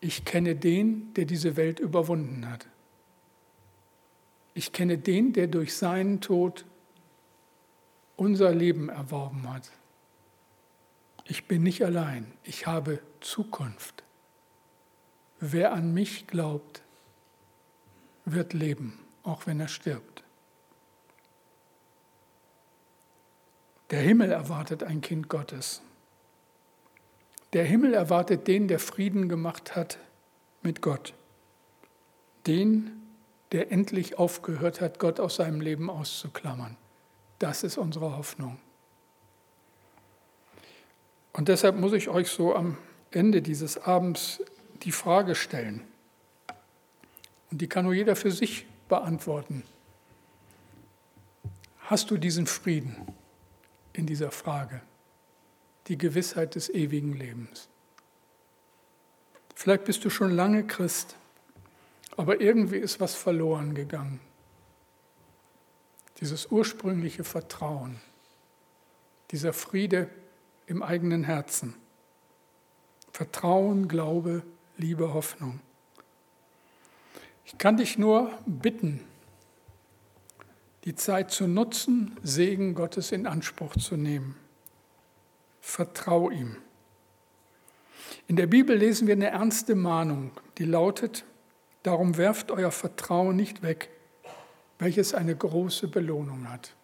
ich 0.00 0.24
kenne 0.24 0.54
den, 0.54 1.12
der 1.14 1.24
diese 1.24 1.56
Welt 1.56 1.80
überwunden 1.80 2.48
hat. 2.48 2.68
Ich 4.54 4.72
kenne 4.72 4.96
den, 4.96 5.32
der 5.32 5.48
durch 5.48 5.74
seinen 5.76 6.20
Tod 6.20 6.64
unser 8.14 8.54
Leben 8.54 8.90
erworben 8.90 9.52
hat. 9.52 9.72
Ich 11.24 11.48
bin 11.48 11.64
nicht 11.64 11.84
allein, 11.84 12.30
ich 12.44 12.68
habe 12.68 13.00
Zukunft. 13.20 14.04
Wer 15.40 15.72
an 15.72 15.94
mich 15.94 16.26
glaubt, 16.26 16.82
wird 18.26 18.52
leben, 18.52 18.98
auch 19.22 19.46
wenn 19.46 19.58
er 19.58 19.68
stirbt. 19.68 20.22
Der 23.90 24.00
Himmel 24.00 24.30
erwartet 24.30 24.84
ein 24.84 25.00
Kind 25.00 25.28
Gottes. 25.28 25.82
Der 27.54 27.64
Himmel 27.64 27.94
erwartet 27.94 28.46
den, 28.46 28.68
der 28.68 28.78
Frieden 28.78 29.28
gemacht 29.28 29.74
hat 29.74 29.98
mit 30.62 30.82
Gott. 30.82 31.14
Den, 32.46 32.92
der 33.50 33.72
endlich 33.72 34.18
aufgehört 34.18 34.80
hat, 34.80 34.98
Gott 35.00 35.18
aus 35.18 35.36
seinem 35.36 35.60
Leben 35.60 35.90
auszuklammern. 35.90 36.76
Das 37.38 37.64
ist 37.64 37.78
unsere 37.78 38.16
Hoffnung. 38.16 38.58
Und 41.32 41.48
deshalb 41.48 41.76
muss 41.76 41.94
ich 41.94 42.08
euch 42.08 42.28
so 42.28 42.54
am 42.54 42.76
Ende 43.10 43.42
dieses 43.42 43.78
Abends 43.78 44.42
die 44.82 44.92
Frage 44.92 45.34
stellen. 45.34 45.82
Und 47.50 47.60
die 47.60 47.68
kann 47.68 47.84
nur 47.84 47.94
jeder 47.94 48.16
für 48.16 48.30
sich 48.30 48.66
beantworten. 48.88 49.62
Hast 51.80 52.10
du 52.10 52.16
diesen 52.16 52.46
Frieden 52.46 52.96
in 53.92 54.06
dieser 54.06 54.30
Frage? 54.30 54.80
die 55.90 55.98
Gewissheit 55.98 56.54
des 56.54 56.68
ewigen 56.68 57.14
Lebens. 57.14 57.68
Vielleicht 59.56 59.84
bist 59.84 60.04
du 60.04 60.10
schon 60.10 60.30
lange 60.30 60.64
Christ, 60.64 61.16
aber 62.16 62.40
irgendwie 62.40 62.78
ist 62.78 63.00
was 63.00 63.16
verloren 63.16 63.74
gegangen. 63.74 64.20
Dieses 66.20 66.46
ursprüngliche 66.46 67.24
Vertrauen, 67.24 68.00
dieser 69.32 69.52
Friede 69.52 70.08
im 70.66 70.82
eigenen 70.82 71.24
Herzen. 71.24 71.74
Vertrauen, 73.12 73.88
Glaube, 73.88 74.44
Liebe, 74.80 75.12
Hoffnung. 75.12 75.60
Ich 77.44 77.58
kann 77.58 77.76
dich 77.76 77.98
nur 77.98 78.32
bitten, 78.46 79.00
die 80.84 80.94
Zeit 80.94 81.30
zu 81.30 81.46
nutzen, 81.46 82.16
Segen 82.22 82.74
Gottes 82.74 83.12
in 83.12 83.26
Anspruch 83.26 83.76
zu 83.76 83.98
nehmen. 83.98 84.36
Vertrau 85.60 86.30
ihm. 86.30 86.56
In 88.26 88.36
der 88.36 88.46
Bibel 88.46 88.74
lesen 88.74 89.06
wir 89.06 89.14
eine 89.14 89.28
ernste 89.28 89.74
Mahnung, 89.74 90.30
die 90.56 90.64
lautet, 90.64 91.26
darum 91.82 92.16
werft 92.16 92.50
euer 92.50 92.70
Vertrauen 92.70 93.36
nicht 93.36 93.62
weg, 93.62 93.90
welches 94.78 95.12
eine 95.12 95.36
große 95.36 95.88
Belohnung 95.88 96.48
hat. 96.48 96.74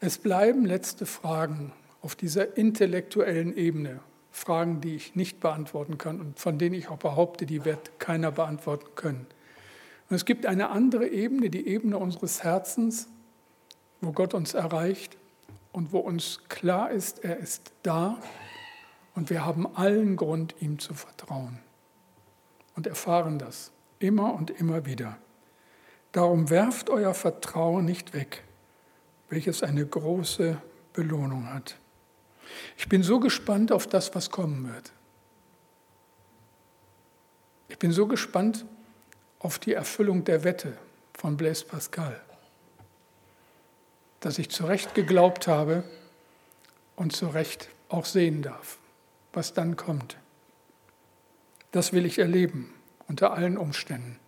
Es 0.00 0.18
bleiben 0.18 0.66
letzte 0.66 1.06
Fragen 1.06 1.72
auf 2.02 2.16
dieser 2.16 2.58
intellektuellen 2.58 3.56
Ebene, 3.56 4.00
Fragen, 4.30 4.80
die 4.80 4.94
ich 4.94 5.16
nicht 5.16 5.40
beantworten 5.40 5.98
kann 5.98 6.20
und 6.20 6.38
von 6.38 6.58
denen 6.58 6.74
ich 6.74 6.88
auch 6.88 6.98
behaupte, 6.98 7.46
die 7.46 7.64
wird 7.64 7.98
keiner 7.98 8.30
beantworten 8.30 8.88
können. 8.94 9.26
Und 10.08 10.16
es 10.16 10.24
gibt 10.24 10.46
eine 10.46 10.70
andere 10.70 11.08
Ebene, 11.08 11.50
die 11.50 11.66
Ebene 11.66 11.98
unseres 11.98 12.42
Herzens, 12.42 13.08
wo 14.00 14.12
Gott 14.12 14.34
uns 14.34 14.54
erreicht 14.54 15.16
und 15.72 15.92
wo 15.92 15.98
uns 15.98 16.40
klar 16.48 16.90
ist, 16.90 17.24
er 17.24 17.38
ist 17.38 17.72
da 17.82 18.18
und 19.14 19.30
wir 19.30 19.44
haben 19.44 19.66
allen 19.76 20.16
Grund, 20.16 20.54
ihm 20.60 20.78
zu 20.78 20.94
vertrauen. 20.94 21.58
Und 22.76 22.86
erfahren 22.86 23.38
das 23.38 23.72
immer 23.98 24.34
und 24.34 24.50
immer 24.50 24.86
wieder. 24.86 25.18
Darum 26.12 26.50
werft 26.50 26.90
euer 26.90 27.14
Vertrauen 27.14 27.84
nicht 27.84 28.14
weg, 28.14 28.44
welches 29.28 29.62
eine 29.62 29.86
große 29.86 30.60
Belohnung 30.92 31.52
hat. 31.52 31.79
Ich 32.76 32.88
bin 32.88 33.02
so 33.02 33.20
gespannt 33.20 33.72
auf 33.72 33.86
das, 33.86 34.14
was 34.14 34.30
kommen 34.30 34.72
wird. 34.72 34.92
Ich 37.68 37.78
bin 37.78 37.92
so 37.92 38.06
gespannt 38.06 38.64
auf 39.38 39.58
die 39.58 39.72
Erfüllung 39.72 40.24
der 40.24 40.44
Wette 40.44 40.76
von 41.14 41.36
Blaise 41.36 41.64
Pascal, 41.64 42.20
dass 44.20 44.38
ich 44.38 44.50
zu 44.50 44.66
Recht 44.66 44.94
geglaubt 44.94 45.46
habe 45.46 45.84
und 46.96 47.14
zu 47.14 47.28
Recht 47.28 47.68
auch 47.88 48.04
sehen 48.04 48.42
darf, 48.42 48.78
was 49.32 49.54
dann 49.54 49.76
kommt. 49.76 50.16
Das 51.72 51.92
will 51.92 52.04
ich 52.04 52.18
erleben 52.18 52.74
unter 53.06 53.32
allen 53.32 53.56
Umständen. 53.56 54.18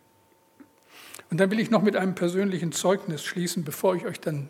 Und 1.31 1.39
dann 1.39 1.51
will 1.51 1.61
ich 1.61 1.71
noch 1.71 1.83
mit 1.83 1.97
einem 1.97 2.15
persönlichen 2.15 2.73
Zeugnis 2.73 3.25
schließen, 3.25 3.65
bevor 3.65 3.95
ich 3.97 4.05
euch 4.05 4.21
dann 4.21 4.49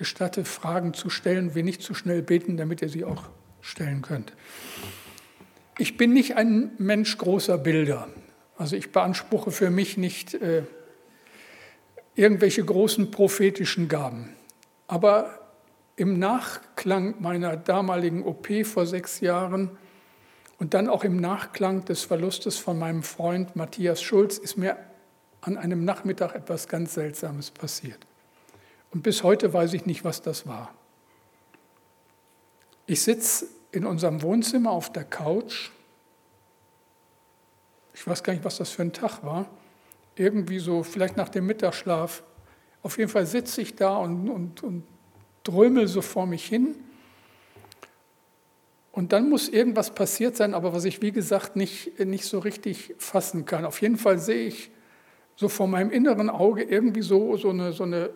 gestatte, 0.00 0.46
Fragen 0.46 0.94
zu 0.94 1.10
stellen, 1.10 1.54
wir 1.54 1.62
nicht 1.62 1.82
zu 1.82 1.92
schnell 1.92 2.22
beten, 2.22 2.56
damit 2.56 2.80
ihr 2.80 2.88
sie 2.88 3.04
auch 3.04 3.24
stellen 3.60 4.00
könnt. 4.00 4.32
Ich 5.76 5.98
bin 5.98 6.14
nicht 6.14 6.38
ein 6.38 6.70
Mensch 6.78 7.18
großer 7.18 7.58
Bilder. 7.58 8.08
Also 8.56 8.76
ich 8.76 8.92
beanspruche 8.92 9.50
für 9.50 9.68
mich 9.68 9.98
nicht 9.98 10.32
äh, 10.32 10.62
irgendwelche 12.14 12.64
großen 12.64 13.10
prophetischen 13.10 13.88
Gaben. 13.88 14.30
Aber 14.86 15.38
im 15.96 16.18
Nachklang 16.18 17.16
meiner 17.20 17.58
damaligen 17.58 18.24
OP 18.24 18.48
vor 18.64 18.86
sechs 18.86 19.20
Jahren 19.20 19.68
und 20.58 20.72
dann 20.72 20.88
auch 20.88 21.04
im 21.04 21.20
Nachklang 21.20 21.84
des 21.84 22.04
Verlustes 22.04 22.56
von 22.56 22.78
meinem 22.78 23.02
Freund 23.02 23.54
Matthias 23.54 24.00
Schulz 24.00 24.38
ist 24.38 24.56
mir 24.56 24.78
an 25.42 25.58
einem 25.58 25.84
Nachmittag 25.84 26.34
etwas 26.34 26.68
ganz 26.68 26.94
Seltsames 26.94 27.50
passiert. 27.50 28.06
Und 28.92 29.02
bis 29.02 29.22
heute 29.22 29.52
weiß 29.52 29.72
ich 29.74 29.86
nicht, 29.86 30.04
was 30.04 30.22
das 30.22 30.46
war. 30.46 30.74
Ich 32.86 33.02
sitze 33.02 33.46
in 33.72 33.86
unserem 33.86 34.22
Wohnzimmer 34.22 34.70
auf 34.72 34.92
der 34.92 35.04
Couch. 35.04 35.70
Ich 37.94 38.06
weiß 38.06 38.22
gar 38.22 38.32
nicht, 38.32 38.44
was 38.44 38.56
das 38.56 38.70
für 38.70 38.82
ein 38.82 38.92
Tag 38.92 39.22
war. 39.22 39.46
Irgendwie 40.16 40.58
so, 40.58 40.82
vielleicht 40.82 41.16
nach 41.16 41.28
dem 41.28 41.46
Mittagsschlaf. 41.46 42.24
Auf 42.82 42.98
jeden 42.98 43.10
Fall 43.10 43.26
sitze 43.26 43.60
ich 43.62 43.76
da 43.76 43.96
und, 43.98 44.28
und, 44.28 44.62
und 44.62 44.84
drömel 45.44 45.86
so 45.86 46.02
vor 46.02 46.26
mich 46.26 46.46
hin. 46.46 46.74
Und 48.92 49.12
dann 49.12 49.28
muss 49.28 49.48
irgendwas 49.48 49.94
passiert 49.94 50.36
sein, 50.36 50.52
aber 50.52 50.72
was 50.72 50.84
ich, 50.84 51.00
wie 51.00 51.12
gesagt, 51.12 51.54
nicht, 51.54 52.00
nicht 52.00 52.24
so 52.24 52.40
richtig 52.40 52.94
fassen 52.98 53.44
kann. 53.44 53.64
Auf 53.64 53.80
jeden 53.82 53.96
Fall 53.96 54.18
sehe 54.18 54.48
ich 54.48 54.70
so 55.36 55.48
vor 55.48 55.68
meinem 55.68 55.90
inneren 55.90 56.28
Auge 56.28 56.64
irgendwie 56.64 57.02
so, 57.02 57.36
so, 57.36 57.50
eine, 57.50 57.72
so 57.72 57.84
eine 57.84 58.10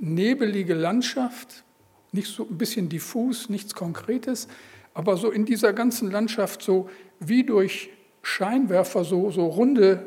nebelige 0.00 0.74
Landschaft, 0.74 1.64
nicht 2.12 2.28
so 2.28 2.44
ein 2.44 2.58
bisschen 2.58 2.88
diffus, 2.88 3.48
nichts 3.48 3.74
Konkretes, 3.74 4.48
aber 4.94 5.16
so 5.16 5.30
in 5.30 5.44
dieser 5.44 5.72
ganzen 5.72 6.10
Landschaft 6.10 6.62
so 6.62 6.88
wie 7.20 7.44
durch 7.44 7.90
Scheinwerfer 8.22 9.04
so, 9.04 9.30
so 9.30 9.46
runde 9.46 10.06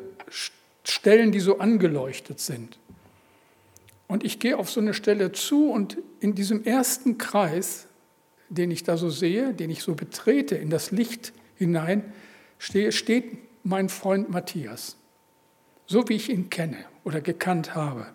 Stellen, 0.84 1.32
die 1.32 1.40
so 1.40 1.60
angeleuchtet 1.60 2.40
sind. 2.40 2.80
Und 4.08 4.24
ich 4.24 4.40
gehe 4.40 4.58
auf 4.58 4.70
so 4.70 4.80
eine 4.80 4.94
Stelle 4.94 5.34
zu 5.34 5.70
und 5.70 5.98
in 6.22 6.34
diesem 6.34 6.64
ersten 6.64 7.18
Kreis, 7.18 7.88
den 8.48 8.72
ich 8.72 8.84
da 8.84 8.96
so 8.96 9.10
sehe, 9.10 9.54
den 9.54 9.70
ich 9.70 9.84
so 9.84 9.96
betrete, 9.96 10.56
in 10.56 10.70
das 10.70 10.92
Licht 10.92 11.34
hinein, 11.56 12.14
steht 12.58 13.38
mein 13.64 13.90
Freund 13.90 14.30
Matthias, 14.30 14.96
so 15.86 16.08
wie 16.08 16.14
ich 16.14 16.30
ihn 16.30 16.50
kenne 16.50 16.78
oder 17.04 17.20
gekannt 17.20 17.76
habe 17.76 18.08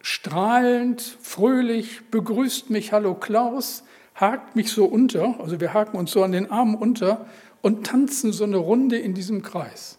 strahlend, 0.00 1.02
fröhlich, 1.20 2.02
begrüßt 2.10 2.70
mich, 2.70 2.92
hallo 2.92 3.14
Klaus, 3.14 3.84
hakt 4.14 4.56
mich 4.56 4.72
so 4.72 4.84
unter, 4.84 5.38
also 5.40 5.60
wir 5.60 5.74
haken 5.74 5.96
uns 5.96 6.10
so 6.10 6.22
an 6.22 6.32
den 6.32 6.50
Armen 6.50 6.74
unter 6.74 7.26
und 7.62 7.86
tanzen 7.86 8.32
so 8.32 8.44
eine 8.44 8.56
Runde 8.56 8.98
in 8.98 9.14
diesem 9.14 9.42
Kreis. 9.42 9.98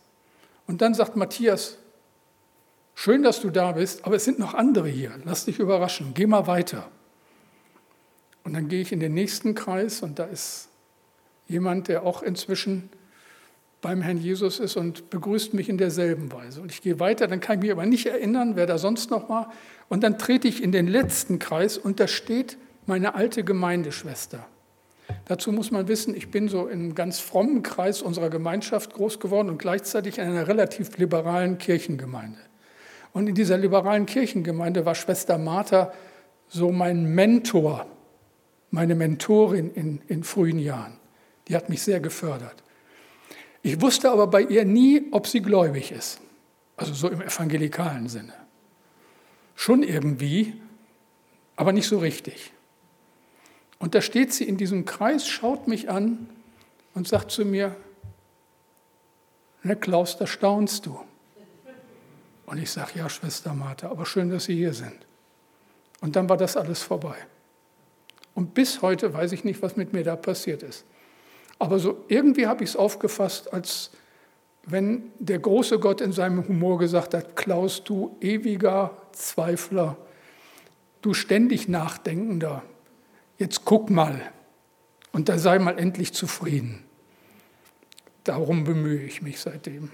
Und 0.67 0.81
dann 0.81 0.93
sagt 0.93 1.15
Matthias, 1.15 1.77
schön, 2.95 3.23
dass 3.23 3.41
du 3.41 3.49
da 3.49 3.73
bist, 3.73 4.05
aber 4.05 4.15
es 4.15 4.25
sind 4.25 4.39
noch 4.39 4.53
andere 4.53 4.89
hier, 4.89 5.11
lass 5.23 5.45
dich 5.45 5.59
überraschen, 5.59 6.13
geh 6.13 6.25
mal 6.25 6.47
weiter. 6.47 6.89
Und 8.43 8.53
dann 8.53 8.67
gehe 8.67 8.81
ich 8.81 8.91
in 8.91 8.99
den 8.99 9.13
nächsten 9.13 9.53
Kreis 9.53 10.01
und 10.01 10.17
da 10.17 10.25
ist 10.25 10.69
jemand, 11.47 11.87
der 11.87 12.03
auch 12.03 12.23
inzwischen 12.23 12.89
beim 13.82 14.01
Herrn 14.01 14.17
Jesus 14.17 14.59
ist 14.59 14.77
und 14.77 15.09
begrüßt 15.09 15.53
mich 15.53 15.67
in 15.67 15.77
derselben 15.77 16.32
Weise. 16.32 16.61
Und 16.61 16.71
ich 16.71 16.82
gehe 16.82 16.99
weiter, 16.99 17.27
dann 17.27 17.39
kann 17.39 17.57
ich 17.57 17.63
mich 17.63 17.71
aber 17.71 17.86
nicht 17.86 18.05
erinnern, 18.05 18.55
wer 18.55 18.67
da 18.67 18.77
sonst 18.77 19.09
noch 19.09 19.27
war. 19.27 19.51
Und 19.89 20.03
dann 20.03 20.19
trete 20.19 20.47
ich 20.47 20.61
in 20.61 20.71
den 20.71 20.88
letzten 20.88 21.39
Kreis 21.39 21.77
und 21.77 21.99
da 21.99 22.07
steht 22.07 22.57
meine 22.86 23.15
alte 23.15 23.43
Gemeindeschwester. 23.43 24.45
Dazu 25.25 25.51
muss 25.51 25.71
man 25.71 25.88
wissen, 25.88 26.15
ich 26.15 26.29
bin 26.29 26.47
so 26.47 26.67
einem 26.67 26.95
ganz 26.95 27.19
frommen 27.19 27.63
Kreis 27.63 28.01
unserer 28.01 28.29
Gemeinschaft 28.29 28.93
groß 28.93 29.19
geworden 29.19 29.49
und 29.49 29.57
gleichzeitig 29.57 30.19
in 30.19 30.25
einer 30.25 30.47
relativ 30.47 30.97
liberalen 30.97 31.57
Kirchengemeinde. 31.57 32.39
Und 33.13 33.27
in 33.27 33.36
dieser 33.36 33.57
liberalen 33.57 34.05
Kirchengemeinde 34.05 34.86
war 34.86 34.95
Schwester 34.95 35.38
Martha 35.38 35.91
so 36.47 36.71
mein 36.71 37.13
Mentor, 37.13 37.86
meine 38.69 38.95
Mentorin 38.95 39.71
in, 39.73 40.01
in 40.07 40.23
frühen 40.23 40.59
Jahren. 40.59 40.93
Die 41.47 41.55
hat 41.55 41.69
mich 41.69 41.82
sehr 41.82 41.99
gefördert. 41.99 42.63
Ich 43.64 43.80
wusste 43.82 44.12
aber 44.12 44.28
bei 44.28 44.41
ihr 44.41 44.66
nie, 44.66 45.07
ob 45.12 45.28
sie 45.28 45.41
gläubig 45.41 45.91
ist, 45.91 46.20
also 46.78 46.93
so 46.93 47.09
im 47.09 47.22
evangelikalen 47.22 48.07
Sinne. 48.07 48.34
Schon 49.55 49.84
irgendwie, 49.84 50.59
aber 51.55 51.72
nicht 51.72 51.88
so 51.88 51.99
richtig. 51.99 52.51
Und 53.78 53.95
da 53.95 54.01
steht 54.01 54.34
sie 54.34 54.45
in 54.45 54.57
diesem 54.57 54.86
Kreis, 54.86 55.28
schaut 55.28 55.68
mich 55.68 55.89
an 55.89 56.28
und 56.93 57.07
sagt 57.07 57.32
zu 57.32 57.45
mir, 57.45 57.76
ne 59.64 59.76
Klaus, 59.76 60.18
da 60.18 60.26
staunst 60.26 60.86
du. 60.86 60.99
Und 62.45 62.57
ich 62.57 62.70
sage, 62.70 62.91
ja, 62.95 63.09
Schwester 63.09 63.53
Martha, 63.53 63.89
aber 63.89 64.05
schön, 64.05 64.30
dass 64.30 64.45
Sie 64.45 64.55
hier 64.55 64.74
sind. 64.74 65.05
Und 66.01 66.16
dann 66.16 66.28
war 66.28 66.38
das 66.38 66.57
alles 66.57 66.82
vorbei. 66.82 67.16
Und 68.34 68.53
bis 68.53 68.82
heute 68.82 69.14
weiß 69.14 69.32
ich 69.32 69.43
nicht, 69.43 69.62
was 69.62 69.78
mit 69.78 69.93
mir 69.93 70.03
da 70.03 70.16
passiert 70.16 70.64
ist. 70.64 70.84
Aber 71.62 71.78
so 71.78 72.03
irgendwie 72.07 72.47
habe 72.47 72.64
ich 72.64 72.72
es 72.72 72.76
aufgefasst, 72.76 73.53
als 73.53 73.91
wenn 74.64 75.12
der 75.20 75.38
große 75.38 75.78
Gott 75.78 76.01
in 76.01 76.12
seinem 76.12 76.47
Humor 76.47 76.80
gesagt 76.80 77.14
hat, 77.14 77.36
Klaus, 77.36 77.84
du 77.84 78.18
ewiger 78.20 78.97
Zweifler, 79.12 79.95
du 81.03 81.14
ständig 81.14 81.68
Nachdenkender, 81.68 82.64
jetzt 83.38 83.64
guck 83.64 83.91
mal 83.91 84.24
und 85.12 85.30
da 85.30 85.38
sei 85.38 85.59
mal 85.59 85.78
endlich 85.78 86.14
zufrieden. 86.14 86.84
Darum 88.24 88.64
bemühe 88.64 89.03
ich 89.03 89.22
mich 89.22 89.39
seitdem. 89.39 89.91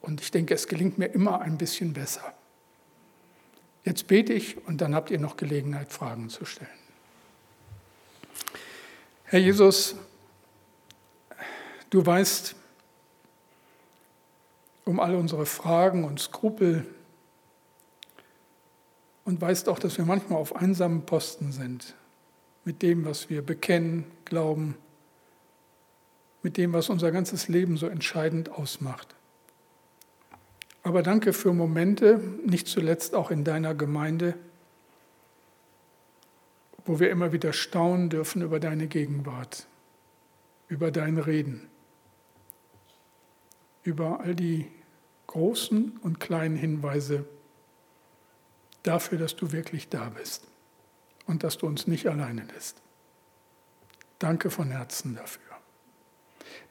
Und 0.00 0.22
ich 0.22 0.30
denke, 0.30 0.54
es 0.54 0.66
gelingt 0.66 0.96
mir 0.96 1.08
immer 1.08 1.42
ein 1.42 1.58
bisschen 1.58 1.92
besser. 1.92 2.32
Jetzt 3.84 4.06
bete 4.06 4.32
ich 4.32 4.66
und 4.66 4.80
dann 4.80 4.94
habt 4.94 5.10
ihr 5.10 5.20
noch 5.20 5.36
Gelegenheit, 5.36 5.92
Fragen 5.92 6.30
zu 6.30 6.46
stellen. 6.46 6.70
Herr 9.24 9.40
Jesus, 9.40 9.96
du 11.90 12.04
weißt 12.04 12.54
um 14.84 15.00
all 15.00 15.16
unsere 15.16 15.46
Fragen 15.46 16.04
und 16.04 16.20
Skrupel 16.20 16.86
und 19.24 19.40
weißt 19.40 19.68
auch, 19.68 19.80
dass 19.80 19.98
wir 19.98 20.04
manchmal 20.04 20.38
auf 20.38 20.54
einsamen 20.54 21.04
Posten 21.04 21.50
sind 21.50 21.94
mit 22.64 22.82
dem, 22.82 23.04
was 23.04 23.28
wir 23.28 23.42
bekennen, 23.42 24.04
glauben, 24.24 24.76
mit 26.42 26.56
dem, 26.56 26.72
was 26.72 26.88
unser 26.88 27.10
ganzes 27.10 27.48
Leben 27.48 27.76
so 27.76 27.88
entscheidend 27.88 28.50
ausmacht. 28.50 29.14
Aber 30.84 31.02
danke 31.02 31.32
für 31.32 31.52
Momente, 31.52 32.20
nicht 32.44 32.68
zuletzt 32.68 33.16
auch 33.16 33.32
in 33.32 33.42
deiner 33.42 33.74
Gemeinde, 33.74 34.34
wo 36.84 37.00
wir 37.00 37.10
immer 37.10 37.32
wieder 37.32 37.52
staunen 37.52 38.08
dürfen 38.08 38.42
über 38.42 38.60
deine 38.60 38.86
Gegenwart, 38.86 39.66
über 40.68 40.92
dein 40.92 41.18
Reden, 41.18 41.68
über 43.86 44.20
all 44.20 44.34
die 44.34 44.66
großen 45.26 45.98
und 46.02 46.20
kleinen 46.20 46.56
Hinweise 46.56 47.24
dafür, 48.82 49.18
dass 49.18 49.36
du 49.36 49.52
wirklich 49.52 49.88
da 49.88 50.08
bist 50.10 50.46
und 51.26 51.42
dass 51.42 51.58
du 51.58 51.66
uns 51.66 51.86
nicht 51.86 52.06
alleine 52.06 52.44
lässt. 52.54 52.80
Danke 54.18 54.50
von 54.50 54.70
Herzen 54.70 55.16
dafür. 55.16 55.42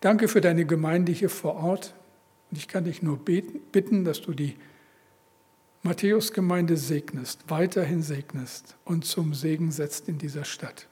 Danke 0.02 0.28
für 0.28 0.42
deine 0.42 0.66
Gemeinde 0.66 1.12
hier 1.12 1.30
vor 1.30 1.56
Ort. 1.56 1.94
Und 2.50 2.58
ich 2.58 2.68
kann 2.68 2.86
dich 2.86 3.02
nur 3.02 3.18
bitten, 3.18 4.06
dass 4.06 4.22
du 4.22 4.34
die 4.34 4.56
Matthäus-Gemeinde 5.84 6.78
segnest, 6.78 7.44
weiterhin 7.48 8.02
segnest 8.02 8.76
und 8.86 9.06
zum 9.06 9.34
Segen 9.34 9.72
setzt 9.72 10.08
in 10.10 10.18
dieser 10.18 10.44
Stadt. 10.44 10.88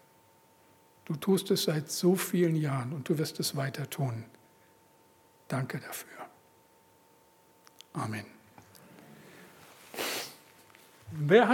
Du 1.06 1.16
tust 1.16 1.52
es 1.52 1.64
seit 1.64 1.92
so 1.92 2.16
vielen 2.16 2.56
Jahren 2.56 2.94
und 2.94 3.10
du 3.10 3.18
wirst 3.18 3.40
es 3.40 3.56
weiter 3.56 3.90
tun. 3.90 4.26
Danke 5.54 5.78
dafür. 5.78 6.10
Amen. 7.94 8.26
Wer 11.12 11.48
hat 11.48 11.52